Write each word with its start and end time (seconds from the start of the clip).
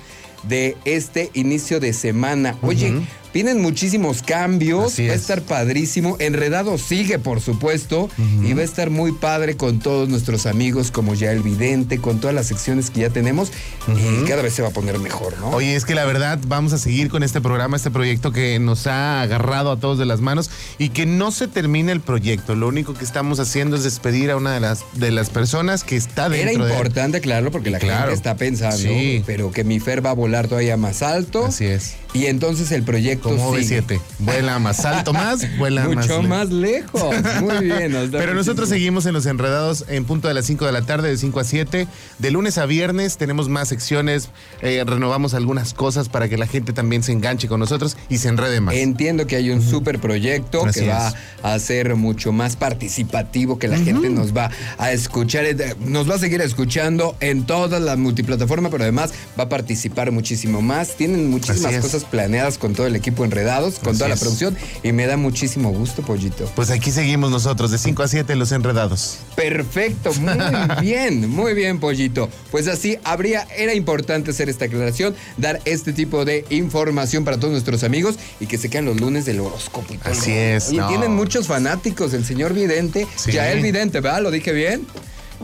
de 0.44 0.78
este 0.86 1.30
inicio 1.34 1.80
de 1.80 1.94
semana. 1.94 2.58
Oye, 2.62 2.94
vienen 3.34 3.62
muchísimos 3.62 4.22
cambios, 4.24 4.94
Así 4.94 5.06
va 5.08 5.14
a 5.14 5.16
es. 5.16 5.22
estar 5.22 5.42
padrísimo. 5.42 6.16
Enredado 6.20 6.78
sigue, 6.78 7.20
por 7.20 7.42
supuesto, 7.42 8.10
y 8.44 8.54
va 8.54 8.62
a 8.62 8.66
estar 8.66 8.90
muy 8.90 9.12
padre 9.12 9.58
con 9.58 9.80
todos 9.80 10.10
nuestros 10.10 10.46
amigos, 10.46 10.92
como 10.92 11.14
ya 11.14 11.32
el 11.32 11.42
vidente, 11.42 12.00
con 12.00 12.20
todas 12.20 12.36
las 12.36 12.48
secciones 12.48 12.90
que 12.90 13.02
ya 13.02 13.10
tenemos, 13.10 13.52
y 13.88 14.28
cada 14.28 14.42
vez 14.42 14.54
se 14.54 14.62
va 14.62 14.70
a 14.70 14.72
poner 14.72 15.00
mejor, 15.00 15.38
¿no? 15.40 15.50
Oye, 15.52 15.76
es 15.76 15.86
que 15.86 15.96
la 15.96 16.06
verdad 16.06 16.40
vamos 16.48 16.74
a 16.74 16.78
seguir 16.78 17.10
con 17.10 17.24
este 17.24 17.42
programa, 17.42 17.78
este 17.78 17.92
proyecto 17.92 18.32
que 18.32 18.60
nos 18.60 18.88
ha 18.88 19.22
agarrado 19.22 19.72
a 19.72 19.80
todos 19.80 19.98
de 19.98 20.06
las 20.06 20.22
manos 20.22 20.50
y 20.78 20.90
que 20.90 21.06
no 21.06 21.32
se 21.32 21.48
termine 21.48 21.92
el 21.92 22.02
proyecto. 22.02 22.56
Lo 22.56 22.68
único 22.68 22.94
que 22.94 23.04
estamos 23.06 23.40
haciendo 23.40 23.76
es 23.76 23.84
despedir 23.84 24.32
a 24.32 24.38
una 24.38 24.54
de 24.54 24.60
las, 24.60 24.84
de 24.94 25.12
las 25.12 25.30
personas 25.30 25.84
que 25.84 25.96
está 25.96 26.28
Era 26.28 26.36
dentro 26.50 26.66
de 26.66 26.72
importante 26.74 27.18
aclararlo 27.18 27.52
porque 27.52 27.70
la 27.72 27.80
Claro. 27.80 28.00
gente 28.02 28.14
está 28.16 28.36
pensando, 28.36 28.78
Sí. 28.78 29.24
pero 29.26 29.52
que 29.52 29.64
mi 29.64 29.80
Fer 29.80 30.06
va 30.06 30.12
a 30.12 30.14
volar 30.14 30.48
todavía 30.48 30.78
más 30.78 31.02
alto. 31.02 31.46
Así 31.46 31.66
es. 31.66 31.96
Y 32.14 32.26
entonces 32.26 32.72
el 32.72 32.84
proyecto 32.84 33.30
Como 33.30 33.56
sigue. 33.56 33.82
B7. 33.84 34.02
Vuela 34.20 34.60
más 34.60 34.84
alto 34.84 35.14
más, 35.14 35.46
vuela 35.58 35.86
más 35.88 35.96
Mucho 35.96 36.22
lejos. 36.22 36.28
más 36.28 36.50
lejos. 36.50 37.16
Muy 37.42 37.66
bien. 37.66 37.92
nos 37.92 38.12
da 38.12 38.20
Pero 38.20 38.34
nosotros 38.34 38.68
seguimos 38.68 39.06
en 39.06 39.14
Los 39.14 39.26
Enredados 39.26 39.86
en 39.88 40.04
punto 40.06 40.28
de 40.28 40.34
las 40.34 40.46
5 40.46 40.66
de 40.66 40.72
la 40.74 40.82
tarde, 40.82 41.10
de 41.10 41.18
5 41.18 41.40
a 41.40 41.44
7. 41.44 41.88
De 42.20 42.32
lunes 42.32 42.58
a 42.58 42.66
viernes 42.66 43.18
tenemos 43.18 43.48
más 43.48 43.70
secciones, 43.70 44.30
eh, 44.62 44.84
renovamos 44.86 45.34
algunas 45.34 45.74
cosas 45.74 46.10
para 46.10 46.28
que 46.28 46.38
la 46.38 46.48
gente 46.48 46.74
también 46.74 47.02
se 47.04 47.14
enganche 47.14 47.48
con 47.48 47.60
nosotros 47.60 47.96
y 48.10 48.18
se 48.18 48.28
enrede 48.28 48.60
más. 48.60 48.76
Entiendo 48.76 49.26
que 49.26 49.38
hay 49.38 49.50
un 49.50 49.62
súper 49.62 50.00
proyecto 50.00 50.66
Así 50.66 50.82
que 50.82 50.88
va 50.88 51.14
a 51.44 51.60
ser 51.60 51.96
mucho 51.96 52.34
más 52.34 52.56
participativo, 52.58 53.58
que 53.58 53.68
la 53.68 53.78
gente 53.78 54.10
nos 54.10 54.36
va 54.36 54.52
a 54.78 54.92
escuchar, 54.92 55.46
eh, 55.46 55.76
nos 55.80 56.10
va 56.10 56.16
a 56.16 56.20
seguir 56.20 56.42
escuchando 56.42 57.16
en 57.22 57.46
todas 57.46 57.82
las 57.82 57.98
multiplataformas, 57.98 58.72
pero 58.72 58.84
además 58.84 59.12
va 59.40 59.46
a 59.46 59.50
participar 59.50 60.12
muchísimo 60.12 60.62
más. 60.62 60.96
Tienen 60.98 61.30
muchísimas 61.30 61.74
es. 61.74 62.01
Cosas 62.02 62.10
planeadas 62.10 62.58
con 62.58 62.74
todo 62.74 62.88
el 62.88 62.96
equipo 62.96 63.24
enredados, 63.26 63.76
con 63.80 63.90
Así 63.90 63.98
toda 64.00 64.10
la 64.10 64.16
producción, 64.16 64.58
y 64.84 64.92
me 64.92 65.06
da 65.08 65.18
muchísimo 65.18 65.72
gusto, 65.72 66.02
Pollito. 66.02 66.50
Pues 66.56 66.70
aquí 66.70 66.92
seguimos 66.92 67.32
nosotros, 67.32 67.72
de 67.72 67.78
5 67.78 68.04
a 68.04 68.08
7, 68.08 68.36
Los 68.36 68.52
Enredados. 68.52 69.20
Perfecto, 69.36 70.12
muy 70.16 70.34
bien, 70.82 71.30
muy 71.30 71.54
bien, 71.54 71.80
Pollito. 71.80 72.30
Pues 72.52 72.68
así 72.68 72.98
habría, 73.04 73.48
era 73.58 73.74
importante 73.74 74.32
hacer 74.32 74.50
esta 74.50 74.66
aclaración, 74.66 75.16
dar 75.38 75.62
este 75.66 75.94
tipo 75.94 76.26
de 76.26 76.46
información 76.50 77.24
para 77.26 77.38
todos 77.38 77.52
nuestros 77.52 77.84
amigos 77.84 78.16
y 78.40 78.48
que 78.48 78.58
se 78.58 78.70
quedan 78.70 78.86
los 78.86 79.00
lunes 79.00 79.26
del 79.26 79.40
horóscopo 79.40 79.94
y 79.94 80.00
Así 80.04 80.32
es, 80.32 80.72
no. 80.72 80.88
tienen 80.88 81.14
muchos 81.16 81.48
fanáticos, 81.48 82.14
el 82.14 82.26
señor 82.26 82.54
Vidente, 82.54 83.08
Sí. 83.16 83.32
ya 83.32 83.52
el 83.52 83.62
Vidente, 83.62 84.00
¿verdad? 84.02 84.22
¿Lo 84.22 84.32
dije 84.32 84.52
bien? 84.52 84.86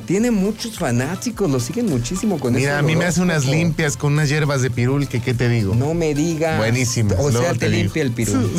Tiene 0.06 0.32
muchos 0.32 0.78
fanáticos, 0.78 1.50
lo 1.50 1.60
siguen 1.60 1.88
muchísimo 1.88 2.40
con 2.40 2.54
Mira, 2.54 2.80
a 2.80 2.82
mí 2.82 2.96
me 2.96 3.06
hace 3.06 3.22
unas 3.22 3.46
limpias 3.46 3.98
con 3.98 4.14
unas 4.14 4.30
hierbas 4.30 4.62
de 4.62 4.70
pirul 4.70 5.08
que 5.08 5.22
qué 5.22 5.34
te 5.34 5.50
digo. 5.50 5.76
No 5.76 5.94
me 5.94 6.14
digas. 6.14 6.58
Buenísimas. 6.58 7.18
O 7.20 7.32
sea, 7.32 7.54
te, 7.54 7.70
digo. 7.70 7.84
limpia 7.84 8.04
el 8.04 8.12
pirul. 8.12 8.50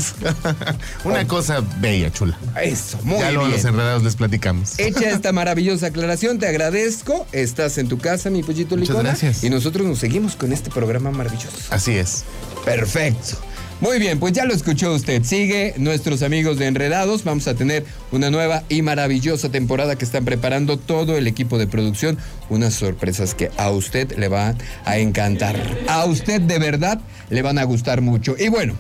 Una 1.05 1.27
cosa 1.27 1.63
bella, 1.81 2.11
chula. 2.13 2.39
Eso, 2.63 2.99
muy 3.03 3.19
ya 3.19 3.31
luego 3.31 3.45
a 3.45 3.49
bien. 3.49 3.63
Los 3.63 3.65
Enredados 3.65 4.03
les 4.03 4.17
platicamos. 4.17 4.79
Hecha 4.79 5.11
esta 5.11 5.33
maravillosa 5.33 5.87
aclaración, 5.87 6.39
te 6.39 6.47
agradezco. 6.47 7.27
Estás 7.33 7.79
en 7.79 7.89
tu 7.89 7.99
casa, 7.99 8.31
mi 8.31 8.43
pollito 8.43 8.77
Muchas 8.77 8.91
licona. 8.91 9.11
gracias. 9.11 9.45
Y 9.45 9.51
nosotros 9.51 9.87
nos 9.87 9.99
seguimos 9.99 10.37
con 10.37 10.53
este 10.53 10.71
programa 10.71 11.11
maravilloso. 11.11 11.57
Así 11.71 11.93
es. 11.93 12.25
Perfecto. 12.65 13.39
Muy 13.81 14.01
bien, 14.01 14.19
pues 14.19 14.33
ya 14.33 14.45
lo 14.45 14.55
escuchó 14.55 14.93
usted. 14.93 15.23
Sigue 15.23 15.73
nuestros 15.77 16.23
amigos 16.23 16.59
de 16.59 16.67
Enredados. 16.67 17.23
Vamos 17.23 17.47
a 17.47 17.55
tener 17.55 17.85
una 18.11 18.29
nueva 18.29 18.65
y 18.69 18.83
maravillosa 18.83 19.51
temporada 19.51 19.97
que 19.97 20.05
están 20.05 20.25
preparando 20.25 20.79
todo 20.79 21.17
el 21.17 21.29
equipo 21.29 21.59
de 21.59 21.69
producción. 21.69 22.19
Unas 22.49 22.75
sorpresas 22.75 23.37
que 23.37 23.53
a 23.57 23.71
usted 23.71 24.19
le 24.19 24.27
van 24.27 24.59
a 24.85 24.99
encantar. 24.99 25.57
A 25.87 26.07
usted 26.07 26.41
de 26.41 26.59
verdad 26.59 27.01
le 27.31 27.43
van 27.43 27.59
a 27.59 27.65
gustar 27.65 28.01
mucho. 28.01 28.35
Y 28.37 28.49
bueno. 28.49 28.75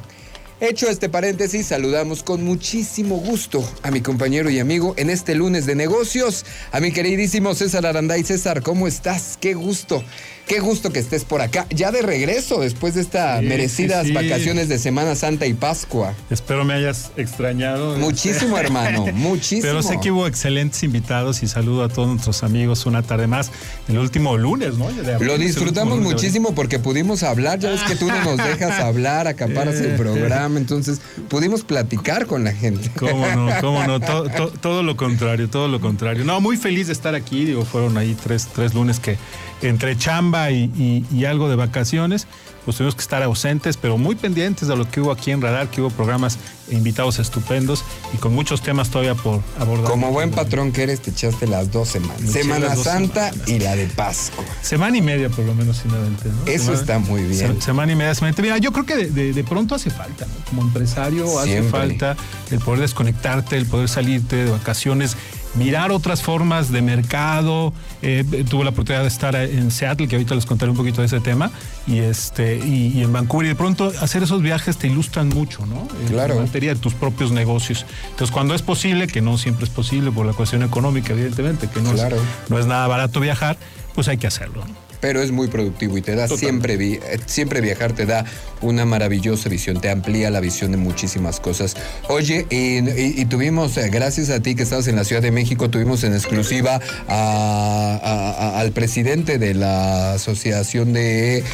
Hecho 0.60 0.88
este 0.88 1.08
paréntesis, 1.08 1.66
saludamos 1.66 2.25
con 2.25 2.42
muchísimo 2.42 3.19
gusto 3.19 3.64
a 3.84 3.92
mi 3.92 4.00
compañero 4.00 4.50
y 4.50 4.58
amigo 4.58 4.92
en 4.97 5.08
este 5.08 5.37
lunes 5.37 5.66
de 5.66 5.76
negocios, 5.76 6.44
a 6.72 6.81
mi 6.81 6.91
queridísimo 6.91 7.54
César 7.54 7.87
Aranday. 7.87 8.25
César, 8.25 8.60
¿cómo 8.60 8.88
estás? 8.88 9.38
Qué 9.41 9.54
gusto, 9.54 10.03
qué 10.48 10.60
gusto 10.60 10.91
que 10.92 10.98
estés 10.98 11.25
por 11.25 11.41
acá. 11.42 11.66
Ya 11.70 11.92
de 11.92 12.03
regreso 12.03 12.60
después 12.60 12.94
de 12.94 13.03
estas 13.03 13.41
Sí, 13.41 13.47
merecidas 13.47 14.03
sí, 14.03 14.09
sí. 14.09 14.14
vacaciones 14.14 14.69
de 14.69 14.78
Semana 14.78 15.14
Santa 15.14 15.47
y 15.47 15.54
Pascua. 15.54 16.14
Espero 16.31 16.64
me 16.64 16.75
hayas 16.75 17.10
extrañado. 17.16 17.97
Muchísimo, 17.98 18.58
hermano, 18.58 19.06
muchísimo. 19.12 19.62
Pero 19.62 19.82
sé 19.82 20.00
que 20.00 20.10
hubo 20.10 20.26
excelentes 20.26 20.82
invitados 20.82 21.42
y 21.42 21.48
saludo 21.48 21.84
a 21.84 21.88
todos 21.88 22.08
nuestros 22.08 22.42
amigos 22.42 22.87
una 22.87 23.03
tarde 23.03 23.26
más. 23.26 23.50
El 23.88 23.98
último 23.98 24.37
lunes, 24.37 24.76
¿no? 24.78 24.88
Lo 25.20 25.38
disfrutamos 25.38 26.00
muchísimo 26.00 26.54
porque 26.54 26.78
pudimos 26.78 27.22
hablar. 27.22 27.58
Ya 27.58 27.70
ves 27.70 27.82
que 27.82 27.94
tú 27.97 28.08
no 28.08 28.25
nos 28.25 28.38
dejas 28.38 28.81
hablar, 28.81 29.28
acaparas 29.28 29.76
el 29.76 29.97
programa. 29.97 30.58
Entonces 30.58 31.00
pudimos 31.28 31.62
platicar 31.62 32.26
con 32.26 32.42
la 32.44 32.53
gente. 32.53 32.91
¿Cómo 32.98 33.26
no? 33.34 33.50
¿Cómo 33.60 33.84
no? 33.87 34.00
To- 34.00 34.28
to- 34.31 34.50
todo 34.60 34.82
lo 34.82 34.97
contrario, 34.97 35.48
todo 35.50 35.69
lo 35.69 35.81
contrario. 35.81 36.25
No, 36.25 36.41
muy 36.41 36.56
feliz 36.56 36.87
de 36.87 36.94
estar 36.94 37.14
aquí. 37.14 37.44
Digo, 37.44 37.64
fueron 37.64 37.98
ahí 37.98 38.16
tres, 38.22 38.48
tres 38.54 38.72
lunes 38.75 38.98
que 38.98 39.19
entre 39.62 39.96
chamba 39.96 40.50
y, 40.50 40.64
y- 40.76 41.04
y 41.16 41.24
algo 41.24 41.48
de 41.48 41.56
vacaciones, 41.56 42.26
pues 42.64 42.76
tuvimos 42.76 42.94
que 42.94 43.00
estar 43.00 43.22
ausentes, 43.22 43.76
pero 43.78 43.96
muy 43.96 44.14
pendientes 44.14 44.69
de 44.69 44.76
lo 44.76 44.91
que 44.91 45.00
hubo 45.00 45.10
aquí 45.10 45.30
en 45.30 45.41
Radar, 45.41 45.69
que 45.69 45.80
hubo 45.80 45.88
programas 45.91 46.38
e 46.70 46.74
invitados 46.74 47.19
estupendos 47.19 47.82
y 48.12 48.19
con 48.19 48.34
muchos 48.34 48.60
temas 48.60 48.91
todavía 48.91 49.14
por 49.14 49.41
abordar. 49.58 49.91
Como 49.91 50.10
buen 50.10 50.30
patrón 50.32 50.70
que 50.70 50.82
eres, 50.82 51.00
te 51.00 51.10
echaste 51.10 51.46
las 51.46 51.72
dos 51.72 51.88
semanas. 51.88 52.20
Me 52.20 52.28
Semana 52.30 52.74
dos 52.74 52.84
Santa 52.84 53.30
semanas. 53.32 53.48
y 53.48 53.58
la 53.60 53.74
de 53.74 53.86
Pascua. 53.86 54.44
Semana 54.60 54.98
y 54.98 55.00
media 55.02 55.30
por 55.30 55.46
lo 55.46 55.54
menos 55.54 55.78
sin 55.78 55.92
aventé, 55.92 56.28
¿no? 56.28 56.44
Eso 56.46 56.64
Semana- 56.64 56.80
está 56.80 56.98
muy 56.98 57.22
bien. 57.22 57.54
se- 57.56 57.60
semana 57.62 57.92
y 57.92 57.96
media. 57.96 58.14
semana 58.14 58.34
Mira, 58.38 58.58
yo 58.58 58.70
creo 58.72 58.84
que 58.84 58.96
de, 58.96 59.10
de- 59.10 59.32
de 59.32 59.44
pronto 59.44 59.75
hace 59.75 59.88
falta, 59.88 60.26
¿no? 60.26 60.44
Como 60.50 60.60
empresario 60.62 61.38
hace 61.38 61.62
falta 61.62 62.16
el 62.50 62.58
poder 62.58 62.80
desconectarte, 62.80 63.56
el 63.56 63.64
poder 63.64 63.88
salirte 63.88 64.37
de 64.37 64.50
vacaciones, 64.50 65.16
mirar 65.58 65.90
otras 65.93 66.22
formas 66.22 66.70
de 66.72 66.81
mercado. 66.82 67.72
Eh, 68.02 68.25
tuve 68.49 68.64
la 68.64 68.70
oportunidad 68.70 69.02
de 69.02 69.08
estar 69.08 69.34
en 69.37 69.70
Seattle, 69.70 70.08
que 70.08 70.16
ahorita 70.16 70.34
les 70.34 70.46
contaré 70.46 70.70
un 70.70 70.76
poquito 70.76 71.00
de 71.00 71.06
ese 71.06 71.20
tema, 71.20 71.50
y 71.87 71.99
este 71.99 72.56
y, 72.58 72.93
y 72.99 73.02
en 73.02 73.12
Vancouver. 73.12 73.46
Y 73.46 73.49
de 73.50 73.55
pronto 73.55 73.93
hacer 74.00 74.22
esos 74.22 74.40
viajes 74.43 74.76
te 74.78 74.87
ilustran 74.87 75.28
mucho, 75.28 75.66
¿no? 75.66 75.87
En 76.02 76.08
Claro. 76.12 76.40
materia 76.40 76.75
de 76.75 76.81
tus 76.81 76.94
propios 76.94 77.32
negocios. 77.32 77.84
Entonces, 78.10 78.31
cuando 78.32 78.55
es 78.55 78.62
posible, 78.62 79.06
que 79.08 79.20
no 79.20 79.37
siempre 79.38 79.64
es 79.64 79.70
posible 79.70 80.10
por 80.12 80.25
la 80.26 80.32
cuestión 80.32 80.62
económica, 80.62 81.12
evidentemente, 81.12 81.69
que 81.69 81.81
no, 81.81 81.93
Claro. 81.93 82.16
es, 82.16 82.22
no 82.50 82.58
es 82.58 82.66
nada 82.66 82.87
barato 82.87 83.20
viajar, 83.20 83.56
pues 83.94 84.08
hay 84.08 84.16
que 84.19 84.26
hacerlo. 84.26 84.64
¿no? 84.66 84.88
Pero 85.00 85.23
es 85.23 85.31
muy 85.31 85.49
productivo 85.49 85.97
y 85.99 86.03
te 86.03 86.15
da 86.15 86.29
siempre, 86.29 86.77
vi- 86.77 86.95
eh, 86.95 87.19
siempre 87.27 87.61
viajar, 87.61 87.93
te 87.93 88.06
da 88.06 88.25
una 88.61 88.85
maravillosa 88.85 89.49
visión, 89.49 89.81
te 89.81 89.91
amplía 89.91 90.31
la 90.31 90.41
visión 90.41 90.71
de 90.73 90.77
muchísimas 90.77 91.39
cosas. 91.41 91.77
Oye, 92.09 92.47
y, 92.50 92.79
y- 92.79 93.15
y 93.21 93.25
tuvimos, 93.27 93.77
eh, 93.77 93.89
gracias 93.91 94.31
a 94.31 94.41
ti 94.41 94.55
que 94.55 94.62
estabas 94.65 94.89
en 94.89 94.97
la 94.97 95.05
Ciudad 95.05 95.23
de 95.23 95.31
México, 95.31 95.71
tuvimos 95.71 96.03
en 96.05 96.12
exclusiva 96.15 96.81
a- 97.06 98.00
a- 98.03 98.31
a- 98.56 98.61
al 98.61 98.73
presidente 98.73 99.39
de 99.39 99.55
la 99.55 100.15
Asociación 100.15 100.93
de 100.93 101.45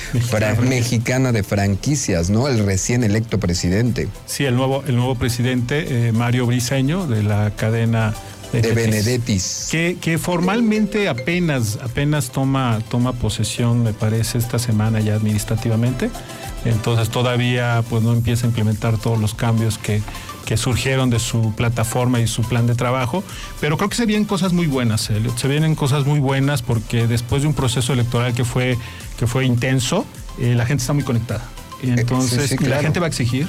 Mexicana 0.69 1.33
de 1.33 1.43
Franquicias, 1.43 2.31
¿no? 2.31 2.49
El 2.49 2.65
recién 2.65 3.05
electo 3.05 3.39
presidente 3.39 4.09
Sí, 4.27 4.45
el 4.45 4.57
nuevo, 4.57 4.83
el 4.87 4.97
nuevo 4.97 5.15
presidente, 5.17 6.09
eh, 6.09 6.13
Mario 6.13 6.47
Briceño, 6.47 7.07
de 7.07 7.23
la 7.23 7.51
cadena 7.57 8.15
de 8.63 8.75
Benedetti. 8.75 8.91
Benedettis. 8.91 9.69
Que, 9.71 9.97
que 10.01 10.19
formalmente 10.19 11.09
apenas, 11.09 11.79
apenas 11.83 12.31
toma, 12.31 12.81
toma 12.89 13.13
posesión, 13.13 13.83
me 13.83 13.93
parece, 13.93 14.39
esta 14.39 14.59
semana 14.59 15.01
ya 15.01 15.15
administrativamente. 15.15 16.11
Entonces 16.65 17.11
todavía 17.11 17.85
pues 17.91 18.03
no 18.03 18.13
empieza 18.13 18.47
a 18.47 18.49
implementar 18.49 18.99
todos 18.99 19.19
los 19.19 19.35
cambios 19.35 19.77
que, 19.79 20.03
que 20.45 20.57
surgieron 20.57 21.11
de 21.11 21.19
su 21.19 21.55
plataforma 21.55 22.21
y 22.21 22.27
su 22.27 22.43
plan 22.43 22.67
de 22.67 22.75
trabajo. 22.75 23.23
Pero 23.61 23.77
creo 23.77 23.89
que 23.89 23.97
se 23.97 24.07
vienen 24.07 24.27
cosas 24.27 24.53
muy 24.53 24.67
buenas, 24.67 25.11
Elliot. 25.11 25.37
Se 25.37 25.49
vienen 25.49 25.75
cosas 25.75 26.07
muy 26.07 26.21
buenas 26.21 26.63
porque 26.63 27.07
después 27.07 27.43
de 27.43 27.49
un 27.49 27.55
proceso 27.55 27.93
electoral 27.93 28.35
que 28.35 28.45
fue, 28.45 28.79
que 29.19 29.27
fue 29.27 29.45
intenso, 29.45 30.07
eh, 30.39 30.55
la 30.55 30.67
gente 30.67 30.83
está 30.83 30.93
muy 30.93 31.05
conectada. 31.05 31.45
Y 31.83 31.91
entonces 31.91 32.51
sí, 32.51 32.57
sí, 32.57 32.65
y 32.65 32.69
la 32.69 32.81
gente 32.81 32.99
va 32.99 33.07
a 33.07 33.09
exigir 33.09 33.47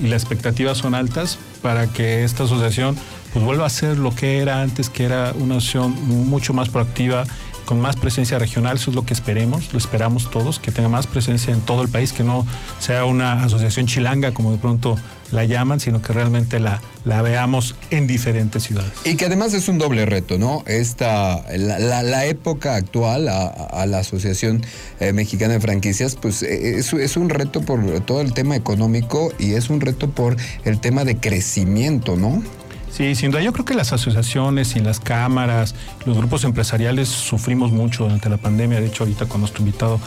y 0.00 0.08
las 0.08 0.22
expectativas 0.22 0.78
son 0.78 0.94
altas 0.94 1.38
para 1.60 1.86
que 1.86 2.24
esta 2.24 2.44
asociación 2.44 2.96
pues 3.32 3.44
vuelva 3.44 3.66
a 3.66 3.70
ser 3.70 3.98
lo 3.98 4.14
que 4.14 4.38
era 4.38 4.62
antes, 4.62 4.90
que 4.90 5.04
era 5.04 5.32
una 5.38 5.56
asociación 5.56 5.92
mucho 6.28 6.52
más 6.52 6.68
proactiva, 6.68 7.24
con 7.64 7.80
más 7.80 7.96
presencia 7.96 8.38
regional, 8.38 8.76
eso 8.76 8.90
es 8.90 8.96
lo 8.96 9.06
que 9.06 9.14
esperemos, 9.14 9.72
lo 9.72 9.78
esperamos 9.78 10.30
todos, 10.30 10.58
que 10.58 10.72
tenga 10.72 10.88
más 10.88 11.06
presencia 11.06 11.52
en 11.52 11.60
todo 11.60 11.82
el 11.82 11.88
país, 11.88 12.12
que 12.12 12.24
no 12.24 12.46
sea 12.80 13.04
una 13.04 13.44
asociación 13.44 13.86
chilanga 13.86 14.34
como 14.34 14.52
de 14.52 14.58
pronto 14.58 14.96
la 15.30 15.44
llaman, 15.44 15.80
sino 15.80 16.02
que 16.02 16.12
realmente 16.12 16.60
la, 16.60 16.82
veamos 17.04 17.74
en 17.90 18.06
diferentes 18.06 18.64
ciudades. 18.64 18.92
Y 19.04 19.16
que 19.16 19.26
además 19.26 19.54
es 19.54 19.68
un 19.68 19.78
doble 19.78 20.04
reto, 20.04 20.38
¿no? 20.38 20.62
Esta, 20.66 21.42
la, 21.56 22.26
época 22.26 22.74
actual 22.74 23.28
a, 23.28 23.86
la 23.86 23.98
Asociación 24.00 24.62
eh, 25.00 25.12
Mexicana 25.12 25.54
de 25.54 25.60
Franquicias, 25.60 26.16
pues 26.20 26.42
eh, 26.42 26.78
es 26.78 27.16
un 27.16 27.30
reto 27.30 27.62
por 27.62 28.00
todo 28.00 28.20
el 28.20 28.34
tema 28.34 28.56
económico 28.56 29.32
y 29.38 29.54
es 29.54 29.70
un 29.70 29.80
reto 29.80 30.10
por 30.10 30.36
el 30.64 30.78
tema 30.80 31.04
de 31.04 31.16
crecimiento, 31.16 32.16
¿no? 32.16 32.42
Sí, 32.92 33.14
sin 33.14 33.30
duda. 33.30 33.40
Yo 33.40 33.54
creo 33.54 33.64
que 33.64 33.72
las 33.72 33.94
asociaciones 33.94 34.76
y 34.76 34.80
las 34.80 35.00
cámaras, 35.00 35.74
los 36.04 36.14
grupos 36.14 36.44
empresariales 36.44 37.08
sufrimos 37.08 37.72
mucho 37.72 38.04
durante 38.04 38.28
la 38.28 38.36
pandemia. 38.36 38.80
De 38.80 38.86
hecho, 38.86 39.04
ahorita 39.04 39.24
con 39.24 39.40
nuestro 39.40 39.60
invitado, 39.60 39.98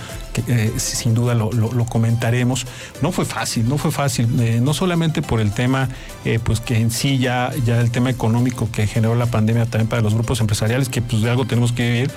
eh, 0.47 0.71
sin 0.77 1.15
duda 1.15 1.33
lo, 1.33 1.49
comentaremos. 1.85 2.67
No 3.01 3.11
fue 3.11 3.25
fácil, 3.25 3.67
no 3.67 3.79
fue 3.79 3.89
fácil. 3.89 4.39
eh, 4.39 4.59
no 4.61 4.75
solamente 4.75 5.23
por 5.23 5.39
el 5.39 5.51
tema, 5.51 5.89
eh, 6.25 6.37
pues 6.37 6.59
que 6.59 6.77
en 6.77 6.91
sí 6.91 7.17
ya, 7.17 7.51
ya 7.65 7.81
el 7.81 7.89
tema 7.89 8.11
económico 8.11 8.69
que 8.71 8.85
generó 8.85 9.15
la 9.15 9.25
pandemia 9.25 9.65
también 9.65 9.87
para 9.87 10.03
los 10.03 10.13
grupos 10.13 10.39
empresariales, 10.39 10.87
que 10.87 11.01
pues 11.01 11.23
de 11.23 11.31
algo 11.31 11.45
tenemos 11.45 11.71
que 11.71 11.91
vivir. 11.91 12.11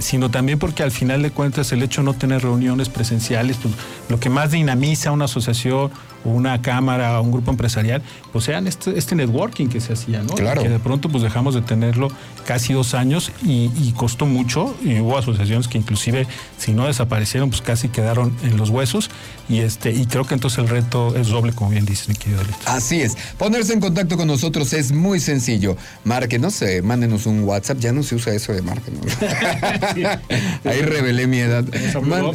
sino 0.00 0.30
también 0.30 0.58
porque 0.58 0.82
al 0.82 0.90
final 0.90 1.22
de 1.22 1.30
cuentas 1.30 1.72
el 1.72 1.82
hecho 1.82 2.00
de 2.00 2.06
no 2.06 2.14
tener 2.14 2.42
reuniones 2.42 2.88
presenciales, 2.88 3.56
pues 3.62 3.74
lo 4.08 4.18
que 4.18 4.28
más 4.28 4.50
dinamiza 4.50 5.12
una 5.12 5.26
asociación 5.26 5.90
una 6.24 6.60
cámara 6.62 7.20
o 7.20 7.22
un 7.22 7.32
grupo 7.32 7.50
empresarial, 7.50 8.02
pues 8.32 8.44
sean 8.44 8.66
este, 8.66 8.98
este 8.98 9.14
networking 9.14 9.68
que 9.68 9.80
se 9.80 9.92
hacía, 9.94 10.22
¿no? 10.22 10.34
Claro. 10.34 10.62
Que 10.62 10.68
de 10.68 10.78
pronto 10.78 11.08
pues 11.08 11.22
dejamos 11.22 11.54
de 11.54 11.62
tenerlo 11.62 12.08
casi 12.46 12.72
dos 12.72 12.94
años 12.94 13.32
y, 13.44 13.70
y 13.76 13.92
costó 13.96 14.26
mucho 14.26 14.74
y 14.82 14.98
hubo 15.00 15.16
asociaciones 15.18 15.68
que 15.68 15.78
inclusive 15.78 16.26
si 16.58 16.72
no 16.72 16.86
desaparecieron 16.86 17.50
pues 17.50 17.62
casi 17.62 17.88
quedaron 17.88 18.36
en 18.42 18.56
los 18.56 18.70
huesos 18.70 19.10
y 19.48 19.60
este 19.60 19.92
y 19.92 20.06
creo 20.06 20.24
que 20.24 20.34
entonces 20.34 20.58
el 20.58 20.68
reto 20.68 21.14
es 21.16 21.28
doble 21.28 21.52
como 21.52 21.70
bien 21.70 21.84
dices 21.86 22.08
mi 22.08 22.14
querido 22.14 22.40
Alito. 22.40 22.56
Así 22.66 23.00
es. 23.00 23.16
Ponerse 23.38 23.72
en 23.72 23.80
contacto 23.80 24.16
con 24.16 24.26
nosotros 24.28 24.72
es 24.72 24.92
muy 24.92 25.20
sencillo. 25.20 25.76
Márquenos, 26.04 26.60
eh, 26.62 26.82
mándenos 26.82 27.26
un 27.26 27.44
WhatsApp. 27.44 27.78
Ya 27.78 27.92
no 27.92 28.02
se 28.02 28.14
usa 28.14 28.34
eso 28.34 28.52
de 28.52 28.62
márquenos. 28.62 29.04
Ahí 30.64 30.82
revelé 30.82 31.26
mi 31.26 31.38
edad. 31.38 31.64
Man- 32.02 32.26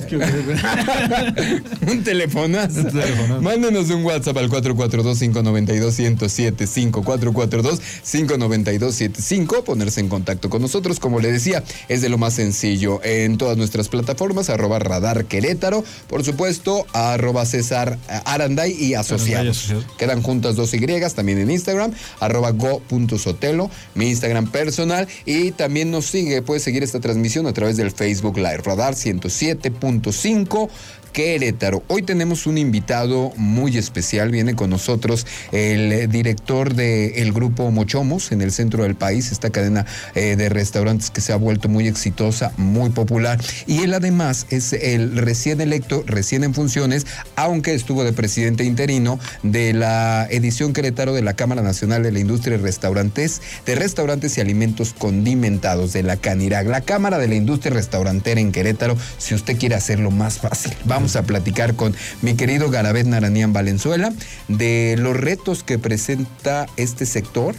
un 1.87 2.03
telefonazo. 2.03 2.79
Un 2.79 2.91
telefonazo. 2.91 3.41
Mándenos 3.41 3.74
un 3.75 4.05
WhatsApp 4.05 4.37
al 4.37 4.49
442-592-1075. 4.49 7.03
442-592-1075. 7.03 9.63
Ponerse 9.63 9.99
en 9.99 10.07
contacto 10.07 10.49
con 10.49 10.61
nosotros. 10.61 10.99
Como 10.99 11.19
le 11.19 11.31
decía, 11.31 11.63
es 11.89 12.01
de 12.01 12.09
lo 12.09 12.17
más 12.17 12.33
sencillo. 12.35 13.01
En 13.03 13.37
todas 13.37 13.57
nuestras 13.57 13.89
plataformas, 13.89 14.49
arroba 14.49 14.79
radar 14.79 15.25
Querétaro. 15.25 15.83
Por 16.07 16.23
supuesto, 16.23 16.85
arroba 16.93 17.45
César 17.45 17.97
Aranday 18.25 18.71
y 18.71 18.93
asociados. 18.93 19.73
Quedan 19.97 20.21
juntas 20.21 20.55
dos 20.55 20.73
Y 20.73 20.79
también 21.15 21.39
en 21.39 21.51
Instagram, 21.51 21.91
arroba 22.19 22.51
go.sotelo, 22.51 23.69
mi 23.95 24.07
Instagram 24.07 24.51
personal. 24.51 25.07
Y 25.25 25.51
también 25.51 25.91
nos 25.91 26.05
sigue, 26.05 26.41
puedes 26.41 26.63
seguir 26.63 26.83
esta 26.83 26.99
transmisión 26.99 27.47
a 27.47 27.53
través 27.53 27.75
del 27.75 27.91
Facebook 27.91 28.37
Live, 28.37 28.61
Radar 28.63 28.93
107.5. 28.93 30.69
Querétaro. 31.15 31.81
Hoy 31.87 32.01
tenemos 32.01 32.45
un 32.45 32.57
invitado 32.57 33.31
muy 33.37 33.77
especial. 33.77 34.31
Viene 34.31 34.53
con 34.53 34.69
nosotros 34.69 35.25
el 35.53 35.93
eh, 35.93 36.07
director 36.07 36.73
del 36.73 37.31
grupo 37.31 37.71
Mochomos 37.71 38.33
en 38.33 38.41
el 38.41 38.51
centro 38.51 38.83
del 38.83 38.95
país, 38.95 39.31
esta 39.31 39.49
cadena 39.49 39.85
eh, 40.13 40.35
de 40.35 40.49
restaurantes 40.49 41.11
que 41.11 41.21
se 41.21 41.31
ha 41.31 41.37
vuelto 41.37 41.69
muy 41.69 41.87
exitosa, 41.87 42.51
muy 42.57 42.89
popular. 42.89 43.39
Y 43.65 43.83
él 43.83 43.93
además 43.93 44.45
es 44.49 44.73
el 44.73 45.15
recién 45.15 45.61
electo, 45.61 46.03
recién 46.05 46.43
en 46.43 46.53
funciones, 46.53 47.07
aunque 47.37 47.73
estuvo 47.75 48.03
de 48.03 48.11
presidente 48.11 48.65
interino 48.65 49.17
de 49.41 49.71
la 49.71 50.27
edición 50.29 50.73
Querétaro 50.73 51.13
de 51.13 51.21
la 51.21 51.33
Cámara 51.33 51.61
Nacional 51.61 52.03
de 52.03 52.11
la 52.11 52.19
Industria 52.19 52.57
de 52.57 52.63
Restaurantes, 52.63 53.41
de 53.65 53.75
Restaurantes 53.75 54.37
y 54.37 54.41
Alimentos 54.41 54.93
Condimentados 54.93 55.93
de 55.93 56.03
la 56.03 56.17
Canirac, 56.17 56.67
la 56.67 56.81
Cámara 56.81 57.19
de 57.19 57.29
la 57.29 57.35
Industria 57.35 57.73
Restaurantera 57.73 58.41
en 58.41 58.51
Querétaro, 58.51 58.97
si 59.17 59.33
usted 59.33 59.57
quiere 59.57 59.75
hacerlo 59.75 60.11
más 60.11 60.39
fácil. 60.39 60.73
Vamos 60.83 61.04
a 61.15 61.23
platicar 61.23 61.75
con 61.75 61.95
mi 62.21 62.35
querido 62.35 62.69
Garabet 62.69 63.05
Naranian 63.05 63.53
Valenzuela 63.53 64.11
de 64.47 64.95
los 64.97 65.15
retos 65.15 65.63
que 65.63 65.77
presenta 65.77 66.65
este 66.77 67.05
sector, 67.05 67.53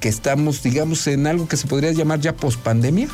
que 0.00 0.08
estamos, 0.08 0.62
digamos, 0.62 1.06
en 1.06 1.26
algo 1.26 1.46
que 1.46 1.56
se 1.56 1.66
podría 1.68 1.92
llamar 1.92 2.20
ya 2.20 2.34
pospandemia. 2.34 3.08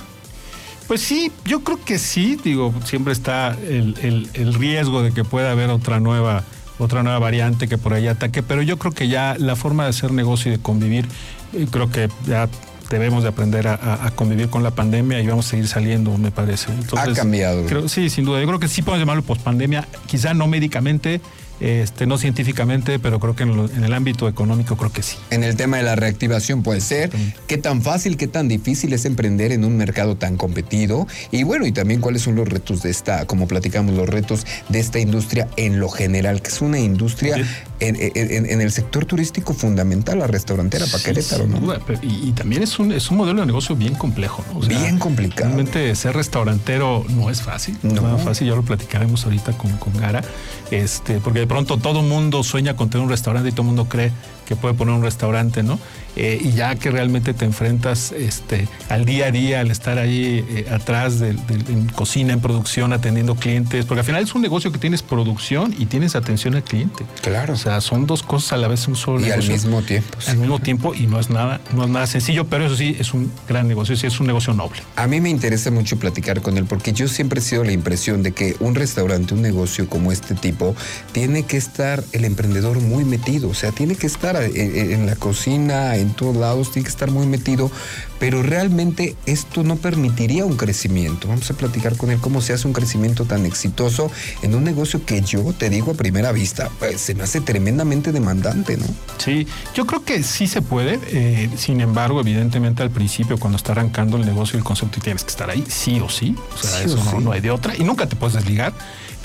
Pues 0.87 1.01
sí, 1.01 1.33
yo 1.45 1.65
creo 1.65 1.85
que 1.85 1.99
sí, 1.99 2.39
digo, 2.43 2.73
siempre 2.85 3.13
está 3.13 3.57
el, 3.69 3.97
el- 4.03 4.31
el 4.35 4.55
riesgo 4.55 5.03
de 5.03 5.13
que 5.13 5.25
pueda 5.25 5.51
haber 5.51 5.69
otra 5.71 5.99
nueva, 5.99 6.45
otra 6.79 7.03
nueva 7.03 7.19
variante 7.19 7.67
que 7.67 7.77
por 7.77 7.93
ahí 7.93 8.07
ataque, 8.07 8.43
pero 8.45 8.63
yo 8.63 8.79
creo 8.79 8.93
que 8.93 9.09
ya 9.09 9.35
la 9.39 9.57
forma 9.57 9.83
de 9.83 9.91
hacer 9.91 10.13
negocio 10.13 10.53
y 10.53 10.57
de 10.59 10.63
convivir, 10.63 11.07
eh, 11.55 11.67
creo 11.71 11.91
que 11.91 12.09
ya 12.29 12.49
debemos 12.91 13.23
de 13.23 13.29
aprender 13.31 13.67
a, 13.69 14.11
convivir 14.15 14.49
con 14.49 14.63
la 14.63 14.71
pandemia 14.71 15.21
y 15.21 15.27
vamos 15.27 15.47
a 15.47 15.51
seguir 15.51 15.69
saliendo, 15.69 16.17
me 16.19 16.31
parece. 16.31 16.69
Ha 16.97 17.13
cambiado. 17.13 17.65
creo- 17.67 17.89
sí, 17.89 18.11
sin 18.11 18.25
duda. 18.25 18.41
Yo 18.41 18.47
creo 18.47 18.61
que 18.61 18.69
sí 18.69 18.83
podemos 18.83 19.01
llamarlo 19.01 19.23
pospandemia, 19.23 19.87
quizá 20.07 20.35
no 20.35 20.47
médicamente, 20.47 21.21
este, 21.59 22.07
no 22.07 22.19
científicamente, 22.19 22.99
pero 22.99 23.19
creo 23.19 23.35
que 23.35 23.45
en, 23.45 23.57
lo- 23.57 23.71
en 23.71 23.83
el 23.83 23.95
ámbito 23.95 24.29
económico 24.29 24.77
creo 24.77 24.93
que 24.93 25.03
sí. 25.03 25.17
En 25.31 25.43
el 25.43 25.57
tema 25.57 25.79
de 25.79 25.85
la 25.85 25.97
reactivación 25.97 26.63
puede 26.63 26.83
ser 26.83 27.11
qué 27.47 27.57
tan 27.57 27.81
fácil, 27.81 28.19
qué 28.19 28.27
tan 28.29 28.47
difícil 28.47 28.93
es 28.93 29.07
emprender 29.07 29.53
en 29.53 29.65
un 29.65 29.75
mercado 29.77 30.17
tan 30.17 30.37
competido 30.37 31.07
y 31.31 31.45
bueno, 31.45 31.67
y 31.67 31.73
también 31.73 32.01
cuáles 32.03 32.21
son 32.23 32.35
los 32.35 32.47
retos 32.47 32.83
de 32.83 32.91
esta, 32.91 33.25
como 33.27 33.49
platicamos, 33.49 33.95
los 33.95 34.07
retos 34.09 34.47
de 34.69 34.81
esta 34.81 34.99
industria 34.99 35.49
en 35.57 35.81
lo 35.81 35.89
general, 35.89 36.43
que 36.43 36.49
es 36.49 36.61
una 36.61 36.79
industria 36.79 37.37
Sí. 37.37 37.43
En, 37.81 37.97
en- 37.99 38.47
en 38.51 38.61
el 38.61 38.73
sector 38.73 39.05
turístico 39.05 39.53
fundamental, 39.55 40.19
la 40.19 40.27
restaurantera 40.27 40.87
para 40.87 40.99
Sí, 40.99 41.05
Querétaro, 41.05 41.47
¿no? 41.47 41.59
duda, 41.61 41.81
pero- 41.87 42.01
y, 42.03 42.29
y 42.29 42.33
también 42.33 42.63
es 42.63 42.79
un, 42.79 42.93
es 42.93 43.11
un 43.11 43.17
modelo 43.19 43.41
de 43.41 43.47
negocio 43.47 43.77
bien 43.77 43.95
complejo. 43.95 44.45
¿no? 44.53 44.61
O 44.61 44.63
Bien 44.63 44.99
complicado. 44.99 45.45
Realmente 45.47 45.95
ser 45.95 46.15
restaurantero 46.17 47.05
no 47.11 47.31
es 47.31 47.43
fácil. 47.43 47.77
No, 47.83 48.01
No. 48.03 48.17
es 48.17 48.23
fácil, 48.23 48.49
ya 48.49 48.55
lo 48.55 48.63
platicaremos 48.63 49.25
ahorita 49.25 49.53
con, 49.59 49.73
con 49.79 49.93
Gara. 49.97 50.23
Este, 50.71 51.21
porque 51.21 51.41
de 51.41 51.47
pronto 51.47 51.77
todo 51.79 52.03
mundo 52.03 52.43
sueña 52.43 52.75
con 52.77 52.91
tener 52.91 53.05
un 53.05 53.11
restaurante 53.11 53.49
y 53.51 53.53
todo 53.53 53.63
mundo 53.65 53.87
cree 53.89 54.11
que 54.47 54.55
puede 54.57 54.75
poner 54.75 54.95
un 54.95 55.03
restaurante, 55.03 55.63
¿no? 55.65 55.79
Eh, 56.15 56.41
y 56.41 56.53
ya 56.53 56.77
que 56.77 56.91
realmente 56.91 57.35
te 57.35 57.45
enfrentas 57.45 58.13
este, 58.13 58.69
al 58.89 59.05
día 59.05 59.27
a 59.27 59.31
día, 59.33 59.61
al 59.61 59.71
estar 59.71 59.99
ahí 59.99 60.45
eh, 60.49 60.67
atrás 60.71 61.19
del- 61.19 61.45
del- 61.47 61.65
en 61.69 61.87
cocina, 61.89 62.33
en 62.33 62.41
producción, 62.41 62.93
atendiendo 62.93 63.35
clientes, 63.35 63.85
porque 63.85 64.01
al 64.01 64.07
final 64.07 64.23
es 64.23 64.35
un 64.35 64.43
negocio 64.43 64.71
que 64.73 64.79
tienes 64.79 65.03
producción 65.03 65.75
y 65.79 65.87
tienes 65.87 66.15
atención 66.17 66.55
al 66.55 66.63
cliente. 66.63 67.05
Claro. 67.23 67.55
O 67.55 67.57
sea, 67.57 67.66
son 67.81 68.07
dos 68.07 68.23
cosas 68.23 68.55
a 68.55 68.57
la 68.57 68.69
vez, 68.69 68.87
un 68.89 68.97
solo 68.97 69.21
Y 69.21 69.25
al 69.25 69.41
negocio 69.41 69.53
mismo 69.53 69.83
tiempo. 69.83 70.21
sí. 70.21 70.31
al 70.31 70.39
mismo 70.39 70.59
tiempo 70.59 70.95
y 70.95 71.07
no 71.07 71.21
es 71.21 71.31
nada, 71.31 71.61
no 71.75 71.85
es 71.85 71.91
nada 71.91 72.07
sencillo, 72.07 72.47
pero 72.47 72.67
eso 72.67 72.77
sí 72.77 72.97
es 72.99 73.13
un 73.15 73.31
gran 73.49 73.69
negocio, 73.69 73.97
sí 73.97 74.07
es 74.07 74.19
un 74.21 74.27
negocio 74.27 74.53
noble. 74.55 74.81
A 74.97 75.07
mí 75.07 75.21
me 75.21 75.31
interesa 75.31 75.71
mucho 75.71 75.99
platicar 75.99 76.41
con 76.43 76.57
él 76.59 76.65
porque 76.65 76.93
yo 76.93 77.09
siempre 77.09 77.41
he 77.41 77.43
sido 77.43 77.65
la 77.65 77.73
impresión 77.73 78.23
de 78.23 78.33
que 78.33 78.57
un 78.61 78.75
restaurante, 78.75 79.35
un 79.35 79.43
negocio 79.43 79.89
como 79.89 80.13
este 80.13 80.35
tipo, 80.35 80.75
tiene 81.13 81.45
que 81.45 81.57
estar 81.57 82.03
el 82.13 82.25
emprendedor 82.25 82.81
muy 82.81 83.05
metido, 83.05 83.49
o 83.49 83.55
sea, 83.55 83.73
tiene 83.73 83.97
que 83.97 84.07
estar 84.07 84.37
eh, 84.37 84.51
eh, 84.55 84.95
en 84.95 85.07
la 85.07 85.17
cocina, 85.17 85.97
en 85.97 86.11
todos 86.15 86.37
lados, 86.37 86.73
tiene 86.73 86.85
que 86.85 86.91
estar 86.91 87.11
muy 87.11 87.27
metido 87.27 87.71
pero 88.19 88.43
realmente 88.43 89.17
esto 89.27 89.63
no 89.63 89.77
permitiría 89.77 90.45
un 90.45 90.57
crecimiento. 90.57 91.29
Vamos 91.29 91.51
a 91.51 91.55
platicar 91.55 91.97
con 91.97 92.11
él 92.11 92.19
cómo 92.21 92.41
se 92.41 92.53
hace 92.53 92.67
un 92.67 92.73
crecimiento 92.73 93.25
tan 93.25 93.47
exitoso 93.47 94.11
en 94.43 94.55
un 94.55 94.65
negocio 94.65 95.05
que 95.05 95.21
yo 95.21 95.43
te 95.53 95.71
digo 95.71 95.93
a 95.93 95.95
primera 95.95 96.33
vista, 96.33 96.71
pues, 96.79 97.01
se 97.01 97.15
me 97.15 97.23
hace 97.23 97.41
tremendamente 97.41 98.13
demandante, 98.13 98.77
¿no? 98.77 98.87
Sí, 99.19 99.47
yo 99.75 99.87
creo 99.87 100.05
que 100.05 100.23
sí 100.23 100.47
se 100.47 100.63
puede, 100.63 100.99
eh, 101.09 101.51
sin 101.57 101.81
embargo, 101.81 102.21
evidentemente 102.21 102.83
al 102.83 102.91
principio 102.91 103.39
cuando 103.39 103.57
está 103.57 103.73
arrancando 103.73 104.17
el 104.17 104.25
negocio 104.25 104.57
y 104.57 104.59
el 104.59 104.65
concepto 104.65 105.01
tienes 105.01 105.25
que 105.25 105.31
estar 105.31 105.51
ahí, 105.51 105.65
sí 105.69 106.01
o 106.01 106.09
sí, 106.09 106.35
o 106.55 106.59
sea, 106.59 106.83
eso 106.83 107.03
no, 107.05 107.21
no 107.21 107.33
hay 107.33 107.41
de 107.41 107.51
otra, 107.51 107.77
y 107.77 107.85
nunca 107.85 108.09
te 108.09 108.17
puedes 108.17 108.35
desligar. 108.35 108.73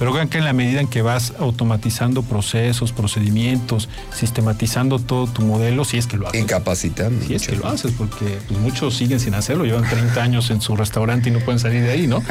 Pero 0.01 0.13
vean 0.13 0.29
que 0.29 0.39
en 0.39 0.46
la 0.46 0.53
medida 0.53 0.81
en 0.81 0.88
que 0.88 1.03
vas 1.03 1.34
automatizando 1.38 2.24
procesos, 2.24 2.91
procedimientos, 2.91 3.88
sistematizando 4.12 4.98
todo 4.98 5.27
tu 5.27 5.43
modelo, 5.43 5.86
si 5.86 6.00
es 6.00 6.08
que 6.08 6.17
lo 6.17 6.27
haces. 6.27 6.41
Incapacitando. 6.41 7.24
Si 7.24 7.36
es 7.36 7.48
que 7.48 7.55
lo 7.55 7.67
haces, 7.67 7.91
porque 7.96 8.39
pues, 8.48 8.60
muchos 8.60 8.98
siguen 8.98 9.20
sin 9.20 9.36
hacerlo, 9.36 9.63
llevan 9.63 9.88
30 9.88 10.24
años 10.24 10.50
en 10.50 10.60
su 10.60 10.75
restaurante 10.75 11.29
y 11.29 11.31
no 11.31 11.38
pueden 11.41 11.60
salir 11.60 11.84
de 11.84 11.91
ahí, 11.91 12.08
¿no? 12.08 12.24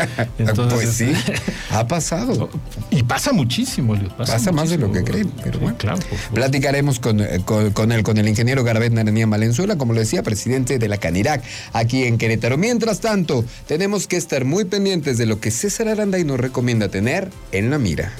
pues 0.68 0.94
sí, 0.94 1.12
ha 1.70 1.86
pasado. 1.86 2.50
Y 2.90 3.04
pasa 3.04 3.32
muchísimo, 3.32 3.94
Pasa, 4.18 4.32
pasa 4.32 4.50
más 4.50 4.70
de 4.70 4.78
lo 4.78 4.90
que 4.90 5.04
creen, 5.04 5.30
pero 5.44 5.60
bueno. 5.60 5.76
Claro, 5.78 6.00
Platicaremos 6.34 6.98
con, 6.98 7.22
con, 7.44 7.70
con, 7.70 7.92
él, 7.92 8.02
con 8.02 8.18
el 8.18 8.26
ingeniero 8.26 8.64
Garabet 8.64 8.92
Naranía 8.92 9.26
Valenzuela, 9.26 9.78
como 9.78 9.92
lo 9.92 10.00
decía, 10.00 10.24
presidente 10.24 10.80
de 10.80 10.88
la 10.88 10.96
Canirac, 10.96 11.44
aquí 11.72 12.02
en 12.02 12.18
Querétaro. 12.18 12.58
Mientras 12.58 12.98
tanto, 12.98 13.44
tenemos 13.68 14.08
que 14.08 14.16
estar 14.16 14.44
muy 14.44 14.64
pendientes 14.64 15.18
de 15.18 15.26
lo 15.26 15.38
que 15.38 15.52
César 15.52 15.86
Aranda 15.86 16.18
y 16.18 16.24
nos 16.24 16.40
recomienda 16.40 16.88
tener 16.88 17.30
en 17.52 17.59
la 17.68 17.78
mira. 17.78 18.12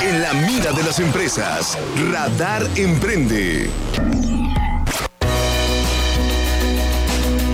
En 0.00 0.22
la 0.22 0.32
mira 0.32 0.72
de 0.72 0.82
las 0.82 0.98
empresas, 0.98 1.78
Radar 2.10 2.66
Emprende. 2.76 3.70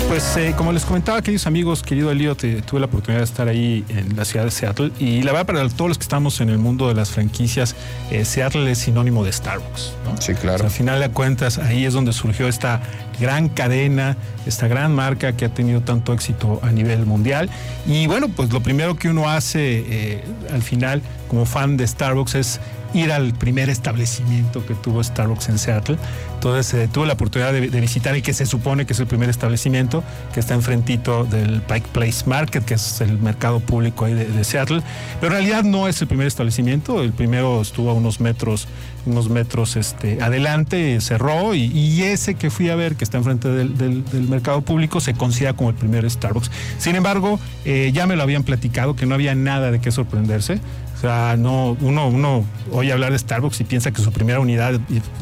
Pues 0.09 0.39
eh, 0.39 0.55
como 0.57 0.73
les 0.73 0.87
comentaba, 0.87 1.21
queridos 1.21 1.47
amigos, 1.47 1.83
querido 1.83 2.11
Elio, 2.11 2.35
tuve 2.35 2.81
la 2.81 2.87
oportunidad 2.87 3.21
de 3.21 3.25
estar 3.27 3.47
ahí 3.47 3.85
en 3.91 4.17
la 4.17 4.25
ciudad 4.25 4.47
de 4.47 4.51
Seattle 4.51 4.91
y 4.99 5.21
la 5.23 5.33
verdad 5.33 5.47
para 5.47 5.69
todos 5.69 5.91
los 5.91 5.99
que 5.99 6.03
estamos 6.03 6.41
en 6.41 6.49
el 6.49 6.57
mundo 6.57 6.89
de 6.89 6.95
las 6.95 7.11
franquicias, 7.11 7.77
eh, 8.11 8.25
Seattle 8.25 8.71
es 8.71 8.79
sinónimo 8.79 9.23
de 9.23 9.33
Starbucks. 9.33 9.93
Sí, 10.21 10.33
claro. 10.33 10.65
al 10.65 10.71
final 10.71 10.99
de 11.01 11.11
cuentas, 11.11 11.59
ahí 11.59 11.85
es 11.85 11.93
donde 11.93 12.15
surgió 12.15 12.49
esta 12.49 12.81
gran 13.21 13.51
cadena, 13.51 14.17
esta 14.47 14.67
gran 14.67 14.95
marca 14.95 15.37
que 15.37 15.45
ha 15.45 15.51
tenido 15.51 15.83
tanto 15.83 16.15
éxito 16.15 16.59
a 16.63 16.73
nivel 16.73 17.05
mundial. 17.05 17.51
Y 17.87 18.07
bueno, 18.07 18.29
pues 18.29 18.51
lo 18.51 18.63
primero 18.63 18.97
que 18.97 19.11
uno 19.11 19.29
hace 19.29 19.85
eh, 19.87 20.25
al 20.51 20.63
final 20.63 21.03
como 21.29 21.45
fan 21.45 21.77
de 21.77 21.87
Starbucks 21.87 22.35
es 22.35 22.61
ir 22.95 23.13
al 23.13 23.35
primer 23.35 23.69
establecimiento 23.71 24.65
que 24.65 24.75
tuvo 24.75 25.03
Starbucks 25.03 25.49
en 25.49 25.59
Seattle. 25.59 25.99
Entonces 26.35 26.75
eh, 26.75 26.89
tuve 26.91 27.07
la 27.07 27.15
oportunidad 27.15 27.53
de, 27.53 27.69
visitar 27.81 28.15
el 28.15 28.23
que 28.23 28.33
se 28.33 28.47
supone 28.47 28.87
que 28.87 28.93
es 28.93 29.01
el 29.01 29.07
primer 29.07 29.29
establecimiento, 29.29 30.05
que 30.33 30.41
está 30.41 30.55
enfrentito 30.55 31.25
del 31.25 31.63
Pike 31.63 31.89
Place 31.93 32.25
Market, 32.27 32.65
que 32.65 32.75
es 32.75 33.01
el 33.01 33.19
mercado 33.19 33.61
público 33.61 34.05
ahí 34.05 34.15
de, 34.15 34.45
Seattle. 34.45 34.83
Pero 35.21 35.35
en 35.35 35.41
realidad 35.41 35.65
no 35.65 35.89
es 35.89 36.01
el 36.01 36.09
primer 36.09 36.27
establecimiento, 36.27 37.03
el 37.03 37.13
primero 37.13 37.61
estuvo 37.61 37.91
a 37.91 37.95
unos 37.95 38.21
metros, 38.21 38.69
unos 39.05 39.29
metros 39.29 39.77
este, 39.77 40.23
adelante, 40.23 41.01
cerró, 41.01 41.55
y, 41.55 42.03
ese 42.03 42.35
que 42.35 42.51
fui 42.51 42.71
a 42.71 42.77
ver, 42.77 42.95
que 42.95 43.05
está 43.05 43.19
enfrente 43.19 43.49
del, 43.49 44.05
mercado 44.29 44.63
público, 44.63 45.01
se 45.01 45.15
considera 45.15 45.55
como 45.55 45.71
el 45.71 45.77
primer 45.77 46.09
Starbucks. 46.09 46.51
Sin 46.79 46.95
embargo, 46.95 47.41
eh, 47.65 47.91
ya 47.93 48.07
me 48.07 48.17
lo 48.17 48.23
habían 48.23 48.45
platicado, 48.45 48.95
que 48.95 49.07
no 49.07 49.15
había 49.15 49.35
nada 49.35 49.71
de 49.71 49.81
qué 49.81 49.91
sorprenderse. 49.91 50.61
O 50.99 51.01
sea, 51.01 51.37
no, 51.39 51.77
uno, 51.81 52.09
uno 52.09 52.45
oye 52.73 52.93
hablar 52.93 53.13
de 53.13 53.21
Starbucks 53.21 53.61
y 53.61 53.65
piensa 53.65 53.93
que 53.93 54.03
su 54.03 54.11
primera 54.11 54.41
unidad 54.41 54.81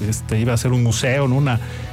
este, 0.08 0.40
iba 0.40 0.54
a 0.54 0.56
ser 0.56 0.72
un 0.72 0.82
museo, 0.82 1.28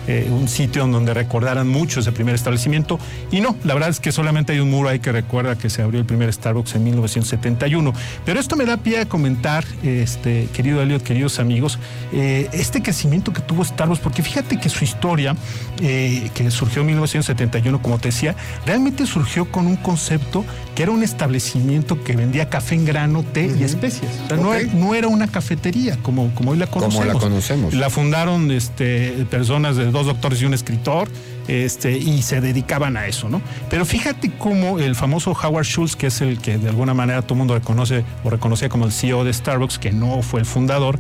eh, 0.07 0.29
un 0.31 0.47
sitio 0.47 0.85
en 0.85 0.93
donde 0.93 1.13
recordaran 1.13 1.67
mucho 1.67 1.99
ese 1.99 2.13
primer 2.13 2.33
establecimiento. 2.33 2.97
Y 3.29 3.41
no, 3.41 3.57
la 3.65 3.73
verdad 3.73 3.89
es 3.89 3.99
que 3.99 4.13
solamente 4.13 4.53
hay 4.53 4.59
un 4.59 4.69
muro 4.69 4.87
ahí 4.87 4.99
que 4.99 5.11
recuerda 5.11 5.57
que 5.57 5.69
se 5.69 5.81
abrió 5.81 5.99
el 5.99 6.05
primer 6.05 6.31
Starbucks 6.31 6.75
en 6.75 6.85
1971. 6.85 7.93
Pero 8.23 8.39
esto 8.39 8.55
me 8.55 8.65
da 8.65 8.77
pie 8.77 9.01
a 9.01 9.05
comentar, 9.05 9.65
este, 9.83 10.47
querido 10.53 10.81
Elliot, 10.81 11.03
queridos 11.03 11.39
amigos, 11.39 11.77
eh, 12.13 12.47
este 12.53 12.81
crecimiento 12.81 13.33
que 13.33 13.41
tuvo 13.41 13.65
Starbucks, 13.65 13.99
porque 13.99 14.23
fíjate 14.23 14.61
que 14.61 14.69
su 14.69 14.85
historia, 14.85 15.35
eh, 15.81 16.29
que 16.33 16.49
surgió 16.51 16.83
en 16.83 16.87
1971, 16.87 17.81
como 17.81 17.99
te 17.99 18.09
decía, 18.09 18.33
realmente 18.65 19.05
surgió 19.05 19.51
con 19.51 19.67
un 19.67 19.75
concepto 19.75 20.45
que 20.73 20.83
era 20.83 20.91
un 20.91 21.03
establecimiento 21.03 22.01
que 22.03 22.15
vendía 22.15 22.49
café 22.49 22.75
en 22.75 22.85
grano, 22.85 23.23
té 23.23 23.45
y 23.45 23.63
especias. 23.73 24.11
O 24.25 24.27
sea, 24.27 24.37
no, 24.73 24.93
era 24.95 25.07
una 25.07 25.27
cafetería 25.27 25.97
como, 26.01 26.33
como 26.35 26.51
hoy 26.51 26.57
la 26.57 26.67
conocemos. 26.67 27.05
Como 27.05 27.13
la 27.13 27.19
conocemos. 27.19 27.73
La 27.73 27.89
fundaron 27.89 28.51
este, 28.51 29.25
personas 29.29 29.75
de 29.75 29.91
dos 29.91 30.05
doctores 30.05 30.41
y 30.41 30.45
un 30.45 30.53
escritor, 30.53 31.09
este, 31.47 31.97
y 31.97 32.21
se 32.21 32.41
dedicaban 32.41 32.97
a 32.97 33.07
eso, 33.07 33.29
¿no? 33.29 33.41
Pero 33.69 33.85
fíjate 33.85 34.31
cómo 34.37 34.79
el 34.79 34.95
famoso 34.95 35.31
Howard 35.31 35.65
Schultz, 35.65 35.95
que 35.95 36.07
es 36.07 36.21
el 36.21 36.39
que 36.39 36.57
de 36.57 36.69
alguna 36.69 36.93
manera 36.93 37.21
todo 37.21 37.33
el 37.33 37.39
mundo 37.39 37.53
reconoce 37.55 38.05
o 38.23 38.29
reconocía 38.29 38.69
como 38.69 38.85
el 38.85 38.91
CEO 38.91 39.23
de 39.23 39.33
Starbucks, 39.33 39.79
que 39.79 39.91
no 39.91 40.21
fue 40.21 40.39
el 40.39 40.45
fundador, 40.45 40.99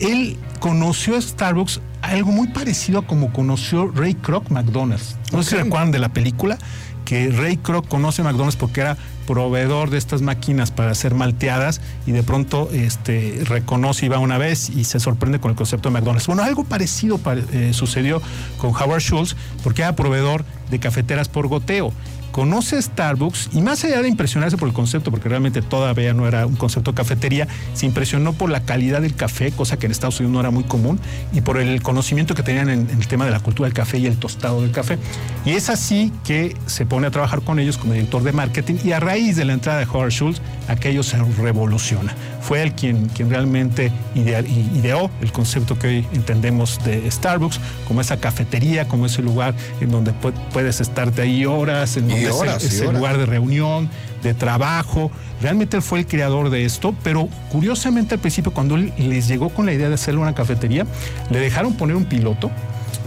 él 0.00 0.36
conoció 0.60 1.16
a 1.16 1.20
Starbucks 1.20 1.80
algo 2.02 2.30
muy 2.30 2.48
parecido 2.48 3.00
a 3.00 3.06
como 3.06 3.32
conoció 3.32 3.90
Ray 3.90 4.14
Kroc 4.14 4.50
McDonald's. 4.50 5.16
No 5.32 5.42
sé 5.42 5.50
si 5.50 5.56
recuerdan 5.56 5.90
de 5.90 5.98
la 5.98 6.10
película 6.10 6.58
que 7.04 7.30
Ray 7.30 7.56
Kroc 7.56 7.88
conoce 7.88 8.22
a 8.22 8.24
McDonald's 8.24 8.56
porque 8.56 8.82
era 8.82 8.96
proveedor 9.28 9.90
de 9.90 9.98
estas 9.98 10.22
máquinas 10.22 10.70
para 10.70 10.90
hacer 10.90 11.14
malteadas 11.14 11.82
y 12.06 12.12
de 12.12 12.22
pronto 12.22 12.70
este, 12.72 13.42
reconoce 13.44 14.06
y 14.06 14.08
va 14.08 14.18
una 14.18 14.38
vez 14.38 14.70
y 14.70 14.84
se 14.84 15.00
sorprende 15.00 15.38
con 15.38 15.50
el 15.50 15.56
concepto 15.56 15.90
de 15.90 15.92
McDonald's. 15.92 16.26
Bueno, 16.26 16.42
algo 16.42 16.64
parecido 16.64 17.20
eh, 17.52 17.72
sucedió 17.74 18.22
con 18.56 18.70
Howard 18.70 19.02
Schultz 19.02 19.36
porque 19.62 19.82
era 19.82 19.94
proveedor 19.94 20.46
de 20.70 20.78
cafeteras 20.78 21.28
por 21.28 21.46
goteo 21.46 21.92
conoce 22.30 22.80
Starbucks 22.80 23.50
y 23.52 23.62
más 23.62 23.84
allá 23.84 24.02
de 24.02 24.08
impresionarse 24.08 24.56
por 24.56 24.68
el 24.68 24.74
concepto, 24.74 25.10
porque 25.10 25.28
realmente 25.28 25.62
todavía 25.62 26.12
no 26.14 26.26
era 26.26 26.46
un 26.46 26.56
concepto 26.56 26.92
de 26.92 26.96
cafetería, 26.96 27.48
se 27.74 27.86
impresionó 27.86 28.32
por 28.32 28.50
la 28.50 28.60
calidad 28.60 29.02
del 29.02 29.14
café, 29.14 29.50
cosa 29.52 29.78
que 29.78 29.86
en 29.86 29.92
Estados 29.92 30.20
Unidos 30.20 30.32
no 30.34 30.40
era 30.40 30.50
muy 30.50 30.64
común, 30.64 31.00
y 31.32 31.40
por 31.40 31.58
el 31.58 31.82
conocimiento 31.82 32.34
que 32.34 32.42
tenían 32.42 32.68
en, 32.68 32.88
el 32.90 33.08
tema 33.08 33.24
de 33.24 33.30
la 33.30 33.40
cultura 33.40 33.66
del 33.66 33.74
café 33.74 33.98
y 33.98 34.06
el 34.06 34.16
tostado 34.16 34.62
del 34.62 34.72
café. 34.72 34.98
Y 35.44 35.52
es 35.52 35.70
así 35.70 36.12
que 36.24 36.56
se 36.66 36.86
pone 36.86 37.06
a 37.06 37.10
trabajar 37.10 37.42
con 37.42 37.58
ellos 37.58 37.78
como 37.78 37.92
director 37.92 38.22
de 38.22 38.32
marketing 38.32 38.76
y 38.84 38.92
a 38.92 39.00
raíz 39.00 39.36
de 39.36 39.44
la 39.44 39.52
entrada 39.52 39.78
de 39.78 39.86
Howard 39.86 40.10
Schultz, 40.10 40.40
aquello 40.68 41.02
se 41.02 41.16
revoluciona. 41.18 42.14
Fue 42.40 42.62
él 42.62 42.72
quien, 42.72 43.08
quien 43.08 43.30
realmente 43.30 43.92
ideó 44.14 45.10
el 45.20 45.32
concepto 45.32 45.78
que 45.78 45.86
hoy 45.88 46.06
entendemos 46.12 46.82
de 46.84 47.10
Starbucks, 47.10 47.60
como 47.86 48.00
esa 48.00 48.18
cafetería, 48.18 48.86
como 48.88 49.06
ese 49.06 49.22
lugar 49.22 49.54
en 49.80 49.90
donde 49.90 50.12
puedes 50.52 50.80
estarte 50.80 51.22
ahí 51.22 51.44
horas, 51.44 51.96
en 51.96 52.08
donde 52.08 52.28
es, 52.28 52.80
el 52.80 52.94
lugar 52.94 53.18
de 53.18 53.26
reunión, 53.26 53.90
de 54.22 54.34
trabajo. 54.34 55.10
Realmente 55.42 55.76
él 55.76 55.82
fue 55.82 56.00
el 56.00 56.06
creador 56.06 56.50
de 56.50 56.64
esto, 56.64 56.94
pero 57.02 57.28
curiosamente 57.50 58.14
al 58.14 58.20
principio 58.20 58.52
cuando 58.52 58.76
él 58.76 58.92
les 58.98 59.28
llegó 59.28 59.50
con 59.50 59.66
la 59.66 59.72
idea 59.72 59.88
de 59.88 59.94
hacerle 59.94 60.20
una 60.20 60.34
cafetería, 60.34 60.86
le 61.30 61.40
dejaron 61.40 61.74
poner 61.74 61.96
un 61.96 62.04
piloto. 62.04 62.50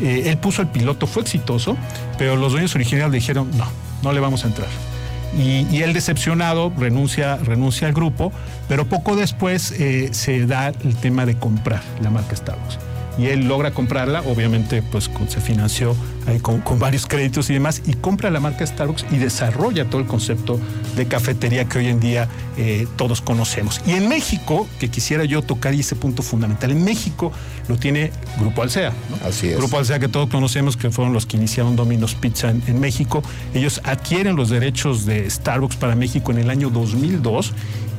Eh, 0.02 0.24
él 0.28 0.38
puso 0.38 0.62
el 0.62 0.68
piloto, 0.68 1.08
fue 1.08 1.22
exitoso, 1.24 1.78
pero 2.18 2.36
los 2.36 2.52
dueños 2.52 2.74
originales 2.76 3.12
le 3.12 3.18
dijeron, 3.18 3.50
no, 3.58 3.68
no 4.04 4.12
le 4.12 4.20
vamos 4.20 4.44
a 4.44 4.48
entrar. 4.48 4.91
Y, 5.38 5.82
él 5.82 5.94
decepcionado 5.94 6.72
renuncia, 6.78 7.38
renuncia 7.38 7.88
al 7.88 7.94
grupo, 7.94 8.32
pero 8.68 8.86
poco 8.86 9.16
después 9.16 9.72
eh, 9.72 10.10
se 10.12 10.46
da 10.46 10.70
el 10.84 10.96
tema 10.96 11.26
de 11.26 11.36
comprar 11.36 11.82
la 12.02 12.10
marca 12.10 12.36
Starbucks 12.36 12.91
y 13.18 13.28
él 13.28 13.48
logra 13.48 13.72
comprarla, 13.72 14.22
obviamente 14.22 14.82
pues 14.82 15.10
se 15.28 15.42
financió 15.42 15.96
ahí 16.28 16.40
con, 16.40 16.62
varios 16.80 17.06
créditos 17.06 17.50
y 17.50 17.54
demás, 17.54 17.82
y 17.86 17.94
compra 17.94 18.30
la 18.30 18.40
marca 18.40 18.66
Starbucks 18.66 19.06
y 19.12 19.18
desarrolla 19.18 19.86
todo 19.86 20.02
el 20.02 20.08
concepto 20.08 20.60
de 20.96 21.08
cafetería 21.08 21.66
que 21.66 21.80
hoy 21.80 21.88
en 21.88 22.00
día 22.00 22.28
eh, 22.58 22.88
todos 22.96 23.22
conocemos. 23.22 23.82
Y 23.86 23.92
en 23.92 24.08
México, 24.08 24.68
que 24.80 24.90
quisiera 24.90 25.26
yo 25.26 25.42
tocar 25.42 25.74
ese 25.74 25.96
punto 25.96 26.24
fundamental, 26.24 26.72
en 26.72 26.84
México 26.84 27.32
lo 27.68 27.78
tiene 27.78 28.12
Grupo 28.40 28.62
Alsea. 28.62 28.94
Así 29.26 29.50
es. 29.50 29.58
Grupo 29.58 29.78
Alsea 29.78 30.00
que 30.00 30.08
todos 30.08 30.30
conocemos, 30.30 30.78
que 30.78 30.90
fueron 30.92 31.14
los 31.14 31.26
que 31.26 31.38
iniciaron 31.38 31.76
Domino's 31.76 32.16
Pizza 32.16 32.50
en, 32.50 32.62
en 32.68 32.80
México. 32.80 33.24
Ellos 33.54 33.82
adquieren 33.84 34.36
los 34.36 34.50
derechos 34.50 35.06
de 35.06 35.30
Starbucks 35.30 35.76
para 35.76 35.96
México 35.96 36.32
en 36.32 36.40
el 36.40 36.50
año 36.50 36.70
2002 36.70 37.54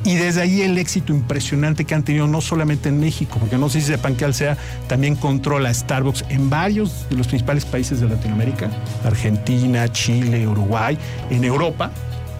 y 0.05 0.15
desde 0.15 0.41
ahí 0.41 0.61
el 0.61 0.77
éxito 0.77 1.13
impresionante 1.13 1.85
que 1.85 1.95
han 1.95 2.03
tenido 2.03 2.27
no 2.27 2.41
solamente 2.41 2.89
en 2.89 2.99
México, 2.99 3.37
porque 3.39 3.57
no 3.57 3.69
sé 3.69 3.81
si 3.81 3.87
sepan 3.87 4.15
que 4.15 4.25
Alsea 4.25 4.57
también 4.87 5.15
controla 5.15 5.73
Starbucks 5.73 6.25
en 6.29 6.49
varios 6.49 7.07
de 7.09 7.15
los 7.15 7.27
principales 7.27 7.65
países 7.65 8.01
de 8.01 8.09
Latinoamérica, 8.09 8.69
Argentina, 9.05 9.91
Chile, 9.91 10.47
Uruguay, 10.47 10.97
en 11.29 11.43
Europa. 11.43 11.91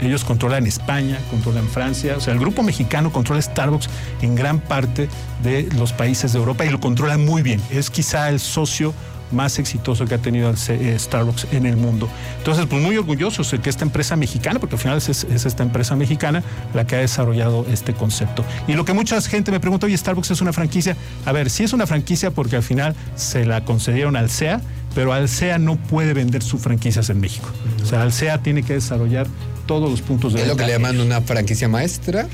Ellos 0.01 0.25
controlan 0.25 0.67
España, 0.67 1.17
controlan 1.29 1.65
Francia, 1.69 2.17
o 2.17 2.19
sea, 2.19 2.33
el 2.33 2.39
grupo 2.39 2.61
mexicano 2.61 3.13
controla 3.13 3.41
Starbucks 3.41 3.87
en 4.21 4.35
gran 4.35 4.59
parte 4.59 5.07
de 5.43 5.69
los 5.77 5.93
países 5.93 6.33
de 6.33 6.39
Europa 6.39 6.65
y 6.65 6.69
lo 6.69 6.81
controlan 6.81 7.23
muy 7.23 7.41
bien. 7.41 7.61
Es 7.69 7.89
quizá 7.89 8.27
el 8.27 8.41
socio 8.41 8.93
más 9.33 9.59
exitoso 9.59 10.05
que 10.05 10.15
ha 10.15 10.19
tenido 10.19 10.53
eh, 10.69 10.95
Starbucks 10.97 11.47
en 11.51 11.65
el 11.65 11.77
mundo. 11.77 12.09
Entonces, 12.37 12.65
pues 12.67 12.81
muy 12.81 12.97
orgullosos 12.97 13.49
de 13.51 13.59
que 13.59 13.69
esta 13.69 13.83
empresa 13.83 14.15
mexicana, 14.15 14.59
porque 14.59 14.75
al 14.75 14.81
final 14.81 14.97
es, 14.97 15.09
es 15.09 15.45
esta 15.45 15.63
empresa 15.63 15.95
mexicana 15.95 16.43
la 16.73 16.87
que 16.87 16.95
ha 16.95 16.99
desarrollado 16.99 17.65
este 17.71 17.93
concepto. 17.93 18.45
Y 18.67 18.73
lo 18.73 18.85
que 18.85 18.93
mucha 18.93 19.19
gente 19.21 19.51
me 19.51 19.59
pregunta, 19.59 19.85
oye, 19.85 19.97
Starbucks 19.97 20.31
es 20.31 20.41
una 20.41 20.53
franquicia. 20.53 20.95
A 21.25 21.31
ver, 21.31 21.49
sí 21.49 21.63
es 21.63 21.73
una 21.73 21.87
franquicia 21.87 22.31
porque 22.31 22.55
al 22.55 22.63
final 22.63 22.95
se 23.15 23.45
la 23.45 23.65
concedieron 23.65 24.15
al 24.15 24.29
SEA, 24.29 24.61
pero 24.95 25.13
Alsea 25.13 25.57
no 25.57 25.75
puede 25.75 26.13
vender 26.13 26.43
sus 26.43 26.61
franquicias 26.61 27.09
en 27.09 27.19
México. 27.19 27.49
O 27.81 27.85
sea, 27.85 28.03
Alsea 28.03 28.39
tiene 28.39 28.63
que 28.63 28.73
desarrollar 28.73 29.27
todos 29.65 29.89
los 29.89 30.01
puntos 30.01 30.33
de 30.33 30.41
Es 30.41 30.47
lo 30.47 30.55
que 30.55 30.65
le 30.65 30.73
llaman 30.73 30.99
una 30.99 31.21
franquicia 31.21 31.67
maestra. 31.67 32.27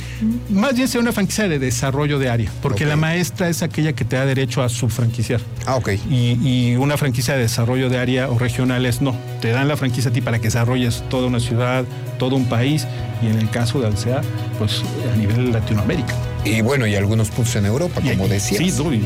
Más 0.50 0.76
bien 0.76 0.88
sea 0.88 1.02
una 1.02 1.12
franquicia 1.12 1.48
de 1.48 1.60
desarrollo 1.60 2.20
de 2.20 2.30
área, 2.30 2.52
porque 2.62 2.86
la 2.86 2.96
maestra 2.96 3.50
es 3.50 3.64
aquella 3.64 3.94
que 3.94 4.06
te 4.06 4.16
da 4.16 4.26
derecho 4.26 4.62
a 4.64 4.70
subfranquiciar. 4.70 5.42
Ah, 5.66 5.76
ok. 5.76 5.90
Y, 6.10 6.40
y 6.42 6.76
una 6.76 6.98
franquicia 6.98 7.36
de 7.36 7.42
desarrollo 7.42 7.90
de 7.90 7.98
área 7.98 8.30
o 8.30 8.38
regionales 8.38 9.02
no. 9.02 9.16
Te 9.42 9.50
dan 9.50 9.68
la 9.68 9.78
franquicia 9.78 10.10
a 10.12 10.14
ti 10.14 10.22
para 10.22 10.40
que 10.40 10.46
desarrolles 10.46 11.04
toda 11.10 11.28
una 11.28 11.40
ciudad, 11.40 11.86
todo 12.18 12.36
un 12.36 12.46
país, 12.46 12.88
y 13.22 13.28
en 13.28 13.40
el 13.40 13.50
caso 13.50 13.80
de 13.80 13.88
Alsea, 13.88 14.22
pues 14.58 14.82
a 15.12 15.16
nivel 15.16 15.52
Latinoamérica. 15.52 16.16
Y 16.46 16.62
bueno, 16.62 16.88
y 16.88 16.96
algunos 16.96 17.29
puntos 17.29 17.55
en 17.58 17.65
Europa, 17.65 18.01
como 18.01 18.27
decías. 18.27 18.60
Sí, 18.60 18.69
y 18.93 19.03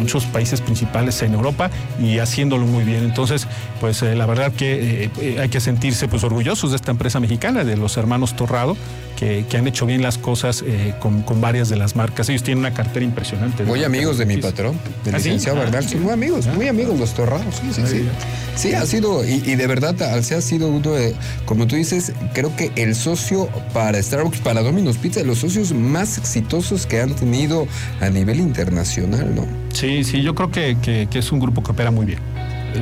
muchos 0.00 0.24
países 0.24 0.60
principales 0.62 1.20
en 1.22 1.34
Europa 1.34 1.70
y 2.00 2.18
haciéndolo 2.18 2.64
muy 2.66 2.84
bien. 2.84 3.04
Entonces, 3.04 3.46
pues 3.80 4.02
eh, 4.02 4.14
la 4.16 4.24
verdad 4.26 4.50
que 4.52 5.04
eh, 5.04 5.10
eh, 5.20 5.36
hay 5.40 5.48
que 5.50 5.60
sentirse 5.60 6.08
pues 6.08 6.24
orgullosos 6.24 6.70
de 6.70 6.76
esta 6.76 6.90
empresa 6.90 7.20
mexicana, 7.20 7.64
de 7.64 7.76
los 7.76 7.96
hermanos 7.98 8.34
Torrado, 8.34 8.76
que, 9.18 9.44
que 9.50 9.58
han 9.58 9.68
hecho 9.68 9.84
bien 9.84 10.00
las 10.00 10.16
cosas 10.16 10.64
con, 11.00 11.20
con 11.22 11.42
varias 11.42 11.68
de 11.68 11.76
las 11.76 11.94
marcas. 11.96 12.30
Ellos 12.30 12.42
tienen 12.42 12.60
una 12.60 12.72
cartera 12.72 13.04
impresionante. 13.04 13.64
Muy 13.64 13.84
amigos 13.84 14.16
de 14.16 14.24
mi 14.24 14.36
Sí. 14.36 14.40
patrón, 14.40 14.78
del 15.04 15.14
¿Ah, 15.14 15.18
sí? 15.18 15.24
licenciado 15.26 15.58
Ah, 15.60 15.64
Bernal. 15.64 15.82
qué 15.82 15.88
Sí, 15.90 15.96
muy 15.96 16.12
amigos, 16.12 16.46
Ah, 16.46 16.54
muy 16.54 16.68
amigos 16.68 16.98
los 16.98 17.12
torrados. 17.12 17.54
Sí, 17.56 17.68
sí, 17.74 17.80
Muy 17.82 17.90
sí. 17.90 18.08
Sí, 18.56 18.74
ha 18.74 18.84
sido, 18.86 19.24
y, 19.26 19.42
y 19.46 19.56
de 19.56 19.66
verdad, 19.66 20.00
Alsea 20.02 20.38
ha 20.38 20.40
sido 20.42 20.68
uno 20.68 20.92
de, 20.92 21.14
como 21.44 21.66
tú 21.66 21.76
dices, 21.76 22.12
creo 22.34 22.54
que 22.56 22.72
el 22.76 22.94
socio 22.94 23.48
para 23.74 24.02
Starbucks, 24.02 24.40
para 24.40 24.62
Domino's 24.62 24.96
Pizza, 24.98 25.20
de 25.20 25.26
los 25.26 25.38
socios 25.38 25.72
más 25.72 26.16
exitosos 26.18 26.69
que 26.86 27.00
han 27.00 27.14
tenido 27.14 27.66
a 28.00 28.08
nivel 28.08 28.38
internacional, 28.40 29.34
¿no? 29.34 29.46
Sí, 29.72 30.04
sí, 30.04 30.22
yo 30.22 30.34
creo 30.34 30.50
que, 30.50 30.76
que- 30.82 31.08
que 31.10 31.18
es 31.18 31.32
un 31.32 31.40
grupo 31.40 31.62
que 31.62 31.72
opera 31.72 31.90
muy 31.90 32.06
bien. 32.06 32.18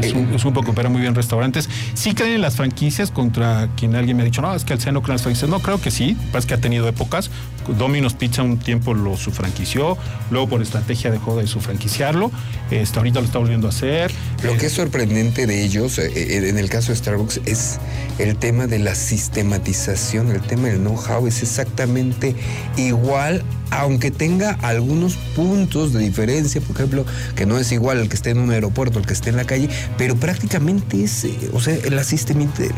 Es 0.02 0.12
un, 0.12 0.24
es 0.34 0.44
un 0.44 0.52
grupo 0.52 0.62
que 0.62 0.70
opera 0.72 0.90
muy 0.90 1.00
bien 1.00 1.14
restaurantes. 1.14 1.68
Sí 1.94 2.12
creen 2.14 2.34
en 2.34 2.40
las 2.42 2.56
franquicias 2.56 3.10
contra 3.10 3.68
quien 3.74 3.94
alguien 3.94 4.18
me 4.18 4.22
ha 4.22 4.26
dicho, 4.26 4.42
no, 4.42 4.54
es 4.54 4.64
que 4.64 4.74
Alsea 4.74 4.92
no 4.92 5.00
cree 5.00 5.12
en 5.12 5.14
las 5.14 5.22
franquicias. 5.22 5.50
No, 5.50 5.60
creo 5.60 5.80
que 5.80 5.90
sí. 5.90 6.14
Es 6.34 6.44
que 6.44 6.52
ha 6.54 6.58
tenido 6.60 6.86
épocas. 6.88 7.30
Domino's 7.76 8.14
Pizza 8.14 8.42
un 8.42 8.58
tiempo 8.58 8.94
lo 8.94 9.16
sufranquició, 9.16 9.96
luego 10.30 10.48
por 10.48 10.62
estrategia 10.62 11.10
dejó 11.10 11.36
de 11.36 11.46
sufranquiciarlo. 11.46 12.30
Este, 12.70 12.98
ahorita 12.98 13.20
lo 13.20 13.26
está 13.26 13.38
volviendo 13.38 13.66
a 13.66 13.70
hacer. 13.70 14.10
Lo 14.42 14.52
Eh, 14.54 14.56
que 14.58 14.66
es 14.66 14.72
sorprendente 14.72 15.46
de 15.46 15.64
ellos, 15.64 15.98
eh, 15.98 16.10
eh, 16.14 16.48
en 16.48 16.58
el 16.58 16.68
caso 16.68 16.92
de 16.92 16.96
Starbucks, 16.96 17.40
es 17.46 17.78
el 18.18 18.36
tema 18.36 18.66
de 18.66 18.78
la 18.78 18.94
sistematización, 18.94 20.30
el 20.30 20.40
tema 20.42 20.68
del 20.68 20.78
know-how 20.80 21.26
es 21.26 21.42
exactamente 21.42 22.34
igual, 22.76 23.42
aunque 23.70 24.10
tenga 24.10 24.52
algunos 24.62 25.14
puntos 25.36 25.92
de 25.92 26.00
diferencia, 26.00 26.60
por 26.60 26.76
ejemplo, 26.76 27.04
que 27.36 27.46
no 27.46 27.58
es 27.58 27.70
igual 27.72 27.98
el 27.98 28.08
que 28.08 28.16
esté 28.16 28.30
en 28.30 28.38
un 28.38 28.50
aeropuerto, 28.50 28.98
el 28.98 29.06
que 29.06 29.12
esté 29.12 29.30
en 29.30 29.36
la 29.36 29.44
calle, 29.44 29.68
pero 29.96 30.16
prácticamente 30.16 31.02
es, 31.04 31.24
eh, 31.24 31.50
o 31.52 31.60
sea, 31.60 31.76
la, 31.90 32.02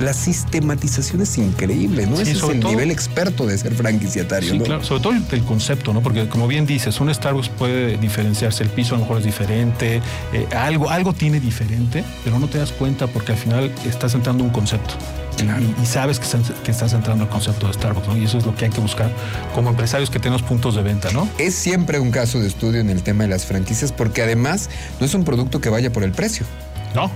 la 0.00 0.14
sistematización 0.14 1.22
es 1.22 1.38
increíble, 1.38 2.06
¿no? 2.06 2.16
Sí, 2.16 2.22
Ese 2.22 2.32
es 2.32 2.42
el 2.42 2.60
todo- 2.60 2.70
nivel 2.70 2.90
experto 2.90 3.46
de 3.46 3.56
ser 3.58 3.74
franquiciatario, 3.74 4.50
Sí, 4.52 4.58
¿no? 4.58 4.64
claro, 4.64 4.79
sobre 4.82 5.02
todo 5.02 5.12
el, 5.12 5.44
concepto, 5.44 5.92
¿no? 5.92 6.00
Porque 6.00 6.28
como 6.28 6.46
bien 6.48 6.66
dices, 6.66 7.00
un 7.00 7.12
Starbucks 7.12 7.48
puede 7.50 7.96
diferenciarse, 7.98 8.62
el 8.62 8.70
piso 8.70 8.94
a 8.94 8.98
lo 8.98 9.04
mejor 9.04 9.18
es 9.18 9.24
diferente, 9.24 10.00
eh, 10.32 10.46
algo, 10.56 10.90
algo 10.90 11.12
tiene 11.12 11.40
diferente, 11.40 12.04
pero 12.24 12.38
no 12.38 12.46
te 12.48 12.58
das 12.58 12.72
cuenta 12.72 13.06
porque 13.06 13.32
al 13.32 13.38
final 13.38 13.72
estás 13.86 14.14
entrando 14.14 14.44
un 14.44 14.50
concepto. 14.50 14.94
Y- 15.36 15.42
Claro. 15.42 15.62
Y, 15.62 15.82
y 15.82 15.86
sabes 15.86 16.18
que 16.18 16.24
estás, 16.26 16.50
que 16.62 16.70
estás 16.70 16.92
entrando 16.92 17.24
al 17.24 17.30
concepto 17.30 17.66
de 17.66 17.72
Starbucks, 17.72 18.08
¿no? 18.08 18.16
Y 18.16 18.24
eso 18.24 18.36
es 18.36 18.44
lo 18.44 18.54
que 18.54 18.66
hay 18.66 18.70
que 18.70 18.80
buscar 18.80 19.10
como 19.54 19.70
empresarios 19.70 20.10
que 20.10 20.18
tenemos 20.18 20.42
puntos 20.42 20.74
de 20.74 20.82
venta, 20.82 21.10
¿no? 21.12 21.26
Es 21.38 21.54
siempre 21.54 21.98
un 21.98 22.10
caso 22.10 22.40
de 22.40 22.48
estudio 22.48 22.80
en 22.80 22.90
el 22.90 23.02
tema 23.02 23.24
de 23.24 23.30
las 23.30 23.46
franquicias 23.46 23.90
porque 23.92 24.22
además 24.22 24.68
no 24.98 25.06
es 25.06 25.14
un 25.14 25.24
producto 25.24 25.60
que 25.60 25.70
vaya 25.70 25.90
por 25.92 26.02
el 26.04 26.12
precio. 26.12 26.44
No, 26.94 27.10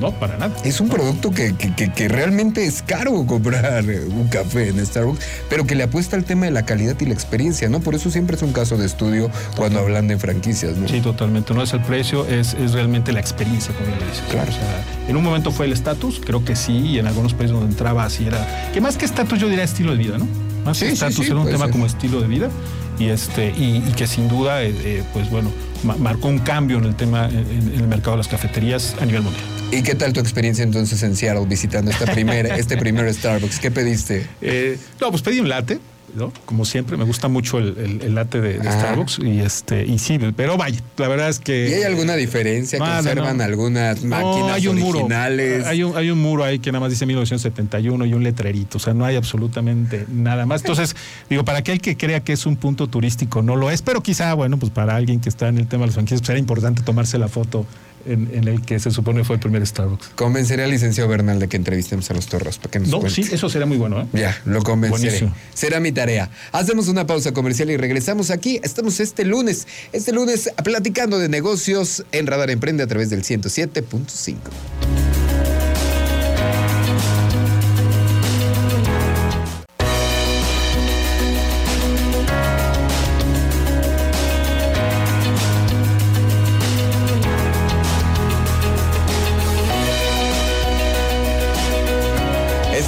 no, 0.00 0.12
para 0.12 0.36
nada. 0.38 0.54
Es 0.64 0.80
un 0.80 0.88
producto 0.88 1.30
que, 1.30 1.54
que- 1.54 1.74
que- 1.74 1.92
que 1.92 2.08
realmente 2.08 2.64
es 2.66 2.82
caro 2.82 3.24
comprar 3.26 3.84
un 3.84 4.28
café 4.28 4.68
en 4.68 4.84
Starbucks, 4.84 5.20
pero 5.48 5.66
que 5.66 5.74
le 5.74 5.84
apuesta 5.84 6.16
al 6.16 6.24
tema 6.24 6.46
de 6.46 6.52
la 6.52 6.64
calidad 6.64 6.96
y 7.00 7.06
la 7.06 7.14
experiencia, 7.14 7.68
¿no? 7.68 7.80
Por 7.80 7.94
eso 7.94 8.10
siempre 8.10 8.36
es 8.36 8.42
un 8.42 8.52
caso 8.52 8.76
de 8.76 8.86
estudio 8.86 9.30
cuando 9.56 9.78
hablan 9.80 10.08
de 10.08 10.18
franquicias, 10.18 10.76
¿no? 10.76 10.88
Sí, 10.88 11.00
totalmente. 11.00 11.54
No 11.54 11.62
es 11.62 11.72
el 11.72 11.80
precio, 11.82 12.26
es, 12.26 12.54
es 12.54 12.72
realmente 12.72 13.12
la 13.12 13.20
experiencia, 13.20 13.74
como 13.74 13.88
le 13.96 14.04
dices. 14.06 14.22
Claro. 14.30 14.50
O 14.50 14.54
sea, 14.54 14.84
en 15.08 15.16
un 15.16 15.22
momento 15.22 15.50
fue 15.52 15.66
el 15.66 15.72
estatus, 15.72 16.20
creo 16.24 16.44
que 16.44 16.56
sí, 16.56 16.72
y 16.72 16.98
en 16.98 17.06
algunos 17.06 17.34
países 17.34 17.52
donde 17.52 17.70
entraba 17.70 18.04
así 18.04 18.26
era. 18.26 18.70
Que 18.72 18.80
más 18.80 18.96
que 18.96 19.04
estatus, 19.04 19.38
yo 19.38 19.48
diría 19.48 19.64
estilo 19.64 19.92
de 19.92 19.98
vida, 19.98 20.18
¿no? 20.18 20.26
Más 20.64 20.76
Sí, 20.78 20.86
que 20.86 20.92
estatus 20.92 21.16
sí, 21.24 21.30
era 21.30 21.40
un 21.40 21.46
tema 21.46 21.64
ser. 21.66 21.70
como 21.72 21.86
estilo 21.86 22.20
de 22.20 22.28
vida. 22.28 22.50
Y 22.98 23.08
este, 23.08 23.48
y, 23.56 23.82
y 23.88 23.92
que 23.96 24.06
sin 24.06 24.28
duda, 24.28 24.62
eh, 24.62 24.74
eh, 24.84 25.02
pues 25.14 25.30
bueno, 25.30 25.50
ma- 25.84 25.96
marcó 25.96 26.28
un 26.28 26.38
cambio 26.40 26.76
en 26.78 26.84
el 26.84 26.94
tema, 26.96 27.28
en, 27.30 27.38
en 27.38 27.74
el 27.80 27.88
mercado 27.88 28.12
de 28.12 28.16
las 28.18 28.28
cafeterías 28.28 28.94
a 29.00 29.06
nivel 29.06 29.22
mundial. 29.22 29.42
¿Y 29.72 29.82
qué 29.82 29.94
tal 29.94 30.12
tu 30.12 30.20
experiencia 30.20 30.62
entonces 30.64 31.02
en 31.02 31.16
Seattle 31.16 31.46
visitando 31.46 31.90
esta 31.90 32.04
primera, 32.12 32.56
este 32.58 32.76
primer 32.76 33.12
Starbucks? 33.14 33.58
¿Qué 33.58 33.70
pediste? 33.70 34.26
Eh, 34.42 34.76
no, 35.00 35.10
pues 35.10 35.22
pedí 35.22 35.40
un 35.40 35.48
latte, 35.48 35.78
¿no? 36.14 36.32
Como 36.44 36.64
siempre, 36.64 36.96
me 36.96 37.04
gusta 37.04 37.28
mucho 37.28 37.58
el, 37.58 37.76
el- 37.78 38.02
el 38.02 38.14
latte 38.14 38.40
de, 38.40 38.58
de 38.58 38.68
Ah. 38.68 38.72
Starbucks. 38.72 39.18
Y 39.20 39.40
este, 39.40 39.84
y 39.86 39.98
sí, 39.98 40.18
pero 40.36 40.56
vaya, 40.56 40.78
la 40.96 41.08
verdad 41.08 41.28
es 41.28 41.38
que. 41.38 41.68
¿Y 41.68 41.72
hay 41.74 41.82
alguna 41.84 42.14
diferencia? 42.16 42.78
¿Conservan 42.78 43.38
no. 43.38 43.44
algunas 43.44 44.02
máquinas 44.04 44.36
No, 44.40 44.52
hay 44.52 44.66
un 44.68 44.82
originales? 44.82 45.58
Muro. 45.58 45.68
Hay 45.70 45.82
un, 45.82 45.96
hay 45.96 46.10
un 46.10 46.20
muro 46.20 46.44
ahí 46.44 46.58
que 46.58 46.72
nada 46.72 46.80
más 46.80 46.90
dice 46.90 47.06
1971 47.06 48.06
y 48.06 48.14
un 48.14 48.22
letrerito. 48.22 48.78
O 48.78 48.80
sea, 48.80 48.94
no 48.94 49.04
hay 49.04 49.16
absolutamente 49.16 50.06
nada 50.12 50.46
más. 50.46 50.60
Entonces, 50.62 50.94
digo, 51.30 51.44
para 51.44 51.58
aquel 51.58 51.80
que 51.80 51.96
crea 51.96 52.20
que 52.20 52.32
es 52.32 52.46
un 52.46 52.56
punto 52.56 52.86
turístico, 52.86 53.42
no 53.42 53.56
lo 53.56 53.70
es. 53.70 53.82
Pero 53.82 54.02
quizá, 54.02 54.34
bueno, 54.34 54.58
pues 54.58 54.72
para 54.72 54.96
alguien 54.96 55.20
que 55.20 55.28
está 55.28 55.48
en 55.48 55.58
el 55.58 55.66
tema 55.66 55.82
de 55.82 55.86
las 55.88 55.94
franquicias, 55.94 56.20
pues 56.20 56.30
era 56.30 56.38
importante 56.38 56.82
tomarse 56.82 57.18
la 57.18 57.28
foto 57.28 57.66
en, 58.06 58.30
en 58.34 58.48
el 58.48 58.62
que 58.62 58.78
se 58.80 58.90
supone 58.90 59.24
fue 59.24 59.36
el 59.36 59.40
primer 59.40 59.66
Starbucks. 59.66 60.08
Convenceré 60.14 60.64
al 60.64 60.70
licenciado 60.70 61.08
Bernal 61.08 61.38
de 61.38 61.48
que 61.48 61.56
entrevistemos 61.56 62.10
a 62.10 62.14
los 62.14 62.26
torros 62.26 62.58
para 62.58 62.70
que 62.70 62.80
nos 62.80 62.88
No, 62.88 63.00
cuente. 63.00 63.22
sí, 63.22 63.28
eso 63.34 63.48
sería 63.48 63.66
muy 63.66 63.76
bueno, 63.76 64.00
¿eh? 64.02 64.06
Ya, 64.12 64.40
lo 64.44 64.62
convenceré. 64.62 65.02
Buenísimo. 65.02 65.34
Será 65.54 65.80
mi 65.80 65.92
tarea. 65.92 66.30
Hacemos 66.52 66.88
una 66.88 67.06
pausa 67.06 67.32
comercial 67.32 67.70
y 67.70 67.76
regresamos 67.76 68.30
aquí. 68.30 68.60
Estamos 68.62 69.00
este 69.00 69.24
lunes, 69.24 69.66
este 69.92 70.12
lunes 70.12 70.50
platicando 70.64 71.18
de 71.18 71.28
negocios 71.28 72.04
en 72.12 72.26
Radar 72.26 72.50
Emprende 72.50 72.82
a 72.82 72.86
través 72.86 73.10
del 73.10 73.22
107.5. 73.22 74.34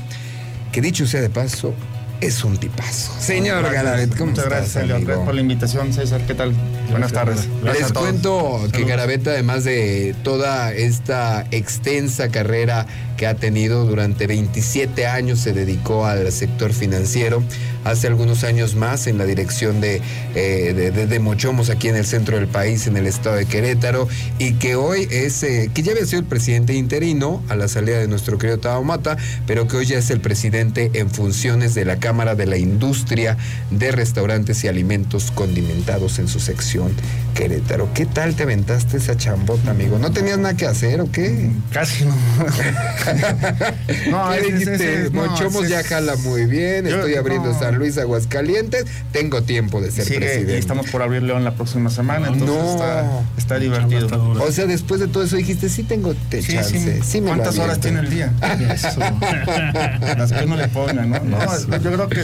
que 0.73 0.81
dicho 0.81 1.07
sea 1.07 1.21
de 1.21 1.31
paso, 1.31 1.75
es 2.21 2.45
un 2.45 2.57
tipazo. 2.57 3.13
Señor 3.19 3.65
Garabet, 3.73 4.17
¿cómo 4.17 4.31
Muchas 4.31 4.45
estás, 4.45 4.87
gracias, 4.87 5.19
por 5.19 5.35
la 5.35 5.41
invitación, 5.41 5.93
César. 5.93 6.21
¿Qué 6.25 6.35
tal? 6.35 6.55
Buenas 6.91 7.13
tardes. 7.13 7.49
Gracias 7.63 7.91
Les 7.91 7.93
cuento 7.93 8.61
que. 8.73 8.85
Garabet, 8.85 9.27
además 9.27 9.65
de 9.65 10.15
toda 10.23 10.73
esta 10.73 11.45
extensa 11.51 12.29
carrera 12.29 12.87
que 13.23 13.29
ha 13.29 13.37
tenido 13.37 13.87
durante 13.87 14.27
27 14.27 15.07
años, 15.07 15.39
se 15.39 15.53
dedicó 15.53 16.07
al 16.07 16.33
sector 16.33 16.73
financiero. 16.73 17.41
Hace 17.85 18.09
algunos 18.09 18.43
años 18.43 18.75
más 18.75 19.07
en 19.07 19.17
la 19.17 19.25
dirección 19.27 19.81
de, 19.81 20.03
eh, 20.35 21.19
Mochomos 21.21 21.71
aquí 21.71 21.87
en 21.87 21.95
el 21.95 22.05
centro 22.05 22.37
del 22.37 22.49
país, 22.49 22.89
en 22.89 22.97
el 22.97 23.07
estado 23.07 23.37
de 23.37 23.47
Querétaro, 23.47 24.09
y 24.41 24.55
que 24.55 24.75
hoy 24.75 25.07
es, 25.13 25.41
eh, 25.45 25.71
que 25.73 25.85
ya 25.85 25.93
había 25.93 26.05
sido 26.05 26.19
el 26.19 26.27
presidente 26.27 26.75
interino 26.75 27.45
a 27.49 27.55
la 27.55 27.69
salida 27.69 28.01
de 28.01 28.09
nuestro 28.09 28.39
querido 28.39 28.59
Tao 28.59 28.83
Mata, 28.83 29.17
pero 29.47 29.69
que 29.69 29.77
hoy 29.77 29.87
ya 29.87 29.99
es 29.99 30.11
el 30.11 30.21
presidente 30.21 30.91
en 30.95 31.09
funciones 31.09 31.77
de 31.77 31.85
la 31.85 32.01
Cámara 32.01 32.35
de 32.35 32.47
la 32.47 32.57
Industria 32.57 33.37
de 33.71 33.93
Restaurantes 33.93 34.65
y 34.65 34.67
Alimentos 34.67 35.31
Condimentados 35.31 36.19
en 36.19 36.27
su 36.27 36.41
sección 36.41 36.91
Querétaro. 37.35 37.89
¿Qué 37.95 38.05
tal 38.07 38.35
te 38.35 38.43
aventaste 38.43 38.99
esa 38.99 39.17
chambota, 39.17 39.71
amigo? 39.71 39.99
¿No 39.99 40.13
tenías 40.13 40.39
nada 40.39 40.55
que 40.55 40.67
hacer 40.67 41.01
o 41.01 41.11
qué? 41.11 41.51
Casi 41.73 42.05
no. 42.05 42.15
¿Qué 43.87 44.39
es- 44.39 44.45
dijiste? 44.47 44.75
es- 44.75 44.81
es- 45.07 45.13
no, 45.13 45.25
Mochomos 45.27 45.65
es- 45.65 45.71
ya 45.71 45.83
jala 45.83 46.17
muy 46.17 46.45
bien, 46.47 46.85
Yo- 46.87 46.97
estoy 46.97 47.15
abriendo 47.15 47.53
no. 47.53 47.59
San 47.59 47.77
Luis 47.77 47.97
Aguascalientes, 47.99 48.85
tengo 49.13 49.43
tiempo 49.43 49.81
de 49.81 49.91
ser 49.91 50.05
Sigue, 50.05 50.19
presidente. 50.21 50.55
y 50.55 50.59
estamos 50.59 50.91
por 50.91 51.03
abrir 51.03 51.23
León 51.23 51.43
la 51.45 51.55
próxima 51.55 51.91
semana, 51.91 52.29
entonces 52.29 52.49
No. 52.49 52.71
está, 52.73 53.01
está 53.03 53.23
Está 53.39 53.59
divertido. 53.59 54.35
O 54.41 54.53
sea, 54.53 54.67
después 54.67 55.01
de 55.01 55.09
todo 55.09 55.23
eso 55.25 55.37
dijiste, 55.37 55.69
sí 55.69 55.83
tengo 55.83 56.15
te 56.31 56.43
Sí, 56.43 56.53
chance, 56.55 56.79
sí. 56.79 57.01
sí 57.03 57.21
me 57.21 57.29
¿Cuántas 57.29 57.59
horas 57.59 57.81
tiene 57.81 58.01
el 58.01 58.11
día? 58.11 58.33
Las 60.17 60.33
que 60.33 60.45
uno 60.45 60.57
le 60.57 60.69
ponga, 60.69 61.05
¿no? 61.05 61.19
No, 61.21 61.39
yo 61.79 61.93
creo 61.93 62.09
que 62.09 62.21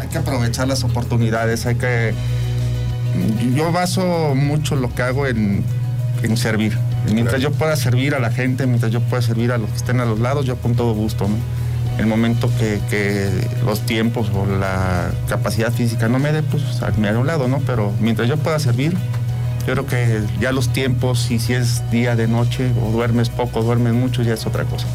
hay 0.00 0.08
que 0.08 0.18
aprovechar 0.18 0.68
las 0.68 0.82
oportunidades, 0.84 1.66
hay 1.66 1.74
que... 1.76 2.12
Yo 3.54 3.72
baso 3.72 4.34
mucho 4.34 4.76
lo 4.76 4.94
que 4.94 5.02
hago 5.02 5.26
en, 5.26 5.64
en 6.22 6.36
servir. 6.36 6.76
Mientras 7.12 7.40
yo 7.42 7.50
pueda 7.50 7.76
servir 7.76 8.14
a 8.14 8.20
la 8.20 8.30
gente, 8.30 8.66
mientras 8.66 8.92
yo 8.92 9.00
pueda 9.00 9.22
servir 9.22 9.52
a 9.52 9.58
los 9.58 9.68
que 9.70 9.76
estén 9.76 10.00
a 10.00 10.04
los 10.04 10.20
lados, 10.20 10.46
yo 10.46 10.56
con 10.56 10.74
todo 10.74 10.94
gusto, 10.94 11.28
¿no? 11.28 11.36
El 11.98 12.06
momento 12.06 12.50
que, 12.58 12.80
que 12.88 13.28
los 13.66 13.80
tiempos 13.80 14.30
o 14.34 14.46
la 14.46 15.10
capacidad 15.28 15.70
física 15.70 16.08
no 16.08 16.18
me 16.18 16.32
dé, 16.32 16.42
pues 16.42 16.62
me 16.96 17.08
haré 17.08 17.16
a 17.18 17.20
un 17.20 17.26
lado, 17.26 17.48
¿no? 17.48 17.58
Pero 17.66 17.92
mientras 18.00 18.28
yo 18.28 18.38
pueda 18.38 18.58
servir, 18.58 18.96
yo 19.66 19.74
creo 19.74 19.86
que 19.86 20.22
ya 20.40 20.52
los 20.52 20.72
tiempos, 20.72 21.30
y 21.30 21.38
si 21.38 21.52
es 21.52 21.88
día 21.90 22.16
de 22.16 22.28
noche, 22.28 22.70
o 22.82 22.90
duermes 22.90 23.28
poco, 23.28 23.62
duermes 23.62 23.92
mucho, 23.92 24.22
ya 24.22 24.34
es 24.34 24.46
otra 24.46 24.64
cosa. 24.64 24.86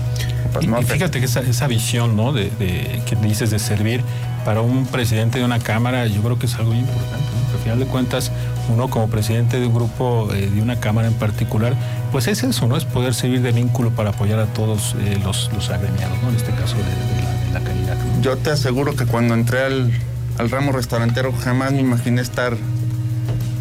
Pues 0.53 0.65
Y, 0.65 0.67
no 0.67 0.81
y 0.81 0.85
te- 0.85 0.93
fíjate 0.93 1.19
que 1.19 1.25
esa, 1.25 1.41
esa 1.41 1.67
visión, 1.67 2.15
¿no? 2.15 2.33
De, 2.33 2.49
de- 2.59 3.01
que 3.05 3.15
dices 3.17 3.49
de 3.51 3.59
servir 3.59 4.01
para 4.45 4.61
un 4.61 4.85
presidente 4.85 5.39
de 5.39 5.45
una 5.45 5.59
cámara, 5.59 6.07
yo 6.07 6.21
creo 6.21 6.39
que 6.39 6.45
es 6.45 6.55
algo 6.55 6.71
muy 6.71 6.79
importante. 6.79 7.17
¿no? 7.17 7.57
Al 7.57 7.63
final 7.63 7.79
de 7.79 7.85
cuentas, 7.85 8.31
uno 8.69 8.89
como 8.89 9.07
presidente 9.09 9.59
de 9.59 9.67
un 9.67 9.73
grupo, 9.73 10.29
eh, 10.33 10.49
de 10.49 10.61
una 10.61 10.79
cámara 10.79 11.07
en 11.07 11.13
particular, 11.15 11.73
pues 12.11 12.27
es 12.27 12.43
eso, 12.43 12.67
¿no? 12.67 12.77
Es 12.77 12.85
poder 12.85 13.13
servir 13.13 13.41
de 13.41 13.51
vínculo 13.51 13.91
para 13.91 14.11
apoyar 14.11 14.39
a 14.39 14.45
todos 14.45 14.95
eh, 14.99 15.19
los, 15.23 15.49
los 15.53 15.69
agremiados, 15.69 16.17
¿no? 16.23 16.29
En 16.29 16.35
este 16.35 16.51
caso 16.51 16.75
de, 16.77 16.83
de 16.83 17.23
la, 17.23 17.31
de 17.45 17.51
la 17.53 17.59
calidad. 17.61 17.95
¿no? 17.95 18.21
Yo 18.21 18.37
te 18.37 18.51
aseguro 18.51 18.95
que 18.95 19.05
cuando 19.05 19.33
entré 19.33 19.63
al, 19.65 19.91
al 20.37 20.49
ramo 20.49 20.71
restaurantero 20.71 21.33
jamás 21.43 21.71
me 21.73 21.81
imaginé 21.81 22.21
estar 22.21 22.55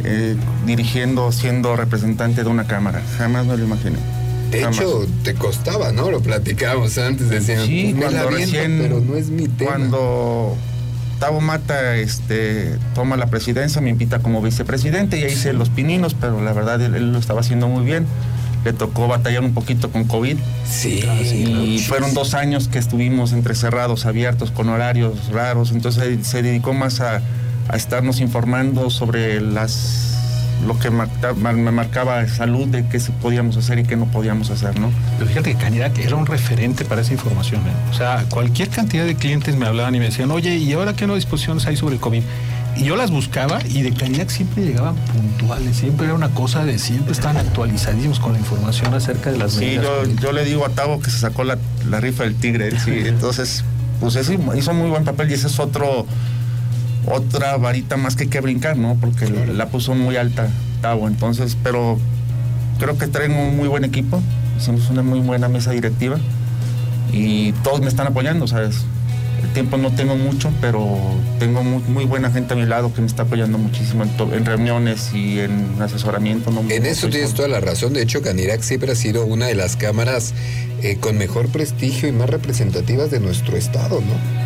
eh, 0.05 0.37
dirigiendo, 0.66 1.33
siendo 1.33 1.75
representante 1.77 2.44
de 2.44 2.49
una 2.49 2.64
cámara. 2.66 3.03
Jamás 3.18 3.46
me 3.46 3.57
lo 3.57 3.64
imaginé. 3.64 3.96
De 4.50 4.62
hecho, 4.62 5.06
te 5.24 5.35
costaba, 5.35 5.92
¿no? 5.92 6.11
Lo 6.11 6.20
platicábamos 6.20 6.96
antes, 6.98 7.28
decían, 7.28 7.66
Sí, 7.66 7.92
me 7.94 8.00
la 8.11 8.22
cuando 8.22 8.28
aviento, 8.28 8.56
recién- 8.56 8.78
pero 8.80 9.00
no 9.00 9.16
es 9.16 9.28
mi 9.28 9.48
tema. 9.48 9.72
Cuando 9.72 10.56
Tavo 11.18 11.40
Mata 11.40 11.96
este, 11.96 12.76
toma 12.94 13.16
la 13.16 13.26
presidencia, 13.26 13.80
me 13.80 13.90
invita 13.90 14.20
como 14.20 14.40
vicepresidente 14.42 15.18
y 15.18 15.24
ahí 15.24 15.32
hice 15.32 15.52
los 15.52 15.68
pininos, 15.70 16.14
pero 16.14 16.40
la 16.42 16.52
verdad 16.52 16.80
él, 16.80 16.94
él 16.94 17.12
lo 17.12 17.18
estaba 17.18 17.40
haciendo 17.40 17.68
muy 17.68 17.85
bien. 17.85 18.06
Le 18.64 18.72
tocó 18.72 19.06
batallar 19.06 19.42
un 19.44 19.54
poquito 19.54 19.90
con 19.92 20.04
COVID 20.04 20.37
Sí, 20.68 21.00
y 21.32 21.78
fueron 21.87 22.14
dos 22.14 22.35
años 22.35 22.66
que 22.68 22.78
estuvimos 22.80 23.32
entre 23.32 23.54
cerrados, 23.54 24.06
abiertos, 24.06 24.50
con 24.50 24.68
horarios 24.68 25.28
raros. 25.32 25.70
Entonces 25.70 26.26
se 26.26 26.42
dedicó 26.42 26.72
más 26.74 27.00
a, 27.00 27.22
a 27.68 27.76
estarnos 27.76 28.18
informando 28.20 28.90
sobre 28.90 29.40
las 29.40 30.15
lo 30.66 30.79
que 30.79 30.90
marca- 30.90 31.35
me 31.35 31.71
marcaba 31.71 32.27
salud 32.29 32.66
de 32.69 32.87
qué 32.88 32.99
podíamos 33.21 33.57
hacer 33.57 33.79
y 33.79 33.85
qué 33.85 33.97
no 33.97 34.07
podíamos 34.07 34.51
hacer, 34.51 34.79
¿no? 34.81 34.90
Pero 35.19 35.29
fíjate 35.29 35.53
que 35.53 35.59
Canirac 35.59 35.99
era 35.99 36.16
un 36.16 36.27
referente 36.27 36.85
para 36.85 37.03
esa 37.03 37.12
información. 37.12 37.61
¿eh? 37.62 37.90
O 37.90 37.95
sea, 37.95 38.25
cualquier 38.31 38.69
cantidad 38.71 39.05
de 39.05 39.14
clientes 39.16 39.55
me 39.57 39.66
hablaban 39.66 39.95
y 39.95 39.99
me 39.99 40.07
decían, 40.07 40.31
oye, 40.31 40.57
¿y 40.57 40.73
ahora 40.73 40.95
qué 40.95 41.07
nuevas 41.07 41.23
disposiciones 41.25 41.66
hay 41.66 41.77
sobre 41.77 41.97
el 41.97 42.01
COVID? 42.01 42.23
Y 42.79 42.85
yo 42.85 42.97
las 42.97 43.11
buscaba 43.11 43.59
y 43.69 43.83
de 43.83 43.92
Canirac 43.92 44.29
siempre 44.29 44.64
llegaban 44.64 44.97
puntuales, 44.97 45.77
siempre 45.77 46.07
era 46.07 46.14
una 46.14 46.29
cosa 46.31 46.64
de 46.64 46.79
siempre 46.79 47.12
estaban 47.12 47.38
actualizadísimos 47.38 48.21
con 48.21 48.33
la 48.35 48.38
información 48.38 48.92
acerca 48.92 49.31
de 49.33 49.38
las 49.38 49.53
Sí, 49.53 49.61
medidas 49.61 49.85
yo, 49.85 50.01
COVID. 50.03 50.19
yo 50.21 50.33
le 50.33 50.45
digo 50.45 50.66
a 50.66 50.69
Tavo 50.71 51.01
que 51.01 51.11
se 51.11 51.19
sacó 51.19 51.45
la, 51.45 51.57
la 51.88 52.01
rifa 52.01 52.25
del 52.25 52.35
tigre, 52.35 52.79
sí. 52.79 52.90
Entonces, 53.07 53.64
pues 54.01 54.14
ese 54.16 54.38
hizo 54.57 54.75
muy 54.75 54.90
buen 54.90 55.05
papel 55.05 55.31
y 55.31 55.35
ese 55.35 55.47
es 55.47 55.59
otro 55.59 56.07
otra 57.07 57.57
varita 57.57 57.97
más 57.97 58.16
que 58.16 58.25
hay 58.25 58.29
que 58.31 58.40
brincar, 58.40 58.77
¿no? 58.77 58.97
Porque 59.01 59.29
la 59.29 59.69
puso 59.69 59.95
muy 59.95 60.16
alta 60.16 60.49
Tavo. 60.83 61.09
Entonces, 61.09 61.57
pero 61.62 61.99
creo 62.79 62.99
que 62.99 63.07
traen 63.07 63.33
un 63.33 63.57
muy 63.57 63.69
buen 63.69 63.85
equipo. 63.85 64.21
Hicimos 64.59 64.88
una 64.90 65.03
muy 65.03 65.21
buena 65.21 65.49
mesa 65.49 65.71
directiva 65.73 66.19
y 67.12 67.53
todos 67.62 67.81
me 67.81 67.88
están 67.88 68.07
apoyando, 68.07 68.47
¿sabes? 68.47 68.77
El 69.42 69.51
tiempo 69.53 69.77
no 69.77 69.92
tengo 69.92 70.16
mucho, 70.16 70.51
pero 70.61 70.99
tengo 71.38 71.62
muy, 71.62 71.83
muy 71.88 72.05
buena 72.05 72.31
gente 72.31 72.55
a 72.55 72.57
mi 72.57 72.64
lado 72.64 72.92
que 72.92 73.01
me 73.03 73.07
está 73.07 73.25
apoyando 73.25 73.59
muchísimo 73.59 74.03
en, 74.03 74.09
to- 74.16 74.35
en 74.35 74.45
reuniones 74.47 75.12
y 75.14 75.38
en 75.40 75.77
asesoramiento. 75.81 76.51
No, 76.51 76.62
En 76.69 76.87
eso 76.87 77.09
tienes 77.09 77.35
toda 77.35 77.47
la 77.49 77.61
razón. 77.61 77.92
De 77.92 78.03
hecho, 78.03 78.23
Canirac 78.23 78.62
siempre 78.62 78.92
ha 78.92 78.95
sido 78.97 79.25
una 79.27 79.47
de 79.47 79.55
las 79.55 79.77
cámaras 79.77 80.33
eh, 80.83 80.97
con 80.99 81.19
mejor 81.19 81.49
prestigio 81.49 82.09
y 82.09 82.12
más 82.12 82.29
representativas 82.31 83.11
de 83.11 83.21
nuestro 83.21 83.57
estado, 83.57 84.01
¿no? 84.01 84.45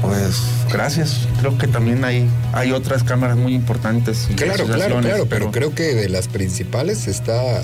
Pues 0.00 0.40
gracias. 0.72 1.26
Creo 1.40 1.58
que 1.58 1.66
también 1.66 2.04
hay, 2.04 2.28
hay 2.52 2.72
otras 2.72 3.02
cámaras 3.04 3.36
muy 3.36 3.54
importantes. 3.54 4.28
Claro, 4.36 4.64
claro, 4.66 5.00
claro, 5.00 5.26
pero 5.28 5.50
creo 5.50 5.74
que 5.74 5.94
de 5.94 6.08
las 6.08 6.28
principales 6.28 7.06
está 7.06 7.62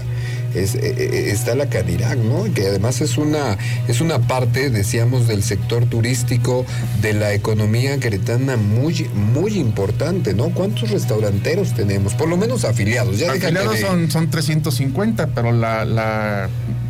es, 0.54 0.74
eh, 0.74 0.80
eh, 0.96 1.30
está 1.32 1.54
la 1.54 1.66
Canirac, 1.68 2.16
¿no? 2.18 2.44
Que 2.54 2.66
además 2.68 3.00
es 3.00 3.18
una 3.18 3.56
es 3.88 4.00
una 4.00 4.18
parte, 4.20 4.70
decíamos, 4.70 5.28
del 5.28 5.42
sector 5.42 5.84
turístico, 5.86 6.64
de 7.02 7.12
la 7.12 7.32
economía 7.34 7.98
queretana 7.98 8.56
muy 8.56 9.06
muy 9.14 9.58
importante, 9.58 10.34
¿no? 10.34 10.50
¿Cuántos 10.50 10.90
restauranteros 10.90 11.74
tenemos? 11.74 12.14
Por 12.14 12.28
lo 12.28 12.36
menos 12.36 12.64
afiliados. 12.64 13.18
Ya 13.18 13.32
Afiliados 13.32 13.74
de- 13.74 13.80
son, 13.80 14.10
son 14.10 14.30
350, 14.30 15.28
pero 15.28 15.52
la, 15.52 15.84
la, 15.84 16.48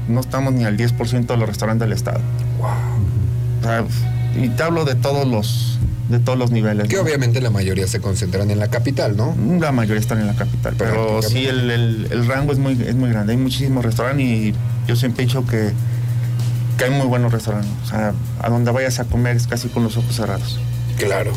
no 0.08 0.20
estamos 0.20 0.52
ni 0.52 0.64
al 0.64 0.76
10% 0.76 1.26
de 1.26 1.36
los 1.36 1.48
restaurantes 1.48 1.88
del 1.88 1.96
estado. 1.96 2.20
O 2.60 3.64
sea, 3.64 3.84
y 4.42 4.48
te 4.50 4.62
hablo 4.62 4.84
de 4.84 4.94
todos 4.94 5.26
los, 5.26 5.78
de 6.08 6.18
todos 6.18 6.38
los 6.38 6.50
niveles. 6.50 6.88
que 6.88 6.96
¿no? 6.96 7.02
obviamente 7.02 7.40
la 7.40 7.50
mayoría 7.50 7.86
se 7.86 8.00
concentran 8.00 8.50
en 8.50 8.58
la 8.58 8.68
capital, 8.68 9.16
¿no? 9.16 9.34
La 9.60 9.72
mayoría 9.72 10.00
están 10.00 10.20
en 10.20 10.26
la 10.26 10.34
capital, 10.34 10.74
pero 10.78 11.22
sí 11.22 11.46
el, 11.46 11.70
el- 11.70 12.08
el 12.10 12.26
rango 12.26 12.52
es 12.52 12.58
muy, 12.58 12.72
es 12.86 12.94
muy 12.94 13.10
grande. 13.10 13.32
Hay 13.32 13.38
muchísimos 13.38 13.84
restaurantes 13.84 14.24
y 14.26 14.54
yo 14.86 14.96
siempre 14.96 15.24
he 15.24 15.26
dicho 15.26 15.44
que, 15.46 15.72
que 16.78 16.84
hay 16.84 16.90
muy 16.90 17.06
buenos 17.06 17.32
restaurantes. 17.32 17.70
O 17.84 17.86
sea, 17.88 18.12
a 18.40 18.48
donde 18.50 18.70
vayas 18.70 18.98
a 19.00 19.04
comer 19.04 19.36
es 19.36 19.46
casi 19.46 19.68
con 19.68 19.82
los 19.82 19.96
ojos 19.96 20.14
cerrados. 20.14 20.58
Claro. 20.98 21.32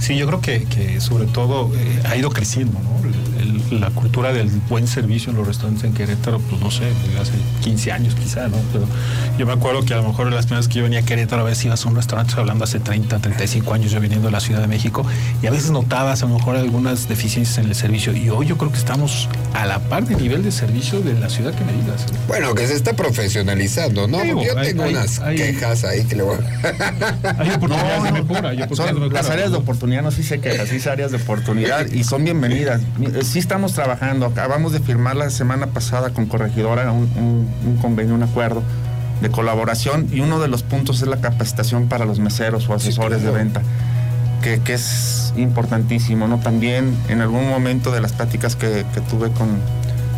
Sí, 0.00 0.16
yo 0.16 0.26
creo 0.26 0.40
que, 0.40 0.64
que 0.64 1.00
sobre 1.00 1.26
todo 1.26 1.70
eh, 1.76 2.00
ha 2.04 2.16
ido 2.16 2.30
creciendo, 2.30 2.78
¿no? 2.78 2.96
El- 3.70 3.80
la 3.80 3.90
cultura 3.90 4.32
del 4.32 4.48
buen 4.68 4.86
servicio 4.88 5.30
en 5.30 5.36
los 5.38 5.46
restaurantes 5.46 5.84
en 5.84 5.92
Querétaro, 5.94 6.38
pues 6.40 6.60
no 6.60 6.70
sé, 6.70 6.84
hace 7.20 7.32
15 7.62 7.92
años 7.92 8.14
quizá, 8.14 8.48
¿no? 8.48 8.56
Pero 8.72 8.86
yo 9.38 9.46
me 9.46 9.52
acuerdo 9.52 9.84
que 9.84 9.94
a 9.94 9.98
lo 9.98 10.02
mejor 10.04 10.30
las 10.32 10.46
primeras 10.46 10.68
que 10.68 10.74
yo 10.78 10.82
venía 10.84 11.00
a 11.00 11.02
Querétaro, 11.02 11.42
a 11.42 11.44
veces 11.44 11.64
ibas 11.66 11.84
a 11.84 11.88
un 11.88 11.96
restaurante, 11.96 12.30
estoy 12.30 12.42
hablando 12.42 12.64
hace 12.64 12.80
30, 12.80 13.18
35 13.18 13.74
años 13.74 13.90
yo 13.92 14.00
viniendo 14.00 14.26
de 14.28 14.32
la 14.32 14.40
Ciudad 14.40 14.60
de 14.60 14.66
México, 14.66 15.06
y 15.42 15.46
a 15.46 15.50
veces 15.50 15.70
notabas 15.70 16.22
a 16.22 16.26
lo 16.26 16.34
mejor 16.34 16.56
algunas 16.56 17.08
deficiencias 17.08 17.58
en 17.58 17.66
el 17.66 17.74
servicio. 17.74 18.12
Y 18.16 18.28
hoy 18.30 18.46
yo 18.46 18.56
creo 18.58 18.70
que 18.72 18.78
estamos 18.78 19.28
a 19.54 19.66
la 19.66 19.78
par 19.80 20.04
de 20.06 20.16
nivel 20.16 20.42
de 20.42 20.50
servicio 20.52 21.00
de 21.00 21.14
la 21.14 21.28
ciudad 21.28 21.54
que 21.54 21.64
me 21.64 21.72
digas. 21.72 22.06
Bueno, 22.28 22.54
que 22.54 22.66
se 22.66 22.74
está 22.74 22.94
profesionalizando, 22.94 24.06
¿no? 24.08 24.20
Digo, 24.22 24.42
yo 24.44 24.58
hay- 24.58 24.68
tengo 24.68 24.84
hay- 24.84 24.94
unas 24.94 25.18
hay- 25.20 25.36
quejas 25.36 25.84
ahí 25.84 26.04
que 26.04 26.16
le 26.16 26.22
voy 26.22 26.36
a... 26.36 27.34
Hay 27.38 27.50
oportunidades 27.50 28.02
de 28.04 28.12
mejora, 28.12 28.50
de 28.50 28.76
Son 28.76 29.12
las 29.12 29.30
áreas 29.30 29.50
de 29.50 29.52
¿no? 29.52 29.58
oportunidad, 29.58 30.02
no 30.02 30.10
sé 30.10 30.22
si 30.22 30.28
se 30.28 30.40
quejan, 30.40 30.66
sí, 30.66 30.80
son 30.80 30.92
áreas 30.92 31.10
de 31.10 31.16
oportunidad 31.18 31.86
y 31.86 32.04
son 32.04 32.24
bienvenidas. 32.24 32.80
Eh, 33.00 33.22
Sí 33.36 33.40
estamos 33.40 33.74
trabajando, 33.74 34.24
acabamos 34.24 34.72
de 34.72 34.80
firmar 34.80 35.14
la 35.14 35.28
semana 35.28 35.66
pasada 35.66 36.08
con 36.08 36.24
Corregidora 36.24 36.90
un, 36.90 37.02
un- 37.18 37.46
un 37.66 37.76
convenio, 37.82 38.14
un 38.14 38.22
acuerdo 38.22 38.62
de 39.20 39.28
colaboración 39.28 40.08
y 40.10 40.20
uno 40.20 40.40
de 40.40 40.48
los 40.48 40.62
puntos 40.62 41.02
es 41.02 41.06
la 41.06 41.18
capacitación 41.18 41.86
para 41.86 42.06
los 42.06 42.18
meseros 42.18 42.66
o 42.70 42.72
asesores 42.72 43.18
claro. 43.18 43.34
de 43.34 43.38
venta, 43.44 43.60
que, 44.42 44.60
que 44.60 44.72
es 44.72 45.34
importantísimo, 45.36 46.26
¿no? 46.28 46.38
También 46.40 46.96
en 47.10 47.20
algún 47.20 47.46
momento 47.46 47.92
de 47.92 48.00
las 48.00 48.14
pláticas 48.14 48.56
que, 48.56 48.86
que 48.94 49.02
tuve 49.02 49.28
con, 49.32 49.48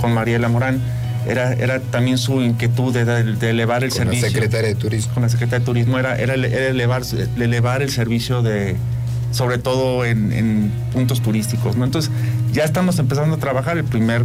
con 0.01 0.13
Mariela 0.15 0.49
Morán, 0.49 0.81
era, 1.27 1.55
era 1.55 1.81
también 1.81 2.19
su 2.19 2.41
inquietud 2.41 2.95
de, 2.95 3.05
de 3.05 3.51
elevar 3.51 3.83
el 3.83 3.91
Con 3.91 3.99
servicio. 3.99 4.27
la 4.29 4.33
secretaria 4.33 4.69
de 4.69 4.75
Turismo. 4.77 5.15
Con 5.15 5.25
la 5.25 5.29
Secretaría 5.29 5.59
de 5.59 5.65
Turismo 5.65 5.99
era, 5.99 6.17
era, 6.17 6.35
era 6.35 6.69
elevar, 6.69 7.03
elevar 7.37 7.83
el 7.83 7.91
servicio 7.91 8.43
de, 8.43 8.77
sobre 9.31 9.59
todo 9.59 10.05
en, 10.05 10.33
en 10.33 10.73
puntos 10.93 11.21
turísticos. 11.21 11.77
¿no? 11.77 11.85
Entonces, 11.85 12.11
ya 12.53 12.65
estamos 12.65 12.99
empezando 12.99 13.37
a 13.37 13.39
trabajar. 13.39 13.79
El 13.79 13.85
primer 13.85 14.25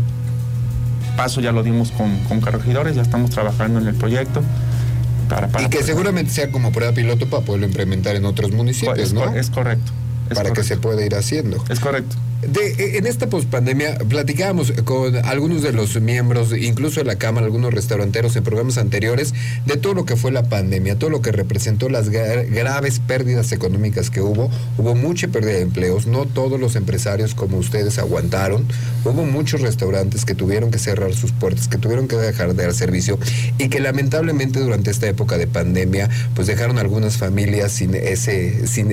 paso 1.16 1.42
ya 1.42 1.52
lo 1.52 1.64
dimos 1.64 1.92
con, 1.92 2.18
con 2.24 2.42
corregidores, 2.42 2.96
ya 2.96 3.02
estamos 3.02 3.32
trabajando 3.32 3.80
en 3.80 3.88
el 3.88 3.96
proyecto. 3.96 4.42
Para, 5.30 5.48
para 5.48 5.66
Y 5.66 5.70
que 5.70 5.84
seguramente 5.84 6.32
sea 6.32 6.52
como 6.52 6.72
prueba 6.72 6.94
piloto 6.94 7.28
para 7.28 7.44
poderlo 7.44 7.66
implementar 7.66 8.16
en 8.16 8.26
otros 8.26 8.52
municipios, 8.52 9.00
es, 9.00 9.14
¿no? 9.14 9.34
es 9.34 9.50
correcto. 9.50 9.92
es 10.30 10.36
para 10.36 10.52
que 10.52 10.64
se 10.64 10.78
pueda 10.78 11.06
ir 11.06 11.16
haciendo. 11.16 11.64
Es 11.70 11.80
correcto. 11.80 12.16
De, 12.48 12.98
en 12.98 13.08
esta 13.08 13.28
pospandemia 13.28 13.98
platicábamos 14.10 14.74
con 14.84 15.16
algunos 15.16 15.62
de 15.62 15.72
los 15.72 16.00
miembros, 16.02 16.56
incluso 16.58 17.00
de 17.00 17.06
la 17.06 17.16
Cámara, 17.16 17.46
algunos 17.46 17.74
restauranteros 17.74 18.36
en 18.36 18.44
programas 18.44 18.78
anteriores, 18.78 19.34
de 19.66 19.78
todo 19.78 19.94
lo 19.94 20.06
que 20.06 20.16
fue 20.16 20.32
la 20.32 20.44
pandemia, 20.44 21.00
todo 21.00 21.10
lo 21.10 21.22
que 21.22 21.32
representó 21.32 21.88
las 21.90 22.12
gra- 22.12 22.46
graves 22.50 23.00
pérdidas 23.00 23.52
económicas 23.52 24.10
que 24.10 24.20
hubo. 24.20 24.50
Hubo 24.78 24.94
mucha 24.94 25.30
pérdida 25.30 25.54
de 25.54 25.62
empleos, 25.62 26.06
no 26.06 26.26
todos 26.26 26.60
los 26.60 26.76
empresarios 26.76 27.34
como 27.34 27.58
ustedes 27.58 27.98
aguantaron. 27.98 28.66
Hubo 29.06 29.24
muchos 29.24 29.62
restaurantes 29.62 30.26
que 30.26 30.36
tuvieron 30.36 30.70
que 30.70 30.80
cerrar 30.80 31.14
sus 31.14 31.32
puertas, 31.32 31.68
que 31.70 31.78
tuvieron 31.78 32.08
que 32.08 32.18
dejar 32.18 32.54
de 32.56 32.64
dar 32.64 32.74
servicio 32.74 33.18
y 33.58 33.70
que 33.70 33.80
lamentablemente 33.80 34.60
durante 34.60 34.92
esta 34.92 35.08
época 35.08 35.38
de 35.38 35.48
pandemia, 35.48 36.10
pues 36.36 36.48
dejaron 36.48 36.78
algunas 36.78 37.18
familias 37.18 37.72
sin 37.72 37.96
ese, 37.96 38.68
sin 38.68 38.92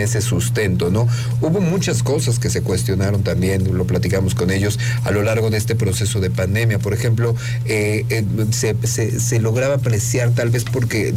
ese 0.00 0.20
sustento, 0.22 0.90
¿no? 0.90 1.06
Hubo 1.42 1.60
muchas 1.60 2.02
cosas 2.02 2.38
que 2.38 2.48
se 2.48 2.62
cuestionaron 2.62 2.85
también, 3.24 3.76
lo 3.76 3.86
platicamos 3.86 4.34
con 4.34 4.50
ellos 4.50 4.78
a 5.04 5.10
lo 5.10 5.22
largo 5.22 5.50
de 5.50 5.56
este 5.58 5.74
proceso 5.74 6.20
de 6.20 6.30
pandemia. 6.30 6.78
Por 6.78 6.92
ejemplo, 6.94 7.34
eh, 7.64 8.04
eh, 8.10 8.24
se, 8.52 8.76
se- 8.86 9.18
se 9.20 9.40
lograba 9.40 9.74
apreciar 9.76 10.30
tal 10.30 10.50
vez 10.50 10.64
porque 10.64 11.08
eh, 11.08 11.14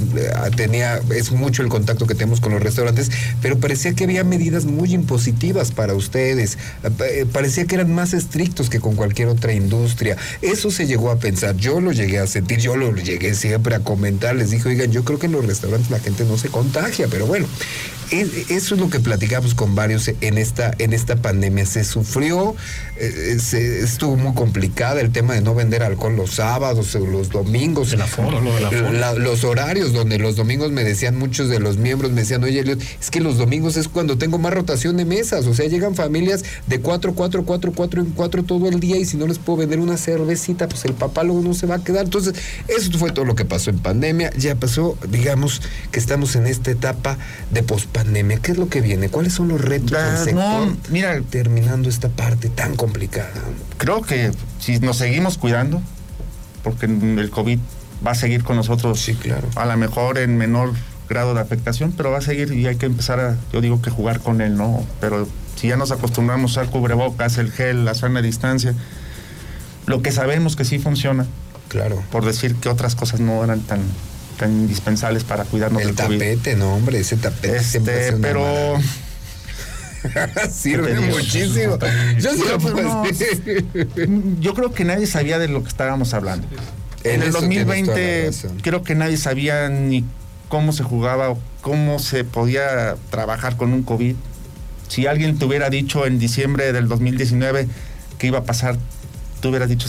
tenía, 0.56 1.00
es 1.16 1.32
mucho 1.32 1.62
el 1.62 1.70
contacto 1.70 2.08
que 2.08 2.16
tenemos 2.16 2.40
con 2.40 2.52
los 2.54 2.62
restaurantes, 2.64 3.12
pero 3.42 3.58
parecía 3.60 3.94
que 3.94 4.06
había 4.06 4.24
medidas 4.24 4.66
muy 4.66 4.94
impositivas 4.94 5.72
para 5.72 5.94
ustedes. 5.94 6.58
Parecía 7.32 7.66
que 7.66 7.76
eran 7.76 7.94
más 7.94 8.14
estrictos 8.14 8.70
que 8.70 8.80
con 8.80 8.96
cualquier 8.96 9.28
otra 9.28 9.54
industria. 9.54 10.18
Eso 10.42 10.72
se 10.72 10.88
llegó 10.88 11.12
a 11.12 11.20
pensar, 11.20 11.56
yo 11.58 11.80
lo 11.82 11.92
llegué 11.92 12.20
a 12.20 12.28
sentir, 12.28 12.60
yo 12.60 12.76
lo 12.76 12.96
llegué 12.96 13.36
siempre 13.36 13.76
a 13.76 13.80
comentar, 13.80 14.36
les 14.36 14.52
dije, 14.52 14.70
oigan, 14.70 14.92
yo 14.92 15.04
creo 15.04 15.20
que 15.20 15.26
en 15.28 15.34
los 15.34 15.46
restaurantes 15.46 15.90
la 15.92 16.00
gente 16.00 16.26
no 16.26 16.38
se 16.38 16.50
contagia, 16.50 17.08
pero 17.10 17.26
bueno, 17.26 17.48
es- 18.12 18.50
eso 18.52 18.76
es 18.76 18.82
lo 18.82 18.90
que 18.90 19.00
platicamos 19.00 19.54
con 19.54 19.76
varios 19.76 20.10
en 20.22 20.38
esta, 20.38 20.74
en 20.80 20.94
esta 20.94 21.16
pandemia. 21.16 21.66
Se 21.66 21.84
sufrió, 21.84 22.56
eh, 22.98 23.38
se- 23.40 23.82
estuvo 23.82 24.16
muy 24.16 24.34
complicada 24.34 25.02
el 25.02 25.12
tema 25.12 25.34
de 25.34 25.42
no 25.42 25.56
vender 25.56 25.84
alcohol 25.84 26.16
los 26.16 26.32
sábados 26.32 26.96
o 26.96 27.00
los 27.06 27.30
domingos. 27.30 27.94
El 27.94 28.02
aforo, 28.02 28.42
lo 28.42 28.54
del 28.56 28.66
aforo. 28.66 28.92
La- 28.94 29.14
los 29.14 29.44
horarios 29.44 29.94
donde 29.94 30.18
los 30.20 30.36
domingos 30.36 30.72
me 30.72 30.84
decían 30.84 31.18
muchos 31.18 31.50
de 31.50 31.60
los 31.60 31.78
miembros, 31.78 32.12
me 32.12 32.22
decían, 32.22 32.44
oye, 32.44 32.60
es 33.00 33.10
que 33.12 33.20
los 33.20 33.38
domingos 33.38 33.78
es 33.78 33.88
cuando 33.88 34.18
tengo 34.18 34.38
más 34.38 34.54
rotación 34.54 34.98
de 34.98 35.06
mesas. 35.06 35.46
O 35.46 35.54
sea, 35.54 35.68
llegan 35.68 35.96
familias 35.96 36.44
de 36.68 36.80
cuatro, 36.80 37.14
cuatro, 37.14 37.44
cuatro, 37.46 37.72
cuatro 37.74 38.02
en 38.02 38.12
cuatro 38.12 38.44
todo 38.44 38.68
el 38.70 38.80
día 38.80 38.98
y 38.98 39.06
si 39.06 39.18
no 39.18 39.28
les 39.28 39.40
puedo 39.40 39.58
vender 39.60 39.80
una 39.80 39.98
cervecita, 39.98 40.68
pues 40.68 40.86
el 40.86 40.94
papá 40.94 41.24
luego 41.24 41.42
no 41.42 41.54
se 41.54 41.68
va 41.68 41.76
a 41.76 41.84
quedar. 41.84 42.06
Entonces, 42.06 42.34
eso 42.68 42.92
fue 42.98 43.12
todo 43.12 43.26
lo 43.26 43.36
que 43.36 43.46
pasó 43.46 43.70
en 43.70 43.80
pandemia. 43.80 44.32
Ya 44.38 44.56
pasó, 44.56 44.98
digamos, 45.10 45.62
que 45.92 46.00
estamos 46.00 46.36
en 46.36 46.48
esta 46.48 46.72
etapa 46.72 47.18
de 47.52 47.64
pospandemia. 48.00 48.38
¿Qué 48.40 48.52
es 48.54 48.58
lo 48.58 48.70
que 48.70 48.82
viene? 48.82 49.10
¿Cuáles 49.10 49.34
son 49.34 49.48
los 49.50 49.62
retos 49.62 49.94
Ah, 49.98 50.10
del 50.10 50.18
sector 50.18 50.36
no, 50.68 50.78
mira, 50.90 51.20
terminando 51.30 51.90
esta 51.90 52.10
parte 52.10 52.50
tan 52.50 52.76
complicada? 52.76 53.30
creo 53.78 54.02
que 54.02 54.32
si 54.60 54.80
nos 54.80 54.98
seguimos 54.98 55.38
cuidando, 55.38 55.82
porque 56.64 56.86
el 56.86 57.30
COVID 57.30 57.60
va 58.06 58.12
a 58.12 58.16
seguir 58.16 58.44
con 58.44 58.56
nosotros, 58.56 59.00
Sí, 59.02 59.14
claro. 59.16 59.48
a 59.56 59.66
lo 59.66 59.78
mejor 59.78 60.18
en 60.18 60.38
menor 60.38 60.74
grado 61.10 61.34
de 61.34 61.42
afectación, 61.42 61.94
pero 61.96 62.12
va 62.12 62.20
a 62.20 62.22
seguir 62.22 62.52
y 62.54 62.68
hay 62.68 62.76
que 62.76 62.86
empezar 62.86 63.20
a, 63.20 63.38
yo 63.52 63.62
digo 63.62 63.82
que 63.82 63.90
jugar 63.90 64.20
con 64.20 64.42
él, 64.42 64.56
¿no? 64.58 64.86
Pero 65.02 65.28
si 65.56 65.68
ya 65.70 65.76
nos 65.78 65.92
acostumbramos 65.92 66.52
a 66.58 66.62
usar 66.62 66.72
cubrebocas, 66.72 67.38
el 67.38 67.52
gel, 67.52 67.84
la 67.86 67.94
sana 67.96 68.22
distancia, 68.22 68.74
lo 69.88 70.02
que 70.02 70.12
sabemos 70.12 70.56
que 70.56 70.66
sí 70.66 70.78
funciona, 70.80 71.26
Claro. 71.68 72.02
por 72.12 72.26
decir 72.26 72.56
que 72.56 72.70
otras 72.70 72.96
cosas 72.96 73.20
no 73.20 73.44
eran 73.44 73.62
tan, 73.62 73.80
tan 74.40 74.52
indispensables 74.52 75.24
para 75.24 75.44
cuidarnos 75.44 75.82
El 75.82 75.90
del 75.90 75.96
COVID. 76.06 76.18
tapete, 76.18 76.56
no, 76.56 76.74
hombre, 76.76 77.00
ese 77.00 77.18
tapete 77.18 77.58
Este, 77.58 78.14
pero. 78.14 78.78
Sirve 80.52 80.98
muchísimo. 81.02 81.78
Yo 82.20 82.32
sí 82.32 82.44
lo 82.50 82.58
pues, 82.58 82.74
puedo 82.74 83.04
no, 83.04 83.04
yo 84.40 84.54
creo 84.54 84.72
que 84.72 84.86
nadie 84.86 85.06
sabía 85.08 85.38
de 85.40 85.50
lo 85.50 85.62
que 85.62 85.68
estábamos 85.68 86.14
hablando. 86.14 86.48
En 87.04 87.16
En, 87.16 87.22
el 87.24 87.28
eso 87.30 87.40
tienes 87.40 87.66
toda 87.66 87.98
la 87.98 88.04
2020 88.06 88.26
razón. 88.28 88.58
creo 88.62 88.84
que 88.84 88.96
nadie 88.96 89.18
sabía 89.18 89.68
ni 89.70 90.06
cómo 90.48 90.72
se 90.72 90.84
jugaba 90.84 91.30
o 91.32 91.40
cómo 91.62 92.00
se 92.00 92.24
podía 92.24 92.96
trabajar 93.10 93.58
con 93.58 93.74
un 93.74 93.84
COVID. 93.84 94.16
Si 94.88 95.06
alguien 95.06 95.38
te 95.38 95.46
hubiera 95.46 95.70
dicho 95.70 96.06
en 96.06 96.18
diciembre 96.18 96.72
del 96.72 96.88
2019 96.88 97.68
que 98.18 98.28
iba 98.28 98.40
a 98.40 98.44
pasar, 98.44 98.78
tú 99.42 99.50
hubieras 99.50 99.68
dicho 99.70 99.88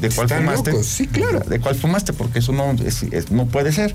de 0.00 0.10
cuál 0.10 0.26
Están 0.26 0.44
fumaste. 0.44 0.70
locos, 0.72 0.86
sí, 0.86 1.06
claro. 1.06 1.40
De 1.40 1.60
cuál 1.60 1.74
fumaste, 1.76 2.12
porque 2.12 2.40
eso 2.40 2.52
no, 2.52 2.72
es- 2.72 3.02
es- 3.04 3.30
no 3.30 3.46
puede 3.46 3.72
ser. 3.72 3.94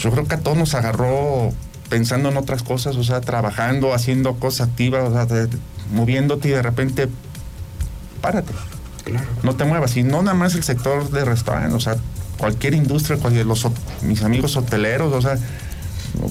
Yo 0.00 0.10
creo 0.10 0.26
que 0.26 0.34
a 0.34 0.38
todos 0.40 0.56
nos 0.56 0.74
agarró 0.74 1.52
pensando 1.88 2.28
en 2.30 2.36
otras 2.36 2.62
cosas, 2.62 2.96
o 2.96 3.04
sea, 3.04 3.20
trabajando, 3.20 3.94
haciendo 3.94 4.34
cosas 4.36 4.68
activas, 4.68 5.08
o 5.08 5.12
sea, 5.12 5.26
de- 5.26 5.48
moviéndote 5.92 6.48
y 6.48 6.50
de 6.52 6.62
repente, 6.62 7.08
párate 8.20 8.52
Claro. 9.04 9.26
no 9.42 9.54
te 9.54 9.64
muevas. 9.64 9.96
Y 9.96 10.02
no 10.02 10.22
nada 10.22 10.36
más 10.36 10.54
el 10.54 10.64
sector 10.64 11.10
de 11.10 11.24
restaurantes, 11.24 11.74
o 11.74 11.80
sea, 11.80 11.96
cualquier 12.38 12.74
industria, 12.74 13.18
cualquier, 13.18 13.46
los, 13.46 13.66
mis 14.02 14.22
amigos 14.22 14.56
hoteleros, 14.56 15.12
o 15.12 15.22
sea, 15.22 15.38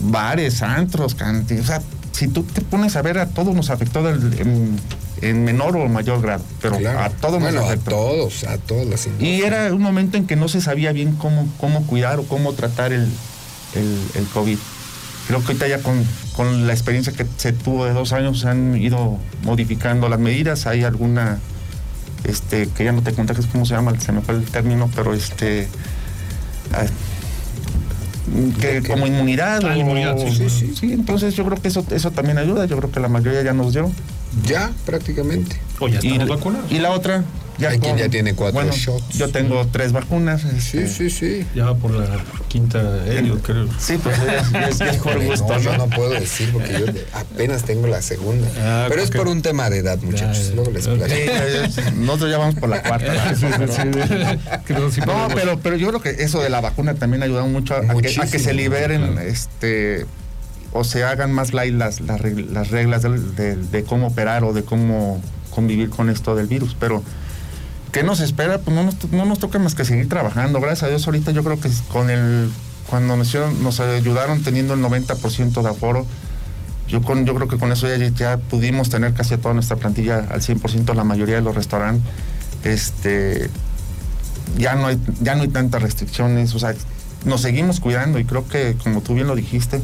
bares, 0.02 0.62
antros, 0.62 1.16
cantinas, 1.16 1.64
o 1.64 1.68
sea, 1.68 1.82
si 2.16 2.28
tú 2.28 2.44
te 2.44 2.62
pones 2.62 2.96
a 2.96 3.02
ver, 3.02 3.18
a 3.20 3.28
todos 3.28 3.54
nos 3.56 3.70
afectó 3.70 4.02
del- 4.04 4.40
en, 4.40 4.80
en 5.22 5.44
menor 5.44 5.76
o 5.76 5.88
mayor 5.90 6.22
grado, 6.22 6.44
pero 6.62 6.78
Claro. 6.78 7.00
a 7.00 7.10
todos 7.10 7.40
bueno, 7.42 7.60
nos 7.60 7.66
a 7.70 7.74
afectó. 7.74 7.92
todos, 7.92 8.44
a 8.46 8.58
todas 8.58 8.86
las 8.88 9.08
Y 9.20 9.42
era 9.42 9.74
un 9.74 9.82
momento 9.82 10.16
en 10.18 10.26
que 10.28 10.36
no 10.36 10.48
se 10.48 10.62
sabía 10.62 10.92
bien 10.92 11.16
cómo, 11.16 11.48
cómo 11.60 11.86
cuidar 11.88 12.20
o 12.20 12.24
cómo 12.24 12.54
tratar 12.54 12.94
el, 12.94 13.08
el, 13.74 14.00
el 14.16 14.26
COVID. 14.34 14.58
Creo 15.28 15.40
que 15.42 15.48
ahorita 15.48 15.68
ya 15.68 15.80
con, 15.80 16.04
con 16.36 16.68
la 16.68 16.74
experiencia 16.74 17.12
que 17.12 17.26
se 17.38 17.52
tuvo 17.52 17.86
de 17.86 17.94
dos 17.94 18.14
años 18.14 18.40
se 18.42 18.48
han 18.50 18.76
ido 18.78 19.18
modificando 19.44 20.08
las 20.08 20.20
medidas. 20.20 20.68
Hay 20.68 20.84
alguna, 20.84 21.40
este, 22.26 22.68
que 22.68 22.84
ya 22.86 22.92
no 22.92 23.02
te 23.02 23.12
contagias 23.14 23.48
cómo 23.48 23.66
se 23.66 23.74
llama, 23.74 24.00
se 24.00 24.12
me 24.12 24.22
fue 24.22 24.36
el 24.36 24.44
término, 24.46 24.90
pero 24.96 25.14
este, 25.16 25.68
que 28.60 28.82
como 28.88 29.06
inmunidad. 29.08 29.62
Ah, 29.66 29.74
o- 29.76 29.78
inmunidad, 29.78 30.18
sí, 30.18 30.50
sí, 30.50 30.74
sí, 30.76 30.94
entonces 30.94 31.36
yo 31.36 31.46
creo 31.46 31.62
que 31.62 31.68
eso, 31.68 31.86
eso 31.92 32.12
también 32.12 32.38
ayuda. 32.38 32.66
Yo 32.66 32.78
creo 32.78 32.92
que 32.92 33.00
la 33.00 33.08
mayoría 33.08 33.42
ya 33.44 33.54
nos 33.54 33.74
dio. 33.74 33.92
Ya, 34.46 34.72
prácticamente. 34.86 35.58
O 35.80 35.88
ya 35.88 36.00
Y, 36.02 36.08
estamos 36.14 36.28
vacunados. 36.30 36.72
y 36.72 36.80
la 36.80 36.92
otra, 36.92 37.24
ya 37.58 37.70
Hay 37.70 37.80
quien 37.80 37.98
ya 37.98 38.10
tiene 38.10 38.34
cuatro 38.34 38.54
bueno, 38.54 38.74
shots. 38.76 39.18
Yo 39.18 39.30
tengo 39.30 39.66
tres 39.68 39.92
vacunas. 39.92 40.42
Sí, 40.42 40.80
este, 40.80 40.88
sí, 40.88 41.10
sí. 41.10 41.48
Ya 41.56 41.66
va 41.66 41.76
por 41.76 41.92
la 41.92 42.06
quinta 42.48 43.06
Elliot, 43.08 43.42
creo. 43.42 43.68
Sí, 43.80 43.98
pues 44.02 44.18
es, 44.20 44.82
es- 44.82 44.96
Híjole, 44.96 45.26
gusto, 45.28 45.48
no, 45.48 45.60
yo 45.60 45.78
¿no? 45.78 45.88
puedo 45.90 46.12
decir 46.12 46.50
porque 46.52 46.74
yo 46.80 46.86
apenas 47.14 47.64
tengo 47.64 47.88
la 47.88 48.02
segunda. 48.02 48.48
Ah, 48.60 48.86
Pero 48.90 49.02
es 49.02 49.12
por 49.12 49.28
un 49.28 49.42
tema 49.42 49.70
de 49.70 49.78
edad, 49.80 49.98
muchachos. 50.02 50.52
Luego 50.56 50.72
les 50.72 50.88
platico. 50.88 51.92
Nosotros 51.98 52.32
ya 52.32 52.38
vamos 52.38 52.56
por 52.56 52.70
la 52.70 52.82
cuarta. 52.84 53.14
No, 55.06 55.28
pero, 55.34 55.60
pero 55.60 55.76
yo 55.76 55.88
creo 55.90 56.02
que 56.02 56.24
eso 56.24 56.42
de 56.42 56.50
la 56.50 56.62
vacuna 56.62 56.96
también 56.96 57.22
ha 57.22 57.26
ayudado 57.26 57.48
mucho 57.48 57.76
a, 57.76 57.80
a 57.80 57.96
que, 57.96 58.16
a 58.22 58.26
que 58.28 58.40
se 58.40 58.54
liberen 58.54 59.02
claro. 59.14 59.20
este 59.28 60.06
o 60.72 60.84
se 60.84 61.04
hagan 61.04 61.32
más 61.32 61.54
light 61.54 61.74
las, 61.74 62.02
las, 62.02 62.20
reg- 62.20 62.50
las 62.50 62.70
reglas 62.70 63.02
del- 63.04 63.36
de, 63.36 63.56
de 63.56 63.84
cómo 63.84 64.08
operar 64.08 64.44
o 64.44 64.52
de 64.54 64.64
cómo 64.64 65.22
convivir 65.50 65.90
con 65.90 66.10
esto 66.10 66.36
del 66.36 66.48
virus. 66.48 66.76
Pero, 66.80 67.02
¿qué 67.96 68.04
nos 68.04 68.20
espera? 68.20 68.58
Pues 68.58 68.76
no 68.76 68.84
nos, 68.84 69.00
to- 69.00 69.08
no 69.14 69.24
nos 69.24 69.40
toca 69.40 69.58
más 69.58 69.74
que 69.74 69.86
seguir 69.86 70.10
trabajando. 70.10 70.60
Gracias 70.60 70.84
a 70.84 70.88
Dios, 70.90 71.08
ahorita 71.08 71.32
yo 71.32 71.46
creo 71.46 71.62
que 71.62 71.70
con 71.92 72.10
el. 72.10 72.52
Cuando 72.90 73.16
nos, 73.16 73.80
ayudaron 73.80 74.44
teniendo 74.44 74.74
el 74.74 74.82
90% 74.82 75.62
de 75.64 75.70
aforo, 75.70 76.06
yo, 76.90 77.02
con, 77.02 77.26
yo 77.26 77.34
creo 77.34 77.48
que 77.48 77.58
con 77.58 77.72
eso 77.72 77.88
ya, 77.88 77.98
ya 78.10 78.38
pudimos 78.38 78.90
tener 78.90 79.14
casi 79.14 79.38
toda 79.38 79.54
nuestra 79.54 79.78
plantilla 79.78 80.28
al 80.30 80.42
100%, 80.42 80.94
la 80.94 81.06
mayoría 81.06 81.36
de 81.36 81.42
los 81.42 81.56
restaurantes. 81.56 82.04
Este, 82.66 83.50
ya 84.58 84.76
no 84.76 84.88
hay 84.88 85.00
ya 85.22 85.36
no 85.36 85.44
hay 85.44 85.48
tantas 85.48 85.82
restricciones, 85.82 86.54
o 86.54 86.60
sea, 86.60 86.76
nos 87.24 87.42
seguimos 87.42 87.80
cuidando 87.80 88.20
y 88.20 88.26
creo 88.26 88.46
que 88.48 88.76
como 88.84 89.00
tú 89.02 89.14
bien 89.14 89.28
lo 89.28 89.36
dijiste, 89.36 89.80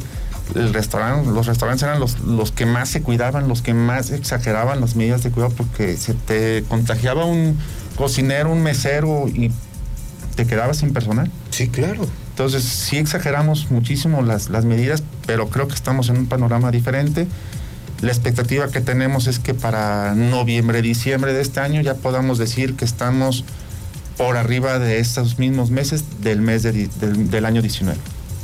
el 0.54 0.74
restaurante, 0.74 1.30
los 1.32 1.48
restaurantes 1.48 1.84
eran 1.84 2.00
los, 2.00 2.20
los 2.20 2.52
que 2.52 2.66
más 2.66 2.90
se 2.90 3.02
cuidaban, 3.02 3.48
los 3.48 3.62
que 3.62 3.74
más 3.74 4.12
exageraban 4.12 4.82
las 4.82 4.96
medidas 4.98 5.24
de 5.24 5.32
cuidado 5.32 5.54
porque 5.56 5.96
se 5.96 6.14
te 6.14 6.64
contagiaba 6.68 7.24
un 7.26 7.58
cocinero, 8.02 8.52
un 8.52 8.64
mesero 8.64 9.28
y 9.28 9.52
te 10.36 10.46
quedabas 10.48 10.78
sin 10.78 10.92
personal. 10.92 11.30
Sí, 11.52 11.68
claro. 11.68 12.08
Entonces 12.30 12.64
sí 12.64 12.98
exageramos 12.98 13.70
muchísimo 13.70 14.22
las, 14.24 14.50
las 14.50 14.66
medidas, 14.66 15.04
pero 15.28 15.50
creo 15.50 15.68
que 15.68 15.76
estamos 15.76 16.10
en 16.10 16.18
un 16.18 16.26
panorama 16.26 16.72
diferente. 16.72 17.28
La 18.02 18.12
expectativa 18.12 18.68
que 18.70 18.82
tenemos 18.82 19.28
es 19.28 19.38
que 19.38 19.54
para 19.54 20.16
noviembre, 20.16 20.82
diciembre 20.82 21.34
de 21.34 21.42
este 21.42 21.60
año 21.60 21.82
ya 21.82 21.94
podamos 21.94 22.40
decir 22.40 22.76
que 22.76 22.86
estamos 22.86 23.46
por 24.18 24.38
arriba 24.38 24.80
de 24.80 24.98
estos 25.00 25.38
mismos 25.38 25.70
meses 25.70 26.04
del 26.22 26.42
mes 26.42 26.64
de 26.64 26.72
del, 27.00 27.30
del 27.30 27.46
año 27.46 27.62
19. 27.62 28.00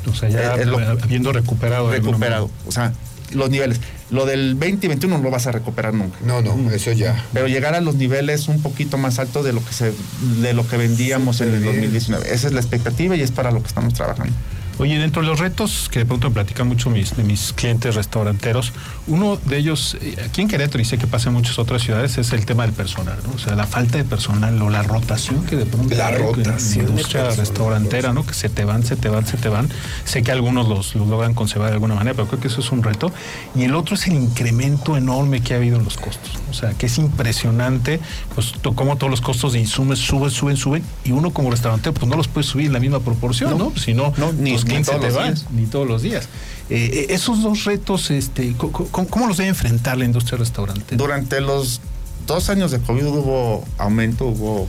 O 0.10 0.14
sea, 0.14 0.30
ya 0.30 0.56
Eh, 0.56 0.66
lo- 0.66 0.78
habiendo 0.78 1.32
recuperado. 1.34 1.90
Recuperado. 1.90 2.52
O 2.68 2.72
sea, 2.72 2.94
los 3.32 3.50
niveles. 3.50 3.80
Lo 4.10 4.26
del 4.26 4.56
20 4.56 4.86
y 4.86 4.90
21 4.90 5.18
no 5.18 5.24
lo 5.24 5.32
vas 5.32 5.48
a 5.48 5.52
recuperar 5.52 5.94
nunca. 5.94 6.18
No, 6.24 6.42
no, 6.42 6.72
eso 6.72 6.92
ya. 6.92 7.26
Pero 7.34 7.48
llegar 7.48 7.76
a 7.76 7.82
los 7.82 7.96
niveles 7.96 8.48
un 8.48 8.62
poquito 8.62 8.98
más 8.98 9.20
altos 9.20 9.44
de 9.46 9.54
lo 9.54 9.64
que 9.64 9.74
se 9.74 9.94
de 10.42 10.54
lo 10.54 10.68
que 10.68 10.78
vendíamos 10.78 11.42
en 11.42 11.54
el 11.54 11.64
2019. 11.64 12.34
Esa 12.34 12.48
es 12.48 12.54
la 12.54 12.60
expectativa 12.60 13.16
y 13.16 13.22
es 13.22 13.32
para 13.32 13.52
lo 13.52 13.62
que 13.62 13.68
estamos 13.68 13.94
trabajando. 13.94 14.34
Oye, 14.80 15.00
dentro 15.00 15.22
de 15.24 15.28
los 15.28 15.40
retos 15.40 15.90
que 15.92 16.00
de 16.00 16.06
pronto 16.06 16.28
me 16.30 16.34
platican 16.36 16.68
mucho 16.68 16.90
mis, 16.92 17.16
de 17.18 17.24
mis 17.24 17.52
clientes 17.54 17.96
restauranteros, 17.96 18.74
uno 19.08 19.38
de 19.38 19.58
ellos, 19.58 19.98
eh, 20.02 20.16
aquí 20.24 20.42
en 20.42 20.48
Querétaro 20.48 20.80
y 20.82 20.86
sé 20.86 20.98
que 21.00 21.08
pasa 21.08 21.30
en 21.30 21.34
muchas 21.36 21.58
otras 21.58 21.82
ciudades, 21.82 22.18
es 22.20 22.32
el 22.32 22.46
tema 22.46 22.64
del 22.64 22.74
personal, 22.74 23.18
¿no? 23.26 23.34
O 23.34 23.40
sea, 23.40 23.56
la 23.56 23.66
falta 23.66 23.98
de 23.98 24.04
personal 24.04 24.62
o 24.62 24.70
la 24.70 24.84
rotación 24.84 25.44
que 25.46 25.56
de 25.56 25.66
pronto 25.66 25.96
La 25.96 26.08
hay 26.08 26.16
en 26.16 26.22
rotación 26.22 26.46
la 26.48 26.58
de 26.86 26.90
industria 26.92 27.24
personal, 27.24 27.48
restaurantera, 27.48 28.14
¿no? 28.14 28.26
Que 28.26 28.34
se 28.36 28.50
te 28.50 28.66
van, 28.66 28.84
se 28.84 28.96
te 28.96 29.10
van, 29.10 29.26
se 29.26 29.38
te 29.38 29.50
van. 29.50 29.68
Sé 30.06 30.22
que 30.22 30.32
algunos 30.32 30.68
los, 30.68 30.94
los 30.96 31.08
logran 31.08 31.34
conservar 31.34 31.70
de 31.70 31.74
alguna 31.74 31.96
manera, 31.96 32.14
pero 32.16 32.28
creo 32.28 32.40
que 32.40 32.48
eso 32.48 32.62
es 32.62 32.72
un 32.72 32.84
reto. 32.84 33.12
Y 33.56 33.64
el 33.64 33.74
otro 33.74 33.96
es 33.96 34.06
el 34.08 34.14
incremento 34.14 34.96
enorme 34.96 35.42
que 35.42 35.54
ha 35.54 35.58
habido 35.58 35.78
en 35.78 35.86
los 35.86 35.98
costos. 35.98 36.32
O 36.52 36.54
sea, 36.54 36.72
que 36.76 36.86
es 36.86 36.98
impresionante, 37.00 38.00
pues, 38.36 38.54
to- 38.62 38.74
cómo 38.74 38.96
todos 38.98 39.10
los 39.10 39.22
costos 39.22 39.54
de 39.54 39.60
insumos 39.60 40.00
suben, 40.00 40.30
suben, 40.32 40.58
suben, 40.58 40.84
y 41.04 41.12
uno 41.12 41.32
como 41.32 41.50
restaurantero, 41.52 41.94
pues 41.94 42.08
no 42.08 42.16
los 42.16 42.28
puede 42.28 42.46
subir 42.46 42.68
en 42.68 42.74
la 42.74 42.80
misma 42.80 43.00
proporción, 43.00 43.58
¿no? 43.58 43.74
Si 43.76 43.94
no, 43.94 44.14
No, 44.18 44.32
ni- 44.34 44.52
los 44.54 44.66
ni 44.66 44.67
clientes 44.68 45.00
te 45.00 45.10
van, 45.12 45.34
días. 45.34 45.46
ni 45.52 45.66
todos 45.66 45.88
los 45.88 46.02
días. 46.02 46.26
Eh, 46.70 46.90
eh, 46.94 47.14
esos 47.14 47.42
dos 47.44 47.64
retos, 47.66 48.12
este, 48.12 48.54
¿cómo, 48.58 49.08
cómo 49.10 49.28
los 49.28 49.38
debe 49.38 49.50
enfrentar 49.50 49.98
la 49.98 50.06
industria 50.06 50.38
restaurante? 50.38 50.96
Durante 50.96 51.40
los 51.42 51.80
dos 52.26 52.50
años 52.50 52.72
de 52.72 52.80
COVID 52.80 53.06
hubo 53.08 53.64
aumento, 53.78 54.26
hubo 54.26 54.68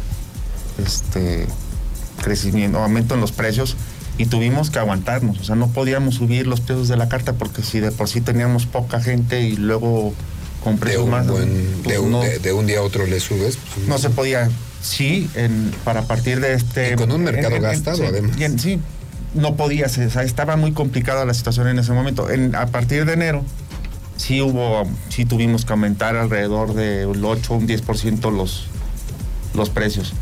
este 0.83 1.47
crecimiento, 2.23 2.79
aumento 2.79 3.15
en 3.15 3.21
los 3.21 3.33
precios 3.33 3.77
y 4.17 4.27
tuvimos 4.27 4.71
que 4.71 4.79
aguantarnos. 4.79 5.39
O 5.41 5.45
sea, 5.45 5.55
no 5.57 5.69
podíamos 5.69 6.17
subir 6.17 6.47
los 6.47 6.61
precios 6.61 6.89
de 6.89 6.97
la 6.97 7.09
carta 7.09 7.33
porque 7.35 7.63
si 7.63 7.81
de 7.81 7.91
por 7.93 8.09
sí 8.09 8.21
teníamos 8.21 8.67
poca 8.67 9.01
gente 9.01 9.43
y 9.43 9.57
luego 9.57 10.13
con 10.63 10.75
De 10.75 10.81
precios 10.81 11.05
un, 11.05 11.11
más, 11.11 11.27
buen- 11.27 11.81
pues 11.85 11.95
de, 11.97 11.99
un, 12.01 12.11
no, 12.13 12.21
de- 12.21 12.39
de 12.39 12.53
un 12.53 12.67
día 12.67 12.79
a 12.79 12.83
otro 12.83 13.07
le 13.07 13.21
subes. 13.21 13.59
pues, 13.75 13.87
no 13.89 13.99
se 13.99 14.11
podía. 14.11 14.51
Sí, 14.83 15.29
en, 15.35 15.73
para 15.85 16.03
partir 16.03 16.39
de 16.41 16.55
este. 16.55 16.93
Y 16.93 16.97
con 16.97 17.11
un 17.11 17.25
mercado 17.25 17.61
gastado, 17.61 17.97
sí, 17.97 18.03
además. 18.05 18.37
y 18.39 18.45
en- 18.45 18.59
sí, 18.59 18.79
no 19.35 19.57
podía 19.57 19.89
ser, 19.89 20.09
o 20.09 20.11
sea, 20.11 20.23
estaba 20.23 20.57
muy 20.57 20.73
complicada 20.73 21.25
la 21.25 21.35
situación 21.35 21.69
en 21.69 21.79
ese 21.79 21.93
momento. 21.93 22.31
En, 22.31 22.55
a 22.55 22.67
partir 22.67 23.05
de 23.05 23.13
enero, 23.13 23.45
sí 24.17 24.41
hubo, 24.41 24.85
sí 25.11 25.25
tuvimos 25.25 25.65
que 25.65 25.73
aumentar 25.73 26.17
alrededor 26.17 26.75
del 26.75 27.25
8 27.25 27.55
un 27.55 27.67
10% 27.69 28.31
los, 28.35 28.65
los 29.55 29.71
precios. 29.71 30.13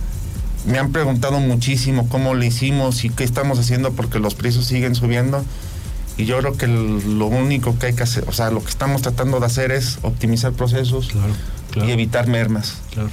Me 0.67 0.79
han 0.79 0.91
preguntado 0.91 1.39
muchísimo 1.39 2.09
cómo 2.09 2.35
le 2.35 2.47
hicimos 2.47 3.05
y 3.05 3.11
qué 3.11 3.23
estamos 3.25 3.59
haciendo 3.59 3.93
porque 3.93 4.19
los 4.19 4.35
precios 4.35 4.65
siguen 4.67 4.95
subiendo. 4.97 5.45
Y 6.19 6.25
yo 6.25 6.39
creo 6.39 6.57
que 6.57 6.65
el- 6.65 7.19
lo 7.19 7.27
único 7.27 7.79
que 7.79 7.87
hay 7.87 7.95
que 7.95 8.03
hacer, 8.03 8.25
o 8.27 8.33
sea, 8.33 8.51
lo 8.51 8.61
que 8.63 8.71
estamos 8.71 9.03
tratando 9.03 9.39
de 9.39 9.47
hacer 9.47 9.71
es 9.71 9.99
optimizar 10.03 10.53
procesos 10.53 11.09
Claro, 11.09 11.35
claro, 11.71 11.89
y 11.89 11.93
evitar 11.93 12.27
mermas. 12.27 12.79
claro. 12.93 13.11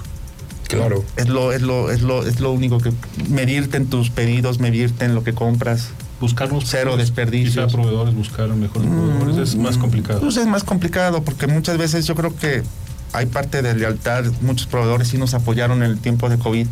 Claro. 0.77 1.03
Es 1.15 1.29
lo, 1.29 1.51
es 1.51 1.61
lo, 1.61 1.91
es 1.91 2.01
lo, 2.01 2.25
es 2.25 2.39
lo 2.39 2.51
único 2.51 2.79
que 2.79 2.91
medirte 3.29 3.77
en 3.77 3.87
tus 3.87 4.09
pedidos, 4.09 4.59
medirte 4.59 5.05
en 5.05 5.15
lo 5.15 5.23
que 5.23 5.33
compras. 5.33 5.89
Buscarnos 6.19 6.65
Cero 6.67 6.95
desperdicios. 6.97 7.65
Quizá 7.65 7.75
proveedores, 7.75 8.15
buscar 8.15 8.47
mejores 8.49 8.87
proveedores 8.89 9.49
es 9.49 9.55
más 9.55 9.77
complicado. 9.77 10.21
Pues 10.21 10.37
es 10.37 10.47
más 10.47 10.63
complicado 10.63 11.23
porque 11.23 11.47
muchas 11.47 11.77
veces 11.77 12.05
yo 12.05 12.15
creo 12.15 12.35
que 12.35 12.63
hay 13.11 13.25
parte 13.25 13.61
de 13.61 13.75
lealtad. 13.75 14.25
Muchos 14.41 14.67
proveedores 14.67 15.07
sí 15.09 15.17
nos 15.17 15.33
apoyaron 15.33 15.83
en 15.83 15.91
el 15.91 15.99
tiempo 15.99 16.29
de 16.29 16.37
COVID 16.37 16.67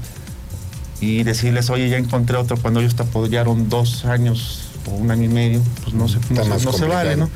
y 1.02 1.24
decirles, 1.24 1.70
oye, 1.70 1.90
ya 1.90 1.98
encontré 1.98 2.38
otro 2.38 2.58
cuando 2.58 2.80
ellos 2.80 2.96
te 2.96 3.04
apoyaron 3.04 3.70
dos 3.70 4.06
años 4.06 4.70
o 4.86 4.92
un 4.92 5.12
año 5.12 5.24
y 5.24 5.30
medio, 5.30 5.62
pues 5.84 5.94
no 5.94 6.08
se, 6.08 6.20
no, 6.30 6.46
no 6.46 6.74
se 6.74 6.86
vale. 6.86 7.16
¿no? 7.18 7.30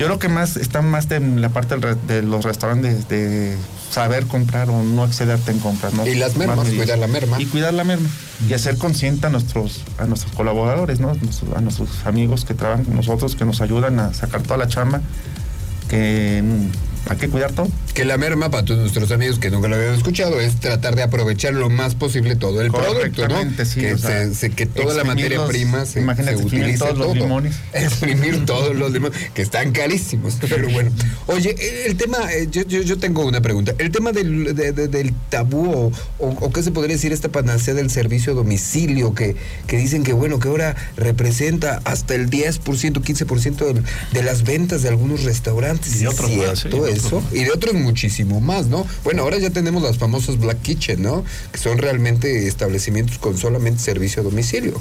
Yo 0.00 0.06
creo 0.06 0.18
que 0.18 0.30
más 0.30 0.56
está 0.56 0.80
más 0.80 1.10
de 1.10 1.20
la 1.20 1.50
parte 1.50 1.76
de 1.76 2.22
los 2.22 2.42
restaurantes 2.42 3.06
de 3.10 3.54
saber 3.90 4.24
comprar 4.24 4.70
o 4.70 4.82
no 4.82 5.04
excederte 5.04 5.50
en 5.50 5.58
compras, 5.58 5.92
¿no? 5.92 6.06
Y 6.06 6.14
las 6.14 6.38
mermas, 6.38 6.70
cuidar 6.70 6.98
la 6.98 7.06
merma. 7.06 7.38
Y 7.38 7.44
cuidar 7.44 7.74
la 7.74 7.84
merma. 7.84 8.08
Y 8.48 8.54
hacer 8.54 8.78
consciente 8.78 9.26
a 9.26 9.30
nuestros, 9.30 9.82
a 9.98 10.06
nuestros 10.06 10.32
colaboradores, 10.32 11.00
¿no? 11.00 11.10
A 11.54 11.60
nuestros 11.60 12.06
amigos 12.06 12.46
que 12.46 12.54
trabajan 12.54 12.86
con 12.86 12.96
nosotros, 12.96 13.36
que 13.36 13.44
nos 13.44 13.60
ayudan 13.60 14.00
a 14.00 14.14
sacar 14.14 14.40
toda 14.42 14.56
la 14.56 14.68
chamba, 14.68 15.02
que 15.90 16.42
hay 17.08 17.16
que 17.16 17.28
cuidar 17.28 17.52
todo. 17.52 17.68
Que 17.94 18.04
la 18.04 18.16
merma, 18.16 18.50
para 18.50 18.64
todos 18.64 18.80
nuestros 18.80 19.10
amigos 19.10 19.38
que 19.38 19.50
nunca 19.50 19.66
lo 19.68 19.76
habían 19.76 19.94
escuchado, 19.94 20.40
es 20.40 20.56
tratar 20.60 20.94
de 20.94 21.02
aprovechar 21.02 21.54
lo 21.54 21.68
más 21.70 21.94
posible 21.96 22.36
todo 22.36 22.60
el 22.62 22.70
producto, 22.70 23.26
¿no? 23.28 23.40
Sí, 23.64 23.80
que, 23.80 23.94
o 23.94 23.98
sea, 23.98 24.24
se- 24.26 24.34
se- 24.34 24.50
que 24.50 24.66
toda 24.66 24.94
la 24.94 25.02
exprimir 25.02 25.06
materia 25.16 25.38
los- 25.38 25.48
prima 25.48 25.86
se, 25.86 26.02
se 26.24 26.36
utilice 26.36 26.78
todos 26.78 26.98
los 26.98 27.14
limones. 27.16 27.56
Exprimir 27.72 28.44
todos 28.46 28.76
los 28.76 28.92
limones, 28.92 29.18
que 29.34 29.42
están 29.42 29.72
carísimos. 29.72 30.36
Pero 30.48 30.68
bueno. 30.70 30.90
Oye, 31.26 31.56
el 31.86 31.96
tema, 31.96 32.18
eh, 32.32 32.48
yo, 32.50 32.62
yo, 32.62 32.82
yo 32.82 32.98
tengo 32.98 33.26
una 33.26 33.40
pregunta. 33.40 33.74
El 33.78 33.90
tema 33.90 34.12
del, 34.12 34.54
de- 34.54 34.72
de- 34.72 34.88
del 34.88 35.12
tabú 35.30 35.70
o, 35.70 35.92
o, 36.18 36.28
o 36.28 36.52
qué 36.52 36.62
se 36.62 36.70
podría 36.70 36.94
decir 36.96 37.12
esta 37.12 37.28
panacea 37.28 37.74
del 37.74 37.90
servicio 37.90 38.32
a 38.32 38.36
domicilio, 38.36 39.14
que, 39.14 39.34
que 39.66 39.76
dicen 39.76 40.04
que 40.04 40.12
bueno, 40.12 40.38
que 40.38 40.48
ahora 40.48 40.76
representa 40.96 41.80
hasta 41.84 42.14
el 42.14 42.30
10%, 42.30 42.60
15% 43.02 43.66
del- 43.66 43.82
de 44.12 44.22
las 44.22 44.44
ventas 44.44 44.82
de 44.82 44.88
algunos 44.88 45.24
restaurantes. 45.24 45.96
Y 45.96 45.98
de 46.00 46.08
otros 46.08 46.30
¿Es 46.30 46.36
más, 46.36 46.58
cierto 46.60 46.86
¿eh? 46.86 46.89
Y 46.90 46.92
de 46.94 46.98
eso? 46.98 47.22
Y 47.32 47.44
de 47.44 47.50
otros 47.52 47.74
muchísimo 47.74 48.40
más, 48.40 48.66
¿no? 48.66 48.86
Bueno, 49.04 49.22
ahora 49.22 49.38
ya 49.38 49.50
tenemos 49.50 49.82
las 49.82 49.98
famosas 49.98 50.38
Black 50.38 50.60
Kitchen, 50.62 51.02
¿no? 51.02 51.24
Que 51.52 51.58
son 51.58 51.78
realmente 51.78 52.46
establecimientos 52.46 53.18
con 53.18 53.36
solamente 53.38 53.80
servicio 53.82 54.22
a 54.22 54.24
domicilio. 54.24 54.80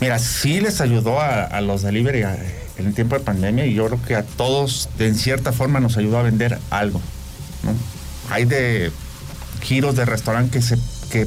Mira, 0.00 0.18
sí 0.18 0.60
les 0.60 0.80
ayudó 0.80 1.20
a, 1.20 1.42
a 1.44 1.60
los 1.60 1.82
delivery 1.82 2.22
a- 2.22 2.38
en 2.78 2.86
el 2.86 2.94
tiempo 2.94 3.16
de 3.18 3.24
pandemia 3.24 3.66
y 3.66 3.74
yo 3.74 3.86
creo 3.86 4.00
que 4.06 4.14
a 4.14 4.22
todos, 4.22 4.88
de 4.98 5.08
en 5.08 5.16
cierta 5.16 5.52
forma, 5.52 5.80
nos 5.80 5.96
ayudó 5.96 6.18
a 6.18 6.22
vender 6.22 6.58
algo. 6.70 7.00
¿no? 7.64 7.72
Hay 8.32 8.44
de 8.44 8.92
giros 9.62 9.96
de 9.96 10.04
restaurante 10.04 10.58
que, 10.58 10.62
se, 10.64 10.76
que 11.10 11.26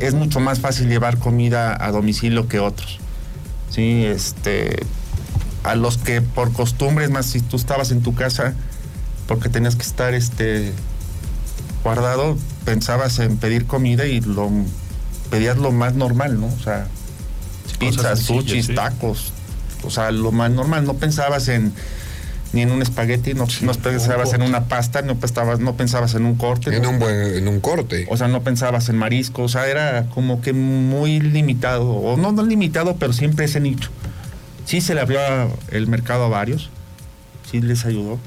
es 0.00 0.14
mucho 0.14 0.40
más 0.40 0.58
fácil 0.58 0.88
llevar 0.88 1.18
comida 1.18 1.76
a 1.80 1.92
domicilio 1.92 2.48
que 2.48 2.58
otros. 2.58 2.98
Sí, 3.70 4.04
este, 4.04 4.80
a 5.64 5.74
los 5.74 5.98
que 5.98 6.22
por 6.22 6.52
costumbre, 6.52 7.04
es 7.04 7.10
más, 7.10 7.26
si 7.26 7.40
tú 7.40 7.56
estabas 7.56 7.90
en 7.90 8.02
tu 8.02 8.14
casa 8.14 8.54
porque 9.26 9.48
tenías 9.48 9.76
que 9.76 9.82
estar 9.82 10.14
este, 10.14 10.72
guardado, 11.84 12.36
pensabas 12.64 13.18
en 13.18 13.36
pedir 13.36 13.66
comida 13.66 14.06
y 14.06 14.20
lo 14.20 14.50
pedías 15.30 15.56
lo 15.56 15.70
más 15.70 15.94
normal, 15.94 16.40
¿no? 16.40 16.46
O 16.46 16.58
sea, 16.58 16.88
pizzas, 17.78 18.20
sushis, 18.20 18.66
sí. 18.66 18.74
tacos, 18.74 19.32
o 19.84 19.90
sea, 19.90 20.10
lo 20.10 20.32
más 20.32 20.50
normal. 20.50 20.84
No 20.84 20.94
pensabas 20.94 21.48
en 21.48 21.72
ni 22.52 22.62
en 22.62 22.72
un 22.72 22.82
espagueti, 22.82 23.34
no, 23.34 23.46
no 23.62 23.74
pensabas 23.74 24.32
en 24.32 24.42
una 24.42 24.64
pasta, 24.64 25.02
no 25.02 25.14
pensabas, 25.16 25.60
no 25.60 25.76
pensabas 25.76 26.14
en 26.14 26.24
un 26.24 26.34
corte, 26.34 26.74
En 26.74 26.82
¿no? 26.82 26.90
un, 26.90 26.98
buen, 26.98 27.34
en 27.34 27.46
un 27.46 27.60
corte. 27.60 28.06
o 28.10 28.16
sea, 28.16 28.26
no 28.26 28.42
pensabas 28.42 28.88
en 28.88 28.96
marisco, 28.96 29.44
o 29.44 29.48
sea, 29.48 29.68
era 29.68 30.06
como 30.06 30.40
que 30.40 30.52
muy 30.52 31.20
limitado, 31.20 31.88
o 31.88 32.16
no, 32.16 32.32
no 32.32 32.42
limitado, 32.42 32.96
pero 32.96 33.12
siempre 33.12 33.44
ese 33.44 33.60
nicho. 33.60 33.90
Sí 34.70 34.80
se 34.80 34.94
le 34.94 35.00
abrió 35.00 35.18
el 35.72 35.88
mercado 35.88 36.26
a 36.26 36.28
varios, 36.28 36.70
sí 37.50 37.60
les 37.60 37.84
ayudó, 37.84 38.20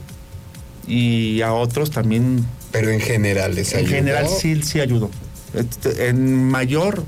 y 0.85 1.41
a 1.41 1.53
otros 1.53 1.89
también, 1.89 2.45
Pero 2.73 2.89
en 2.89 2.99
general 2.99 3.55
les 3.55 3.71
en 3.71 3.79
ayudó. 3.79 3.91
general 3.95 4.27
sí, 4.27 4.61
sí 4.61 4.81
ayudó. 4.81 5.09
Este, 5.53 6.09
En 6.09 6.43
mayor, 6.49 7.01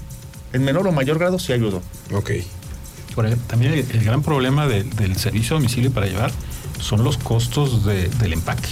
en 0.53 0.63
menor 0.63 0.87
o 0.87 0.93
mayor 0.93 1.19
grado 1.19 1.37
sí 1.37 1.51
ayudó. 1.51 1.81
Ok. 2.13 2.31
Por 3.13 3.25
ejemplo, 3.25 3.45
también 3.47 3.73
el, 3.73 3.79
el 3.91 4.03
gran 4.05 4.23
problema 4.23 4.67
de- 4.67 4.83
del 4.83 5.17
servicio 5.17 5.57
a 5.57 5.59
domicilio 5.59 5.91
para 5.91 6.05
llevar 6.07 6.31
son 6.79 7.03
los 7.03 7.17
costos 7.17 7.83
de- 7.85 8.07
del 8.07 8.31
empaque, 8.31 8.69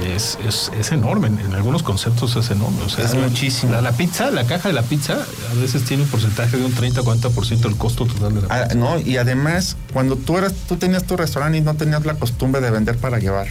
que 0.00 0.14
es, 0.16 0.38
es, 0.46 0.70
es 0.78 0.92
enorme. 0.92 1.28
En, 1.28 1.38
en 1.40 1.54
algunos 1.54 1.82
conceptos 1.82 2.36
es 2.36 2.50
enorme. 2.50 2.82
O 2.84 2.88
sea, 2.88 3.04
Es 3.04 3.14
muchísimo. 3.14 3.72
La, 3.72 3.80
la 3.80 3.92
pizza, 3.92 4.30
la 4.30 4.44
caja 4.46 4.68
de 4.68 4.74
la 4.74 4.82
pizza, 4.82 5.14
a 5.50 5.54
veces 5.60 5.84
tiene 5.84 6.04
un 6.04 6.08
porcentaje 6.08 6.56
de 6.56 6.64
un 6.64 6.74
30-40% 6.74 7.58
del 7.60 7.76
costo 7.76 8.06
total 8.06 8.34
de 8.34 8.42
la 8.42 8.48
Ah, 8.50 8.62
pizza. 8.64 8.74
no, 8.76 8.98
y 9.00 9.16
además, 9.16 9.76
cuando 9.92 10.16
tú 10.16 10.38
eras, 10.38 10.54
tú 10.68 10.76
tenías 10.76 11.04
tu 11.04 11.16
restaurante 11.16 11.58
y 11.58 11.60
no 11.60 11.74
tenías 11.74 12.04
la 12.06 12.14
costumbre 12.14 12.60
de 12.60 12.70
vender 12.70 12.96
para 12.98 13.18
llevar. 13.18 13.48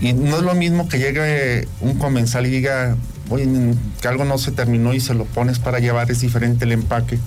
Y 0.00 0.12
no 0.14 0.36
es 0.36 0.42
lo 0.42 0.54
mismo 0.54 0.88
que 0.88 0.98
llegue 0.98 1.68
un 1.80 1.98
comensal 1.98 2.46
y 2.46 2.50
diga, 2.50 2.96
oye, 3.28 3.46
que 4.00 4.08
algo 4.08 4.24
no 4.24 4.38
se 4.38 4.50
terminó 4.50 4.94
y 4.94 5.00
se 5.00 5.12
lo 5.14 5.24
pones 5.26 5.58
para 5.58 5.78
llevar, 5.78 6.10
es 6.10 6.20
diferente 6.20 6.64
el 6.64 6.72
empaque. 6.72 7.18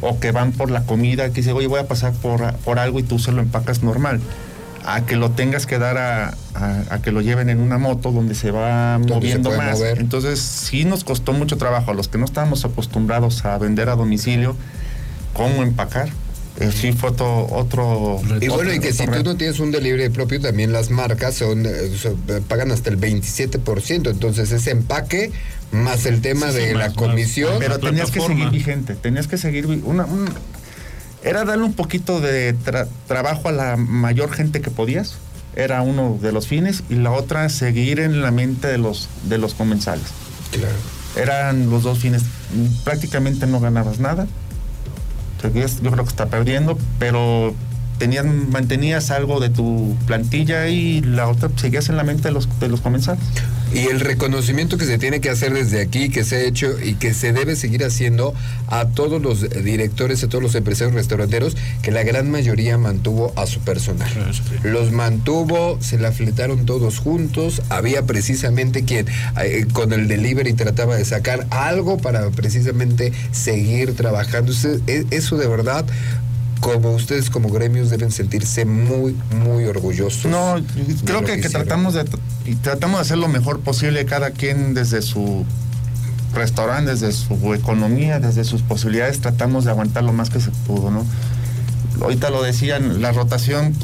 O 0.00 0.18
que 0.20 0.32
van 0.32 0.52
por 0.52 0.70
la 0.70 0.84
comida, 0.84 1.28
que 1.28 1.36
dice, 1.40 1.52
oye, 1.52 1.66
voy 1.66 1.80
a 1.80 1.86
pasar 1.88 2.12
por, 2.14 2.54
por 2.56 2.78
algo 2.78 2.98
y 2.98 3.02
tú 3.02 3.18
se 3.18 3.30
lo 3.32 3.40
empacas 3.42 3.82
normal. 3.82 4.20
A 4.86 5.06
que 5.06 5.16
lo 5.16 5.30
tengas 5.30 5.66
que 5.66 5.78
dar 5.78 5.96
a, 5.96 6.34
a- 6.54 6.82
a 6.90 7.00
que 7.02 7.10
lo 7.10 7.20
lleven 7.22 7.48
en 7.48 7.60
una 7.60 7.78
moto 7.78 8.12
donde 8.12 8.34
se 8.34 8.50
va 8.50 8.94
Donde 8.98 9.14
moviendo 9.14 9.50
más. 9.52 9.78
mover. 9.78 9.98
Entonces, 9.98 10.38
sí 10.40 10.84
nos 10.84 11.04
costó 11.04 11.32
mucho 11.32 11.56
trabajo 11.56 11.90
a 11.90 11.94
los 11.94 12.08
que 12.08 12.18
no 12.18 12.24
estábamos 12.26 12.64
acostumbrados 12.64 13.44
a 13.46 13.56
vender 13.58 13.88
a 13.88 13.96
domicilio, 13.96 14.56
cómo 15.32 15.62
empacar. 15.62 16.10
eh, 16.60 16.70
sí 16.70 16.92
fue 16.92 17.10
otro... 17.10 17.46
otro 17.50 18.20
Y 18.40 18.46
bueno, 18.48 18.72
y 18.72 18.78
que 18.78 18.92
si 18.92 19.06
tú 19.06 19.22
no 19.24 19.36
tienes 19.36 19.58
un 19.58 19.72
delivery 19.72 20.08
propio, 20.10 20.40
también 20.40 20.72
las 20.72 20.90
marcas 20.90 21.34
son, 21.34 21.66
eh, 21.66 21.70
son- 22.00 22.16
eh, 22.28 22.40
pagan 22.46 22.70
hasta 22.70 22.90
el 22.90 22.98
27%. 23.00 24.10
Entonces, 24.10 24.52
ese 24.52 24.70
empaque 24.70 25.32
más 25.72 26.06
el 26.06 26.20
tema 26.20 26.52
Sí, 26.52 26.58
sí, 26.58 26.58
de 26.66 26.74
más- 26.74 26.82
la 26.82 26.88
más- 26.90 26.96
comisión. 26.96 27.54
Pero 27.58 27.74
la 27.78 27.80
tenías 27.80 28.10
que 28.12 28.20
seguir 28.20 28.50
vigente, 28.50 28.94
tenías 28.94 29.26
que 29.26 29.38
seguir... 29.38 29.66
Una, 29.66 30.04
un- 30.04 30.28
era 31.24 31.44
darle 31.44 31.64
un 31.64 31.72
poquito 31.72 32.20
de 32.20 32.54
tra- 32.56 32.86
trabajo 33.08 33.48
a 33.48 33.52
la 33.52 33.76
mayor 33.76 34.30
gente 34.32 34.60
que 34.60 34.70
podías. 34.70 35.14
Era 35.56 35.82
uno 35.82 36.18
de 36.20 36.32
los 36.32 36.46
fines. 36.46 36.82
Y 36.90 36.96
la 36.96 37.10
otra, 37.12 37.48
seguir 37.48 38.00
en 38.00 38.22
la 38.22 38.30
mente 38.30 38.68
de 38.68 38.78
los, 38.78 39.08
de 39.24 39.38
los 39.38 39.54
comensales. 39.54 40.04
Claro. 40.50 40.74
Eran 41.16 41.70
los 41.70 41.82
dos 41.84 41.98
fines. 41.98 42.22
Prácticamente 42.84 43.46
no 43.46 43.60
ganabas 43.60 43.98
nada. 44.00 44.26
Seguías, 45.40 45.80
yo 45.82 45.90
creo 45.90 46.04
que 46.04 46.10
está 46.10 46.26
perdiendo, 46.26 46.78
pero 46.98 47.54
tenían, 47.98 48.50
mantenías 48.50 49.10
algo 49.10 49.40
de 49.40 49.50
tu 49.50 49.96
plantilla 50.06 50.68
y 50.68 51.00
la 51.02 51.28
otra 51.28 51.50
seguías 51.56 51.88
en 51.88 51.96
la 51.96 52.02
mente 52.02 52.28
de 52.28 52.32
los, 52.32 52.48
de 52.58 52.68
los 52.68 52.80
comensales. 52.80 53.22
Y 53.74 53.88
el 53.88 54.00
reconocimiento 54.00 54.78
que 54.78 54.84
se 54.86 54.98
tiene 54.98 55.20
que 55.20 55.30
hacer 55.30 55.52
desde 55.52 55.80
aquí, 55.80 56.08
que 56.08 56.22
se 56.24 56.36
ha 56.36 56.40
hecho 56.42 56.76
y 56.80 56.94
que 56.94 57.12
se 57.12 57.32
debe 57.32 57.56
seguir 57.56 57.84
haciendo 57.84 58.32
a 58.68 58.86
todos 58.86 59.20
los 59.20 59.48
directores, 59.64 60.22
a 60.22 60.28
todos 60.28 60.42
los 60.42 60.54
empresarios 60.54 60.94
restauranteros, 60.94 61.56
que 61.82 61.90
la 61.90 62.04
gran 62.04 62.30
mayoría 62.30 62.78
mantuvo 62.78 63.32
a 63.36 63.46
su 63.46 63.60
personal. 63.60 64.08
Los 64.62 64.92
mantuvo, 64.92 65.78
se 65.80 65.98
la 65.98 66.12
fletaron 66.12 66.66
todos 66.66 66.98
juntos. 66.98 67.62
Había 67.68 68.02
precisamente 68.06 68.84
quien 68.84 69.06
eh, 69.42 69.66
con 69.72 69.92
el 69.92 70.06
delivery 70.08 70.52
trataba 70.52 70.96
de 70.96 71.04
sacar 71.04 71.46
algo 71.50 71.98
para 71.98 72.30
precisamente 72.30 73.12
seguir 73.32 73.94
trabajando. 73.96 74.52
E- 74.86 75.04
Eso 75.10 75.36
de 75.36 75.48
verdad, 75.48 75.84
como 76.64 76.92
ustedes 76.92 77.28
como 77.28 77.50
gremios 77.50 77.90
deben 77.90 78.10
sentirse 78.10 78.64
muy, 78.64 79.14
muy 79.44 79.66
orgullosos. 79.66 80.24
No, 80.24 80.56
creo 81.04 81.22
que, 81.22 81.36
tratamos 81.36 81.92
de 81.92 82.06
y 82.46 82.54
tratamos 82.54 82.96
de 82.96 83.02
hacer 83.02 83.18
lo 83.18 83.28
mejor 83.28 83.60
posible 83.60 84.06
cada 84.06 84.30
quien 84.30 84.72
desde 84.72 85.02
su 85.02 85.44
restaurante, 86.32 86.92
desde 86.92 87.12
su 87.12 87.52
economía, 87.52 88.18
desde 88.18 88.44
sus 88.44 88.62
posibilidades, 88.62 89.20
tratamos 89.20 89.66
de 89.66 89.72
aguantar 89.72 90.04
lo 90.04 90.14
más 90.14 90.30
que 90.30 90.40
se 90.40 90.50
pudo, 90.66 90.90
¿no? 90.90 91.04
Ahorita 92.00 92.30
lo 92.30 92.42
decían, 92.42 93.02
la 93.02 93.12
rotación, 93.12 93.74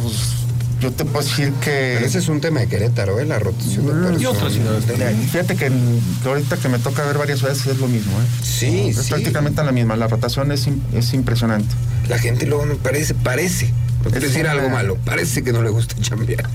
pues, 0.00 0.39
yo 0.80 0.90
te 0.92 1.04
puedo 1.04 1.24
decir 1.24 1.52
que 1.54 1.94
Pero 1.94 2.06
ese 2.06 2.18
es 2.18 2.28
un 2.28 2.40
tema 2.40 2.60
de 2.60 2.68
Querétaro, 2.68 3.20
¿eh? 3.20 3.26
La 3.26 3.38
rotación 3.38 3.86
de 3.86 3.92
personas. 3.92 4.22
Y 4.22 4.26
otras 4.26 4.52
ciudades 4.52 4.86
también. 4.86 5.16
Fíjate 5.16 5.56
que, 5.56 5.70
que 6.22 6.28
ahorita 6.28 6.56
que 6.56 6.68
me 6.68 6.78
toca 6.78 7.04
ver 7.04 7.18
varias 7.18 7.42
veces 7.42 7.66
es 7.66 7.78
lo 7.78 7.86
mismo, 7.88 8.12
¿eh? 8.12 8.24
Sí, 8.42 8.88
es 8.88 8.96
sí. 8.96 9.10
prácticamente 9.10 9.62
la 9.62 9.72
misma. 9.72 9.96
La 9.96 10.08
rotación 10.08 10.50
es, 10.52 10.68
es 10.94 11.12
impresionante. 11.12 11.74
La 12.08 12.18
gente 12.18 12.46
luego 12.46 12.66
no 12.66 12.74
parece, 12.76 13.14
parece. 13.14 13.72
Es 14.06 14.22
decir 14.22 14.46
algo 14.46 14.68
malo. 14.70 14.96
Parece 15.04 15.42
que 15.42 15.52
no 15.52 15.62
le 15.62 15.70
gusta 15.70 15.94
chambear. 16.00 16.48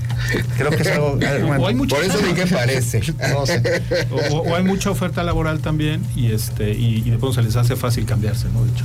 Creo 0.56 0.70
que 0.70 0.82
es 0.82 0.88
algo. 0.88 1.16
bueno, 1.46 1.62
O 1.62 1.66
hay 1.66 1.74
mucha 1.74 1.96
Por 1.96 2.04
eso 2.04 2.18
dije 2.18 2.46
parece. 2.52 3.00
no 3.32 3.46
sé. 3.46 3.62
O, 4.30 4.54
hay 4.54 4.64
mucha 4.64 4.90
oferta 4.90 5.22
laboral 5.22 5.60
también 5.60 6.02
y 6.14 6.32
este 6.32 6.72
y, 6.72 7.02
y 7.04 7.10
de 7.10 7.18
pronto 7.18 7.34
se 7.34 7.42
les 7.42 7.56
hace 7.56 7.76
fácil 7.76 8.06
cambiarse, 8.06 8.48
¿no? 8.52 8.64
De 8.64 8.72
hecho, 8.72 8.84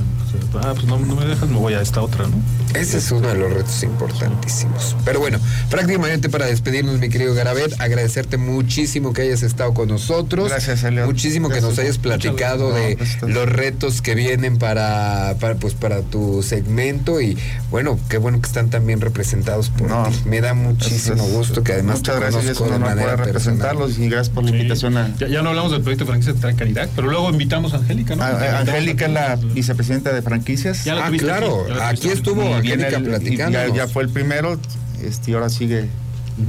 pues, 0.52 0.64
ah, 0.64 0.72
pues 0.74 0.86
no, 0.86 0.98
no 0.98 1.16
me 1.16 1.24
dejas, 1.24 1.48
me 1.48 1.58
voy 1.58 1.74
a 1.74 1.80
esta 1.80 2.02
otra, 2.02 2.26
¿no? 2.26 2.36
Ese 2.74 2.98
es 2.98 3.10
uno 3.10 3.28
de 3.28 3.34
los 3.34 3.52
retos 3.52 3.82
importantísimos. 3.82 4.96
Pero 5.04 5.20
bueno, 5.20 5.38
prácticamente 5.70 6.28
para 6.28 6.46
despedirnos, 6.46 6.98
mi 6.98 7.08
querido 7.08 7.34
Garabet, 7.34 7.78
agradecerte 7.80 8.36
muchísimo 8.36 9.12
que 9.12 9.22
hayas 9.22 9.42
estado 9.42 9.74
con 9.74 9.88
nosotros. 9.88 10.48
Gracias, 10.48 10.84
Elliot. 10.84 11.06
Muchísimo 11.06 11.48
que 11.48 11.60
nos 11.60 11.78
hayas 11.78 11.98
platicado 11.98 12.72
de 12.72 12.94
gracias. 12.94 13.14
No, 13.16 13.20
pues, 13.20 13.34
los 13.34 13.48
retos 13.48 14.02
que 14.02 14.14
vienen 14.14 14.58
para, 14.58 15.36
para, 15.40 15.56
pues, 15.56 15.74
para 15.74 16.02
tu 16.02 16.42
segmento 16.42 17.20
y 17.20 17.36
bueno, 17.70 17.98
qué 18.08 18.18
bueno 18.18 18.40
que 18.40 18.46
están 18.52 18.68
también 18.68 19.00
representados 19.00 19.70
por 19.70 19.88
No, 19.88 20.04
ti. 20.08 20.14
Me 20.26 20.42
da 20.42 20.52
muchísimo 20.52 21.24
es- 21.24 21.32
gusto 21.32 21.62
que 21.62 21.72
además 21.72 21.98
Muchas 22.00 22.14
te 22.16 22.20
gracias, 22.20 22.42
conozco 22.58 22.64
de 22.64 22.78
manera 22.78 23.16
personal. 23.16 23.26
representarlos 23.26 23.98
y 23.98 24.08
gracias 24.10 24.28
por 24.34 24.44
la 24.44 24.50
Sí. 24.50 24.56
invitación 24.56 24.96
a, 24.98 25.16
Ya, 25.16 25.28
ya 25.28 25.42
no 25.42 25.48
hablamos 25.50 25.72
del 25.72 25.80
proyecto 25.80 26.04
de 26.04 26.08
franquicia 26.10 26.34
de 26.34 26.38
Trae 26.40 26.54
Calidad, 26.54 26.88
pero 26.94 27.08
luego 27.08 27.30
invitamos 27.30 27.72
a 27.72 27.78
Angélica, 27.78 28.14
¿no? 28.14 28.22
a- 28.22 28.26
a 28.28 28.58
Angélica, 28.60 29.06
es 29.06 29.12
la 29.12 29.36
vicepresidenta 29.36 30.12
de 30.12 30.20
franquicias. 30.22 30.84
Ya 30.84 30.94
la 30.94 31.06
Ah, 31.06 31.10
claro, 31.18 31.64
aquí, 31.82 32.08
la 32.08 32.12
estuvo 32.12 32.54
Angélica 32.54 33.00
platicando. 33.00 33.58
Ya, 33.58 33.74
ya 33.74 33.88
fue 33.88 34.02
el 34.02 34.10
primero 34.10 34.58
este, 35.02 35.30
y 35.30 35.34
ahora 35.34 35.48
sigue. 35.48 35.88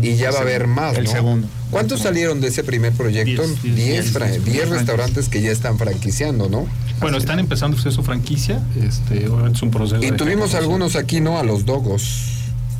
Y 0.01 0.15
ya 0.15 0.31
va 0.31 0.39
a 0.39 0.41
haber 0.41 0.67
más, 0.67 0.97
el 0.97 1.05
¿no? 1.05 1.11
segundo. 1.11 1.47
¿Cuántos 1.73 1.99
salieron 2.01 2.39
de 2.39 2.47
ese 2.47 2.63
primer 2.63 2.93
proyecto? 2.93 3.41
Diez, 3.45 3.61
diez, 3.63 3.75
Diez, 3.75 3.87
diez, 3.87 4.11
fra- 4.11 4.27
diez, 4.27 4.43
diez 4.45 4.55
diez 4.55 4.69
restaurantes 4.69 5.27
que 5.29 5.41
ya 5.41 5.51
están 5.51 5.77
franquiciando, 5.77 6.47
¿no? 6.49 6.65
Bueno, 7.01 7.17
están 7.17 7.39
empezando 7.39 7.75
ustedes 7.75 7.95
su 7.95 8.03
franquicia, 8.03 8.61
este, 8.81 9.27
obviamente 9.27 9.57
es 9.57 9.61
un 9.63 9.71
proceso. 9.71 10.01
Y 10.03 10.11
tuvimos 10.13 10.53
algunos 10.53 10.95
aquí, 10.95 11.19
¿no? 11.19 11.37
A 11.37 11.43
los 11.43 11.65
dogos. 11.65 12.29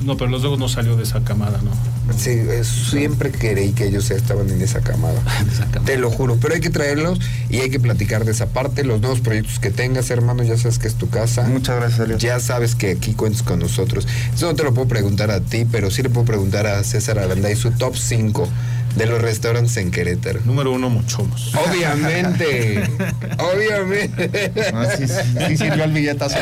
No, 0.01 0.17
pero 0.17 0.29
los 0.29 0.41
dos 0.41 0.59
no 0.59 0.67
salió 0.67 0.97
de 0.97 1.03
esa 1.03 1.23
camada, 1.23 1.61
¿no? 1.61 1.71
Sí, 2.17 2.31
eh, 2.31 2.63
siempre 2.65 3.31
creí 3.31 3.71
que 3.71 3.85
ellos 3.87 4.11
estaban 4.11 4.49
en 4.49 4.61
esa 4.61 4.81
camada. 4.81 5.21
De 5.45 5.51
esa 5.53 5.65
camada. 5.65 5.85
Te 5.85 5.97
lo 5.97 6.11
juro, 6.11 6.37
pero 6.41 6.55
hay 6.55 6.59
que 6.59 6.69
traerlos 6.69 7.19
y 7.49 7.57
hay 7.59 7.69
que 7.69 7.79
platicar 7.79 8.25
de 8.25 8.31
esa 8.33 8.47
parte, 8.47 8.83
los 8.83 8.99
nuevos 8.99 9.21
proyectos 9.21 9.59
que 9.59 9.71
tengas, 9.71 10.09
hermano, 10.11 10.43
ya 10.43 10.57
sabes 10.57 10.77
que 10.77 10.87
es 10.89 10.95
tu 10.95 11.09
casa. 11.09 11.43
Muchas 11.43 11.77
gracias. 11.77 12.21
Ya 12.21 12.39
sabes 12.41 12.75
que 12.75 12.91
aquí 12.91 13.13
cuentas 13.13 13.43
con 13.43 13.59
nosotros. 13.59 14.05
Eso 14.35 14.47
no 14.47 14.55
te 14.55 14.63
lo 14.63 14.73
puedo 14.73 14.89
preguntar 14.89 15.31
a 15.31 15.39
ti, 15.39 15.65
pero 15.71 15.89
sí 15.89 16.03
le 16.03 16.09
puedo 16.09 16.25
preguntar 16.25 16.67
a 16.67 16.83
César 16.83 17.17
Aranda 17.19 17.49
y 17.49 17.55
su 17.55 17.71
top 17.71 17.95
5 17.95 18.49
de 18.95 19.05
los 19.07 19.21
restaurantes 19.21 19.75
en 19.77 19.91
Querétaro. 19.91 20.39
Número 20.45 20.71
uno, 20.71 20.89
Mochomos. 20.89 21.53
Obviamente, 21.55 22.83
obviamente. 23.39 24.51
No, 24.73 24.85
sí, 24.85 25.07
sí, 25.07 25.13
sí 25.47 25.57
sirvió 25.57 25.83
el 25.83 25.91
billetazo. 25.91 26.37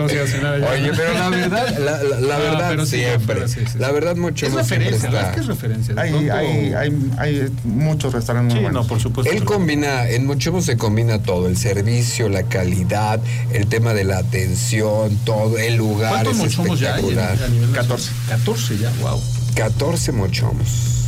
Oye, 0.00 0.92
pero 0.96 1.14
la 1.14 1.28
verdad, 1.30 1.78
la, 1.78 2.02
la- 2.02 2.20
la 2.20 2.34
Ah, 2.36 2.38
verdad 2.38 2.66
pero 2.70 2.86
sí, 2.86 2.96
siempre. 2.98 3.34
pero 3.36 3.48
sí, 3.48 3.60
sí, 3.60 3.66
sí. 3.72 3.78
La 3.78 3.90
verdad 3.92 4.16
mucho 4.16 4.46
es 4.46 4.52
referencia, 4.54 5.08
está. 5.08 5.28
Es 5.30 5.34
que 5.34 5.40
es 5.40 5.46
referencia. 5.46 5.94
Hay, 5.98 6.10
pronto- 6.10 6.32
hay, 6.34 6.46
hay, 6.74 7.12
hay 7.18 7.48
muchos 7.64 8.12
restaurantes 8.12 8.52
Sí, 8.52 8.60
muy 8.60 8.64
buenos. 8.64 8.82
no, 8.84 8.88
por 8.88 9.00
supuesto. 9.00 9.32
Él 9.32 9.44
combina, 9.44 10.08
en 10.08 10.26
Mochomos 10.26 10.64
se 10.64 10.76
combina 10.76 11.22
todo, 11.22 11.48
el 11.48 11.56
servicio, 11.56 12.28
la 12.28 12.44
calidad, 12.44 13.20
el 13.52 13.66
tema 13.66 13.94
de 13.94 14.04
la 14.04 14.18
atención, 14.18 15.16
todo, 15.24 15.58
el 15.58 15.76
lugar 15.76 16.10
¿Cuántos 16.12 16.34
es 16.34 16.38
Mochomos 16.58 16.80
ya 16.80 16.94
hay 16.94 17.00
espectacular. 17.04 17.42
a 17.44 17.48
nivel 17.48 17.70
14. 17.72 18.10
14 18.28 18.78
ya, 18.78 18.90
wow. 19.00 19.20
14 19.54 20.12
Mochomos. 20.12 21.06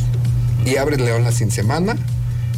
Y 0.65 0.77
abre 0.77 0.97
León 0.97 1.23
la 1.23 1.31
sin 1.31 1.51
semana. 1.51 1.95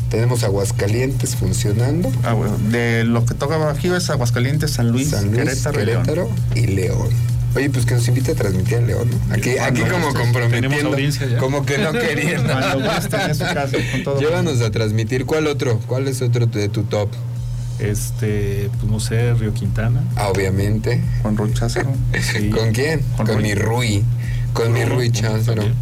Tenemos 0.09 0.43
Aguascalientes 0.43 1.35
funcionando. 1.35 2.11
Ah, 2.23 2.33
bueno, 2.33 2.57
de 2.69 3.03
lo 3.03 3.25
que 3.25 3.33
toca 3.33 3.57
Bajío 3.57 3.95
es 3.95 4.09
Aguascalientes, 4.09 4.71
San 4.71 4.91
Luis, 4.91 5.09
San 5.09 5.31
Luis, 5.31 5.39
Querétaro, 5.65 5.81
y 5.81 5.85
León. 5.85 6.03
Querétaro 6.03 6.29
y 6.55 6.67
León. 6.67 7.09
Oye, 7.55 7.69
pues 7.69 7.85
que 7.85 7.95
nos 7.95 8.07
invite 8.07 8.33
a 8.33 8.35
transmitir 8.35 8.75
en 8.75 8.87
León, 8.87 9.09
¿no? 9.09 9.33
Aquí, 9.33 9.57
aquí 9.57 9.81
Cuando 9.81 9.89
como 9.89 10.05
gustes. 10.07 10.21
comprometiendo, 10.21 10.97
ya. 10.97 11.37
como 11.37 11.65
que 11.65 11.77
no 11.77 11.91
con 13.91 14.03
todo 14.03 14.19
Llévanos 14.19 14.61
a 14.61 14.71
transmitir. 14.71 15.25
¿Cuál 15.25 15.47
otro? 15.47 15.79
¿Cuál 15.87 16.07
es 16.07 16.21
otro 16.21 16.45
de 16.47 16.69
tu 16.69 16.83
top? 16.83 17.09
Este, 17.79 18.69
pues 18.79 18.91
no 18.91 18.99
sé, 18.99 19.33
Río 19.33 19.53
Quintana. 19.53 20.03
Ah, 20.15 20.29
obviamente. 20.29 21.01
Con 21.23 21.35
Rucházaro. 21.37 21.91
Sí. 22.21 22.49
¿Con 22.49 22.71
quién? 22.73 23.01
Con, 23.17 23.25
Con 23.27 23.35
Rui. 23.37 23.43
mi 23.43 23.55
Rui. 23.55 24.03
Con 24.55 24.73
mi 24.73 24.83
Rui. 24.85 25.09
También. 25.11 25.73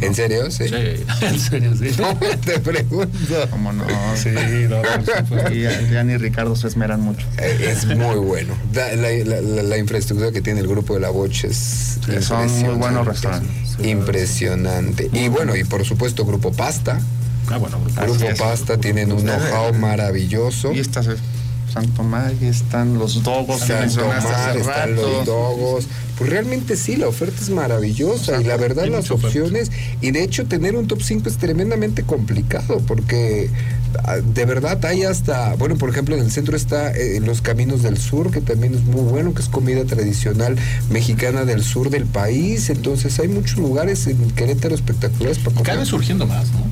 ¿En 0.00 0.14
serio? 0.14 0.50
Sí. 0.50 0.64
Sí, 0.66 0.74
en 1.26 1.38
serio, 1.38 1.72
sí. 1.76 1.90
No, 1.98 2.16
te 2.38 2.58
pregunto. 2.58 3.10
Como 3.50 3.70
no. 3.74 3.84
Sí, 4.16 4.30
no, 4.66 4.80
por 4.80 5.04
supuesto. 5.18 5.52
Y 5.52 6.04
ni 6.04 6.16
Ricardo 6.16 6.56
se 6.56 6.68
esmeran 6.68 7.02
mucho. 7.02 7.26
Eh, 7.36 7.68
Es 7.70 7.84
muy 7.84 8.16
bueno. 8.16 8.54
La, 8.72 8.94
la- 8.96 9.10
la- 9.42 9.62
la 9.62 9.76
infraestructura 9.76 10.32
que 10.32 10.40
tiene 10.40 10.60
el 10.60 10.68
grupo 10.68 10.94
de 10.94 11.00
la 11.00 11.10
Boche 11.10 11.48
es 11.48 11.98
Sí, 12.06 12.12
son 12.22 12.38
muy 12.38 12.46
impresionante. 12.46 12.78
buenos 12.78 13.06
restaurantes. 13.06 13.76
Impresionante. 13.86 15.10
Y 15.12 15.28
bueno, 15.28 15.54
y 15.54 15.64
por 15.64 15.84
supuesto 15.84 16.24
Grupo 16.24 16.50
Pasta. 16.52 16.98
Ah, 17.50 17.58
bueno, 17.58 17.78
Grupo 18.02 18.24
es. 18.24 18.38
Pasta 18.38 18.78
tienen 18.78 19.12
un 19.12 19.22
know-how 19.22 19.74
maravilloso. 19.74 20.72
Y 20.72 20.78
estas 20.80 21.08
Santo 21.72 22.02
Mar, 22.02 22.32
y 22.40 22.46
están 22.46 22.98
los 22.98 23.22
dogos 23.22 23.60
que 23.62 23.68
Santo 23.68 24.10
hace 24.10 24.60
están 24.60 24.96
los 24.96 25.24
dogos. 25.26 25.86
Pues 26.20 26.30
realmente 26.30 26.76
sí, 26.76 26.96
la 26.96 27.08
oferta 27.08 27.40
es 27.40 27.48
maravillosa 27.48 28.40
y 28.40 28.44
la 28.44 28.58
verdad 28.58 28.86
las 28.88 29.10
oferta. 29.10 29.26
opciones 29.28 29.72
y 30.02 30.10
de 30.10 30.22
hecho 30.22 30.44
tener 30.46 30.76
un 30.76 30.86
top 30.86 31.00
5 31.02 31.26
es 31.30 31.38
tremendamente 31.38 32.02
complicado 32.02 32.82
porque 32.86 33.48
ah, 34.04 34.16
de 34.16 34.44
verdad 34.44 34.84
hay 34.84 35.04
hasta, 35.04 35.54
bueno, 35.56 35.76
por 35.78 35.88
ejemplo 35.88 36.14
en 36.14 36.22
el 36.22 36.30
centro 36.30 36.58
está 36.58 36.92
eh, 36.94 37.16
en 37.16 37.24
los 37.24 37.40
Caminos 37.40 37.82
del 37.82 37.96
Sur 37.96 38.30
que 38.30 38.42
también 38.42 38.74
es 38.74 38.82
muy 38.82 39.00
bueno, 39.00 39.32
que 39.32 39.40
es 39.40 39.48
comida 39.48 39.82
tradicional 39.86 40.56
mexicana 40.90 41.46
del 41.46 41.64
sur 41.64 41.88
del 41.88 42.04
país, 42.04 42.68
entonces 42.68 43.18
hay 43.18 43.28
muchos 43.28 43.56
lugares 43.58 44.06
en 44.06 44.18
Querétaro 44.32 44.74
espectaculares 44.74 45.38
para 45.38 45.52
Cada 45.54 45.64
comer. 45.64 45.78
vez 45.78 45.88
surgiendo 45.88 46.26
más, 46.26 46.50
¿no? 46.52 46.66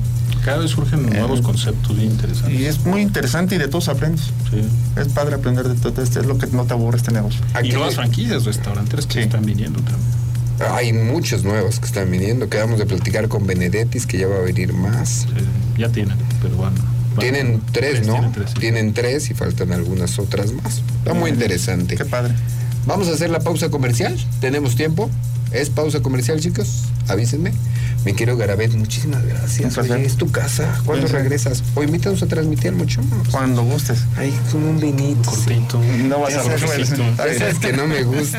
Cada 0.45 0.59
vez 0.59 0.71
surgen 0.71 1.05
nuevos 1.05 1.41
conceptos 1.41 1.95
bien 1.97 2.11
interesantes. 2.11 2.59
Y 2.59 2.65
es 2.65 2.79
muy 2.85 3.01
interesante 3.01 3.55
y 3.55 3.57
de 3.57 3.67
todos 3.67 3.89
aprendes. 3.89 4.21
Sí. 4.49 4.61
Es 4.99 5.07
padre 5.09 5.35
aprender 5.35 5.67
de 5.67 5.75
todo 5.75 6.01
esto. 6.01 6.19
Es 6.19 6.25
lo 6.25 6.37
que 6.37 6.47
no 6.47 6.65
te 6.65 6.73
aburre 6.73 6.97
este 6.97 7.11
negocio. 7.11 7.41
Aquí 7.53 7.69
Y 7.69 7.71
nuevas 7.73 7.95
franquicias, 7.95 8.45
restaurantes 8.45 9.05
que 9.05 9.13
Sí. 9.13 9.19
están 9.19 9.45
viniendo 9.45 9.79
también. 9.81 10.19
hay 10.73 10.91
muchos 10.91 11.43
nuevos 11.45 11.79
que 11.79 11.85
están 11.85 12.11
viniendo, 12.11 12.49
quedamos 12.49 12.79
de 12.79 12.85
platicar 12.85 13.29
con 13.29 13.47
Benedettis 13.47 14.05
que 14.05 14.17
ya 14.17 14.27
va 14.27 14.37
a 14.37 14.41
venir 14.41 14.73
más. 14.73 15.19
Sí, 15.21 15.27
ya 15.77 15.87
tienen, 15.89 16.17
pero 16.41 16.55
bueno. 16.57 16.75
Tienen 17.17 17.61
tres, 17.71 18.05
¿no? 18.05 18.13
Tienen 18.13 18.31
tres, 18.33 18.49
sí. 18.53 18.59
Tienen 18.59 18.93
tres 18.93 19.29
y 19.29 19.33
faltan 19.33 19.71
algunas 19.71 20.19
otras 20.19 20.51
más. 20.51 20.81
Está 20.99 21.13
muy 21.13 21.31
interesante. 21.31 21.95
Qué 21.95 22.03
padre. 22.05 22.33
Vamos 22.85 23.07
a 23.07 23.13
hacer 23.13 23.29
la 23.29 23.39
pausa 23.39 23.69
comercial. 23.69 24.17
¿Tenemos 24.41 24.75
tiempo? 24.75 25.09
¿Es 25.51 25.69
pausa 25.69 26.01
comercial, 26.01 26.39
chicos? 26.39 26.83
Avísenme. 27.07 27.51
Mi 28.05 28.13
querido 28.13 28.37
Garabet, 28.37 28.71
muchísimas 28.73 29.25
gracias. 29.25 29.77
Oye, 29.77 30.05
es 30.05 30.15
tu 30.15 30.31
casa. 30.31 30.79
¿Cuándo 30.85 31.07
Sí, 31.07 31.11
sí. 31.11 31.17
regresas? 31.17 31.63
O 31.75 31.83
invítanos 31.83 32.21
a 32.21 32.27
transmitir 32.27 32.71
mucho. 32.71 33.01
Cuando 33.31 33.63
gustes. 33.63 33.99
Ahí 34.15 34.33
con 34.51 34.63
un 34.63 34.79
vinito. 34.79 35.29
sí. 35.31 35.37
Cortito. 35.55 35.81
No 36.07 36.19
vas 36.19 36.35
a 36.35 36.43
sabes, 36.43 36.61
romper. 36.61 36.79
Cafecito. 36.81 37.03
Está 37.09 37.25
bien. 37.25 37.35
Esa 37.37 37.49
es 37.49 37.59
que 37.59 37.73
no 37.73 37.87
me 37.87 38.03
gusta. 38.03 38.37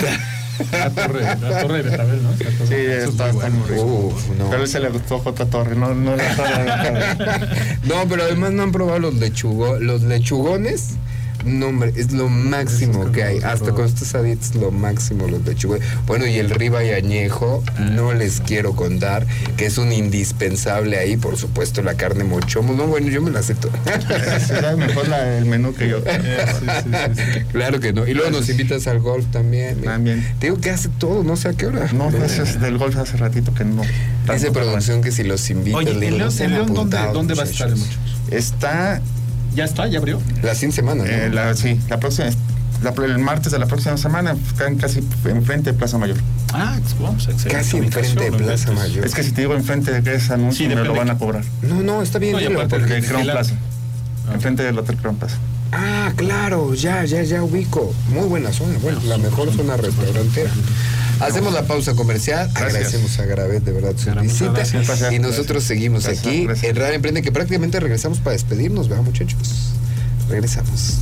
La 0.72 0.90
torre, 0.90 1.22
la 1.22 1.60
torre 1.62 1.82
de 1.82 1.90
Betabel, 1.90 2.22
¿no? 2.22 2.30
La 2.32 2.36
torre. 2.36 2.66
Sí, 2.68 2.74
está, 3.10 3.32
muy 3.32 3.36
está 3.36 3.50
muy 3.50 3.68
rico. 3.70 3.82
Uf, 3.84 4.28
no. 4.38 4.50
Pero 4.50 4.66
se 4.66 4.78
le 4.80 4.88
gustó 4.90 5.18
J. 5.18 5.46
Torre, 5.46 5.74
no, 5.74 5.94
no 5.94 6.16
la 6.16 6.36
torre 6.36 6.64
de. 6.64 7.88
No, 7.88 8.06
pero 8.08 8.22
además 8.24 8.52
no 8.52 8.62
han 8.64 8.70
probado 8.72 8.98
los 8.98 9.14
lechugones. 9.14 9.80
Los 9.82 10.02
lechugones, 10.02 10.90
no, 11.44 11.66
hombre, 11.68 11.92
es 11.96 12.12
lo 12.12 12.28
máximo 12.28 13.10
que 13.12 13.24
hay. 13.24 13.38
Hasta 13.38 13.72
con 13.72 13.84
estos 13.86 14.14
aditos, 14.14 14.54
lo 14.54 14.70
máximo 14.70 15.26
los 15.28 15.44
lechugones. 15.44 15.86
Bueno, 16.06 16.26
y 16.26 16.36
el 16.36 16.50
riba 16.50 16.84
y 16.84 16.90
añejo, 16.90 17.62
no 17.78 18.12
les 18.12 18.40
quiero 18.40 18.74
contar, 18.74 19.26
que 19.56 19.66
es 19.66 19.78
un 19.78 19.92
indispensable 19.92 20.98
ahí, 20.98 21.16
por 21.16 21.36
supuesto, 21.36 21.82
la 21.82 21.94
carne 21.94 22.24
mochomo. 22.24 22.72
No, 22.74 22.86
bueno, 22.86 23.08
yo 23.08 23.22
me 23.22 23.30
la 23.30 23.40
acepto. 23.40 23.70
Será 24.46 24.76
mejor 24.76 25.08
la- 25.08 25.38
el 25.38 25.44
menú 25.46 25.74
que 25.74 25.88
yo. 25.88 25.98
Sí, 26.60 26.66
sí, 26.66 26.90
sí, 27.14 27.22
sí. 27.34 27.40
claro 27.52 27.80
que 27.80 27.92
no. 27.92 28.06
Y 28.06 28.14
luego 28.14 28.30
nos 28.30 28.48
invitas 28.48 28.86
al 28.86 29.00
golf 29.00 29.26
también. 29.30 29.80
También. 29.82 30.26
Te 30.38 30.46
digo 30.48 30.60
que 30.60 30.70
hace 30.70 30.88
todo, 30.88 31.22
no 31.22 31.36
sé 31.36 31.48
a 31.48 31.52
qué 31.54 31.66
hora. 31.66 31.90
No, 31.92 32.08
es 32.10 32.60
del 32.60 32.78
golf 32.78 32.96
hace 32.96 33.16
ratito 33.16 33.54
que 33.54 33.64
no. 33.64 33.82
Tanto, 34.26 34.52
producción 34.52 35.00
que 35.02 35.10
si 35.12 35.22
los 35.22 35.48
invitas, 35.50 35.78
Oye, 35.78 35.94
le 35.94 36.08
¿en 36.08 36.14
digo, 36.18 36.28
León, 36.38 36.74
dónde, 36.74 36.98
dónde 37.12 37.34
va 37.34 37.42
a 37.42 37.46
estar, 37.46 37.70
muchachos? 37.70 37.98
Está, 38.30 39.00
¿Ya 39.54 39.64
está? 39.64 39.86
¿Ya 39.88 39.98
abrió? 39.98 40.20
La 40.42 40.54
sin 40.54 40.72
semana, 40.72 41.04
¿no? 41.04 41.10
eh, 41.10 41.30
la, 41.30 41.54
sí, 41.54 41.78
la 41.88 41.98
próxima, 42.00 42.28
la- 42.82 43.04
el 43.04 43.18
martes 43.18 43.52
de 43.52 43.58
la 43.58 43.66
próxima 43.66 43.96
semana, 43.96 44.36
están 44.48 44.76
casi 44.76 45.00
enfrente 45.24 45.72
de 45.72 45.78
Plaza 45.78 45.98
Mayor. 45.98 46.16
Ah, 46.52 46.78
vamos, 47.00 47.24
excelente. 47.28 47.48
Casi 47.50 47.76
enfrente 47.78 48.30
de 48.30 48.32
Plaza 48.32 48.68
¿no? 48.70 48.74
Mayor. 48.80 49.04
Es 49.04 49.14
que 49.14 49.22
si 49.22 49.32
te 49.32 49.42
digo 49.42 49.54
enfrente 49.54 49.92
de 49.92 50.02
que 50.02 50.14
es 50.14 50.30
anuncio, 50.30 50.68
Sí, 50.68 50.74
me 50.74 50.82
lo 50.82 50.94
van 50.94 51.10
a 51.10 51.18
cobrar. 51.18 51.44
No, 51.62 51.82
no, 51.82 52.02
está 52.02 52.18
bien. 52.18 52.32
No, 52.32 52.38
dilo, 52.38 52.66
porque- 52.68 52.94
De 52.94 53.02
Crown 53.02 53.26
la- 53.26 53.32
Plaza. 53.34 53.54
Ah. 54.28 54.34
Enfrente 54.34 54.62
del 54.62 54.78
Hotel 54.78 54.96
Crown 54.96 55.16
Plaza. 55.16 55.36
Ah, 55.72 56.12
claro, 56.16 56.74
ya, 56.74 57.04
ya, 57.04 57.22
ya 57.22 57.42
ubico. 57.44 57.94
Muy 58.08 58.26
buena 58.28 58.52
zona, 58.52 58.78
bueno, 58.78 59.00
la 59.06 59.18
mejor 59.18 59.52
zona 59.54 59.76
restaurantera. 59.76 60.50
Hacemos 61.20 61.52
la 61.52 61.62
pausa 61.64 61.94
comercial, 61.94 62.50
agradecemos 62.54 63.18
a 63.18 63.26
Gravet 63.26 63.62
de 63.62 63.72
verdad 63.72 63.94
su 63.96 64.10
visita 64.20 64.52
gracias, 64.52 65.12
y 65.12 65.18
nosotros 65.18 65.64
seguimos 65.64 66.04
Gracias, 66.04 66.26
aquí 66.26 66.44
gracias. 66.44 66.70
en 66.70 66.76
Radio 66.76 66.94
Emprende 66.94 67.22
que 67.22 67.30
prácticamente 67.30 67.78
regresamos 67.78 68.18
para 68.18 68.32
despedirnos, 68.32 68.88
¿verdad 68.88 69.04
muchachos? 69.04 69.38
Regresamos. 70.28 71.00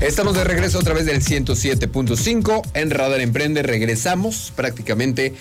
Estamos 0.00 0.36
de 0.36 0.44
regreso 0.44 0.78
a 0.78 0.82
través 0.82 1.04
del 1.04 1.20
107.5 1.20 2.62
en 2.74 2.90
Radar 2.90 3.20
Emprende. 3.20 3.64
Regresamos 3.64 4.52
prácticamente 4.54 5.34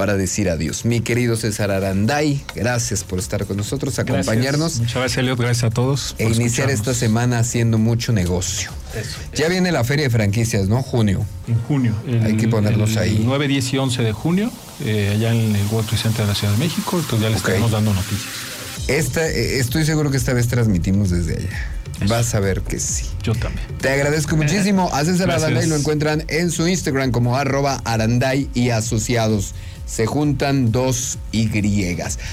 para 0.00 0.16
decir 0.16 0.48
adiós. 0.48 0.86
Mi 0.86 1.02
querido 1.02 1.36
César 1.36 1.70
Aranday, 1.70 2.42
gracias 2.54 3.04
por 3.04 3.18
estar 3.18 3.44
con 3.44 3.58
nosotros, 3.58 3.94
Gracias. 3.96 4.16
acompañarnos 4.26 4.78
Muchas 4.78 4.94
gracias, 4.94 5.18
Eliot. 5.18 5.38
Gracias 5.38 5.64
a 5.64 5.68
todos. 5.68 6.14
e 6.16 6.24
iniciar 6.24 6.70
esta 6.70 6.94
semana 6.94 7.38
haciendo 7.40 7.76
mucho 7.76 8.10
negocio. 8.10 8.70
Eso. 8.98 9.18
Ya 9.34 9.48
viene 9.48 9.70
la 9.72 9.84
feria 9.84 10.04
de 10.06 10.10
franquicias, 10.10 10.68
¿no? 10.68 10.82
Junio. 10.82 11.26
En 11.48 11.60
junio. 11.64 11.94
el- 12.08 12.22
Hay 12.24 12.36
que 12.38 12.48
ponernos 12.48 12.92
el 12.92 12.98
ahí. 12.98 13.20
9, 13.22 13.46
10 13.46 13.74
y 13.74 13.76
11 13.76 14.02
de 14.02 14.12
junio, 14.12 14.50
eh, 14.82 15.10
allá 15.16 15.34
en 15.34 15.54
el 15.54 15.66
World 15.66 15.86
Trade 15.90 16.02
Center 16.02 16.22
de 16.22 16.28
la 16.28 16.34
Ciudad 16.34 16.54
de 16.54 16.58
México. 16.60 16.98
Entonces 16.98 17.20
ya 17.20 17.28
les 17.28 17.36
Ok. 17.40 17.48
estaremos 17.48 17.70
dando 17.70 17.92
noticias. 17.92 18.22
Esta, 18.88 19.28
eh, 19.28 19.58
estoy 19.58 19.84
seguro 19.84 20.10
que 20.10 20.16
esta 20.16 20.32
vez 20.32 20.48
transmitimos 20.48 21.10
desde 21.10 21.36
allá. 21.36 21.72
Vas 22.08 22.34
a 22.34 22.40
ver 22.40 22.62
que 22.62 22.80
sí. 22.80 23.04
Yo 23.22 23.34
también. 23.34 23.66
Te 23.78 23.90
agradezco 23.90 24.34
muchísimo. 24.34 24.88
A 24.94 25.04
César. 25.04 25.30
Aranday 25.30 25.66
lo 25.68 25.76
encuentran 25.76 26.24
en 26.28 26.50
su 26.50 26.66
Instagram 26.66 27.10
como 27.10 27.36
arroba 27.36 27.82
Aranday 27.84 28.48
y 28.54 28.70
asociados. 28.70 29.52
Se 29.90 30.06
juntan 30.06 30.70
dos 30.70 31.18
Y. 31.32 31.50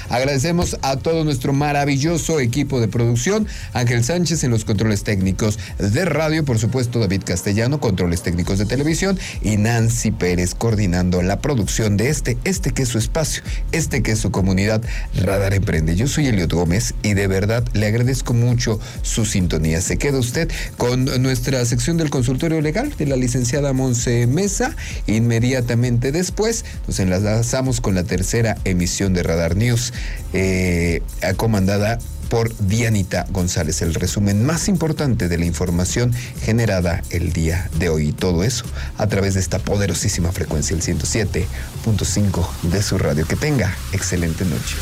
Agradecemos 0.10 0.78
a 0.84 0.98
todo 0.98 1.24
nuestro 1.24 1.54
maravilloso 1.54 2.40
equipo 2.40 2.80
de 2.80 2.88
producción. 2.88 3.48
Ángel 3.74 4.04
Sánchez 4.04 4.44
en 4.44 4.52
los 4.52 4.64
controles 4.64 5.04
técnicos 5.04 5.58
de 5.80 6.06
radio, 6.06 6.46
por 6.46 6.60
supuesto 6.60 7.00
David 7.00 7.24
Castellano, 7.26 7.80
controles 7.80 8.22
técnicos 8.22 8.60
de 8.60 8.66
televisión 8.66 9.18
y 9.42 9.58
Nancy 9.58 10.12
Pérez 10.12 10.54
coordinando 10.54 11.24
la 11.24 11.42
producción 11.42 11.98
de 11.98 12.10
este, 12.10 12.38
este 12.44 12.72
que 12.72 12.84
es 12.84 12.90
su 12.90 13.00
espacio, 13.00 13.42
este 13.72 14.04
que 14.04 14.12
es 14.12 14.20
su 14.20 14.30
comunidad 14.30 14.84
Radar 15.16 15.56
Emprende. 15.56 15.96
Yo 15.96 16.08
soy 16.08 16.28
Eliot 16.28 16.54
Gómez 16.54 16.94
y 17.02 17.16
de 17.16 17.26
verdad 17.26 17.64
le 17.74 17.88
agradezco 17.88 18.36
mucho 18.36 18.80
su 19.02 19.26
sintonía. 19.26 19.82
Se 19.82 19.98
queda 19.98 20.20
usted 20.20 20.52
con 20.78 21.06
nuestra 21.24 21.66
sección 21.66 21.98
del 21.98 22.12
consultorio 22.12 22.62
legal 22.62 22.94
de 22.98 23.08
la 23.08 23.16
licenciada 23.16 23.74
Monse 23.74 24.28
Mesa. 24.28 24.76
Inmediatamente 25.08 26.12
después 26.12 26.64
nos 26.86 27.00
enlazamos 27.00 27.47
con 27.82 27.96
la 27.96 28.04
tercera 28.04 28.58
emisión 28.66 29.14
de 29.14 29.24
Radar 29.24 29.56
News, 29.56 29.94
eh, 30.34 31.02
comandada 31.38 31.98
por 32.30 32.54
Dianita 32.58 33.26
González, 33.30 33.82
el 33.82 33.94
resumen 33.94 34.46
más 34.46 34.68
importante 34.68 35.30
de 35.30 35.38
la 35.38 35.46
información 35.46 36.14
generada 36.42 37.04
el 37.10 37.32
día 37.32 37.70
de 37.80 37.88
hoy. 37.88 38.10
Y 38.10 38.12
todo 38.12 38.44
eso 38.44 38.66
a 38.98 39.08
través 39.08 39.36
de 39.36 39.40
esta 39.40 39.60
poderosísima 39.60 40.34
frecuencia, 40.34 40.76
el 40.76 40.82
107.5 40.82 42.46
de 42.64 42.84
su 42.84 42.98
radio. 42.98 43.26
Que 43.26 43.38
tenga 43.38 43.74
excelente 43.94 44.44
noche. 44.44 44.76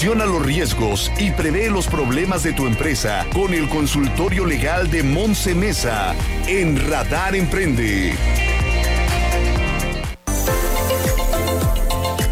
Dimensiona 0.00 0.32
los 0.32 0.46
riesgos 0.46 1.12
y 1.18 1.30
prevé 1.30 1.68
los 1.68 1.86
problemas 1.86 2.42
de 2.42 2.54
tu 2.54 2.66
empresa 2.66 3.26
con 3.34 3.52
el 3.52 3.68
consultorio 3.68 4.46
legal 4.46 4.90
de 4.90 5.02
Monse 5.02 5.54
Mesa 5.54 6.14
en 6.46 6.88
Radar 6.88 7.34
Emprende. 7.34 8.14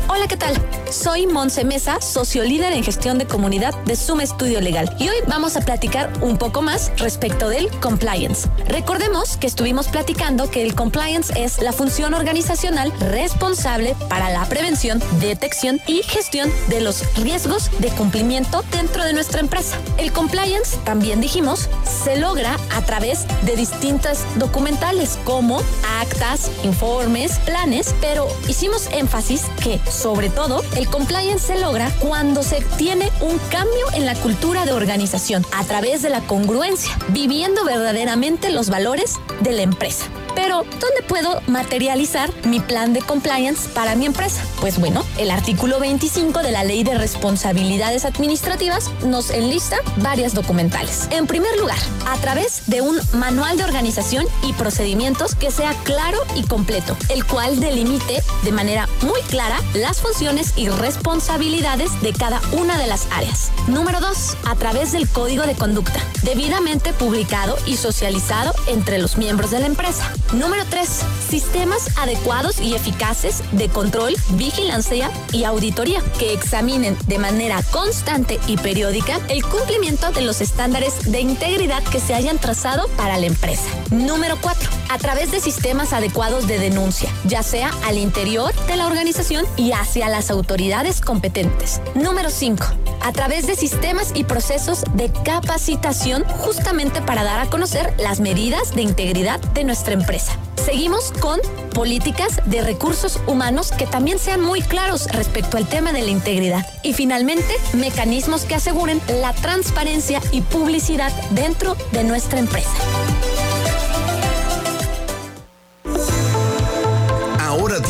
Hola, 0.08 0.26
¿qué 0.26 0.36
tal? 0.38 0.77
Soy 0.90 1.26
Monse 1.26 1.64
Mesa, 1.64 2.00
socio 2.00 2.42
líder 2.44 2.72
en 2.72 2.82
gestión 2.82 3.18
de 3.18 3.26
comunidad 3.26 3.74
de 3.84 3.94
Suma 3.94 4.22
Estudio 4.22 4.62
Legal. 4.62 4.94
Y 4.98 5.10
hoy 5.10 5.16
vamos 5.26 5.54
a 5.56 5.60
platicar 5.60 6.10
un 6.22 6.38
poco 6.38 6.62
más 6.62 6.90
respecto 6.96 7.50
del 7.50 7.68
compliance. 7.80 8.48
Recordemos 8.68 9.36
que 9.36 9.46
estuvimos 9.46 9.88
platicando 9.88 10.50
que 10.50 10.62
el 10.62 10.74
compliance 10.74 11.32
es 11.36 11.60
la 11.60 11.72
función 11.72 12.14
organizacional 12.14 12.90
responsable 13.00 13.96
para 14.08 14.30
la 14.30 14.46
prevención, 14.46 15.02
detección 15.20 15.78
y 15.86 16.02
gestión 16.02 16.50
de 16.68 16.80
los 16.80 17.04
riesgos 17.16 17.70
de 17.80 17.90
cumplimiento 17.90 18.64
dentro 18.72 19.04
de 19.04 19.12
nuestra 19.12 19.40
empresa. 19.40 19.76
El 19.98 20.12
compliance, 20.12 20.78
también 20.84 21.20
dijimos, 21.20 21.68
se 21.84 22.16
logra 22.16 22.56
a 22.74 22.80
través 22.82 23.26
de 23.42 23.56
distintas 23.56 24.24
documentales 24.36 25.18
como 25.24 25.60
actas, 26.00 26.50
informes, 26.64 27.38
planes, 27.40 27.94
pero 28.00 28.26
hicimos 28.48 28.88
énfasis 28.92 29.42
que, 29.62 29.78
sobre 29.90 30.30
todo, 30.30 30.62
el 30.78 30.88
compliance 30.88 31.48
se 31.48 31.60
logra 31.60 31.90
cuando 31.98 32.44
se 32.44 32.60
tiene 32.76 33.10
un 33.20 33.36
cambio 33.50 33.84
en 33.94 34.06
la 34.06 34.14
cultura 34.14 34.64
de 34.64 34.72
organización 34.72 35.44
a 35.52 35.64
través 35.64 36.02
de 36.02 36.08
la 36.08 36.20
congruencia, 36.20 36.96
viviendo 37.08 37.64
verdaderamente 37.64 38.50
los 38.50 38.70
valores 38.70 39.16
de 39.40 39.52
la 39.52 39.62
empresa. 39.62 40.06
Pero, 40.34 40.64
¿dónde 40.64 41.02
puedo 41.06 41.40
materializar 41.46 42.30
mi 42.44 42.60
plan 42.60 42.92
de 42.92 43.00
compliance 43.00 43.68
para 43.70 43.96
mi 43.96 44.06
empresa? 44.06 44.42
Pues 44.60 44.78
bueno, 44.78 45.04
el 45.18 45.30
artículo 45.30 45.80
25 45.80 46.42
de 46.42 46.52
la 46.52 46.64
Ley 46.64 46.84
de 46.84 46.94
Responsabilidades 46.96 48.04
Administrativas 48.04 48.90
nos 49.04 49.30
enlista 49.30 49.78
varias 49.96 50.34
documentales. 50.34 51.08
En 51.10 51.26
primer 51.26 51.56
lugar, 51.58 51.78
a 52.06 52.16
través 52.18 52.62
de 52.66 52.80
un 52.80 52.98
manual 53.14 53.56
de 53.56 53.64
organización 53.64 54.24
y 54.42 54.52
procedimientos 54.54 55.34
que 55.34 55.50
sea 55.50 55.74
claro 55.84 56.18
y 56.34 56.42
completo, 56.44 56.96
el 57.08 57.24
cual 57.24 57.60
delimite 57.60 58.22
de 58.42 58.52
manera 58.52 58.88
muy 59.02 59.20
clara 59.22 59.58
las 59.74 60.00
funciones 60.00 60.52
y 60.56 60.68
responsabilidades 60.68 62.00
de 62.00 62.12
cada 62.12 62.40
una 62.52 62.78
de 62.78 62.86
las 62.86 63.08
áreas. 63.12 63.50
Número 63.66 64.00
2. 64.00 64.36
A 64.44 64.54
través 64.56 64.92
del 64.92 65.08
código 65.08 65.44
de 65.44 65.54
conducta, 65.54 66.00
debidamente 66.22 66.92
publicado 66.92 67.56
y 67.66 67.76
socializado 67.76 68.54
entre 68.66 68.98
los 68.98 69.16
miembros 69.16 69.50
de 69.50 69.60
la 69.60 69.66
empresa. 69.66 70.12
Número 70.32 70.62
3. 70.68 70.88
Sistemas 71.28 71.96
adecuados 71.96 72.60
y 72.60 72.74
eficaces 72.74 73.42
de 73.52 73.68
control, 73.68 74.14
vigilancia 74.30 75.10
y 75.32 75.44
auditoría 75.44 76.02
que 76.18 76.34
examinen 76.34 76.96
de 77.06 77.18
manera 77.18 77.62
constante 77.70 78.38
y 78.46 78.58
periódica 78.58 79.20
el 79.28 79.42
cumplimiento 79.42 80.10
de 80.12 80.20
los 80.20 80.40
estándares 80.42 81.10
de 81.10 81.20
integridad 81.20 81.82
que 81.84 82.00
se 82.00 82.14
hayan 82.14 82.38
trazado 82.38 82.88
para 82.96 83.16
la 83.16 83.26
empresa. 83.26 83.68
Número 83.90 84.36
4. 84.40 84.68
A 84.90 84.98
través 84.98 85.30
de 85.30 85.40
sistemas 85.40 85.92
adecuados 85.92 86.46
de 86.46 86.58
denuncia, 86.58 87.10
ya 87.24 87.42
sea 87.42 87.70
al 87.86 87.96
interior 87.96 88.54
de 88.66 88.76
la 88.76 88.86
organización 88.86 89.46
y 89.56 89.72
hacia 89.72 90.08
las 90.08 90.30
autoridades 90.30 91.00
competentes. 91.00 91.80
Número 91.94 92.30
5. 92.30 92.66
a 93.00 93.12
través 93.12 93.46
de 93.46 93.54
sistemas 93.54 94.10
y 94.14 94.24
procesos 94.24 94.82
de 94.94 95.10
capacitación 95.24 96.24
justamente 96.24 97.00
para 97.00 97.22
dar 97.22 97.38
a 97.40 97.48
conocer 97.48 97.94
las 97.96 98.18
medidas 98.20 98.74
de 98.74 98.82
integridad 98.82 99.40
de 99.54 99.64
nuestra 99.64 99.94
empresa. 99.94 100.17
Seguimos 100.56 101.12
con 101.12 101.40
políticas 101.74 102.40
de 102.46 102.62
recursos 102.62 103.20
humanos 103.26 103.72
que 103.72 103.86
también 103.86 104.18
sean 104.18 104.40
muy 104.40 104.60
claros 104.60 105.06
respecto 105.12 105.56
al 105.56 105.66
tema 105.68 105.92
de 105.92 106.02
la 106.02 106.10
integridad. 106.10 106.66
Y 106.82 106.92
finalmente, 106.92 107.54
mecanismos 107.72 108.44
que 108.44 108.54
aseguren 108.54 109.00
la 109.20 109.32
transparencia 109.32 110.20
y 110.32 110.42
publicidad 110.42 111.12
dentro 111.30 111.76
de 111.92 112.04
nuestra 112.04 112.38
empresa. 112.38 112.74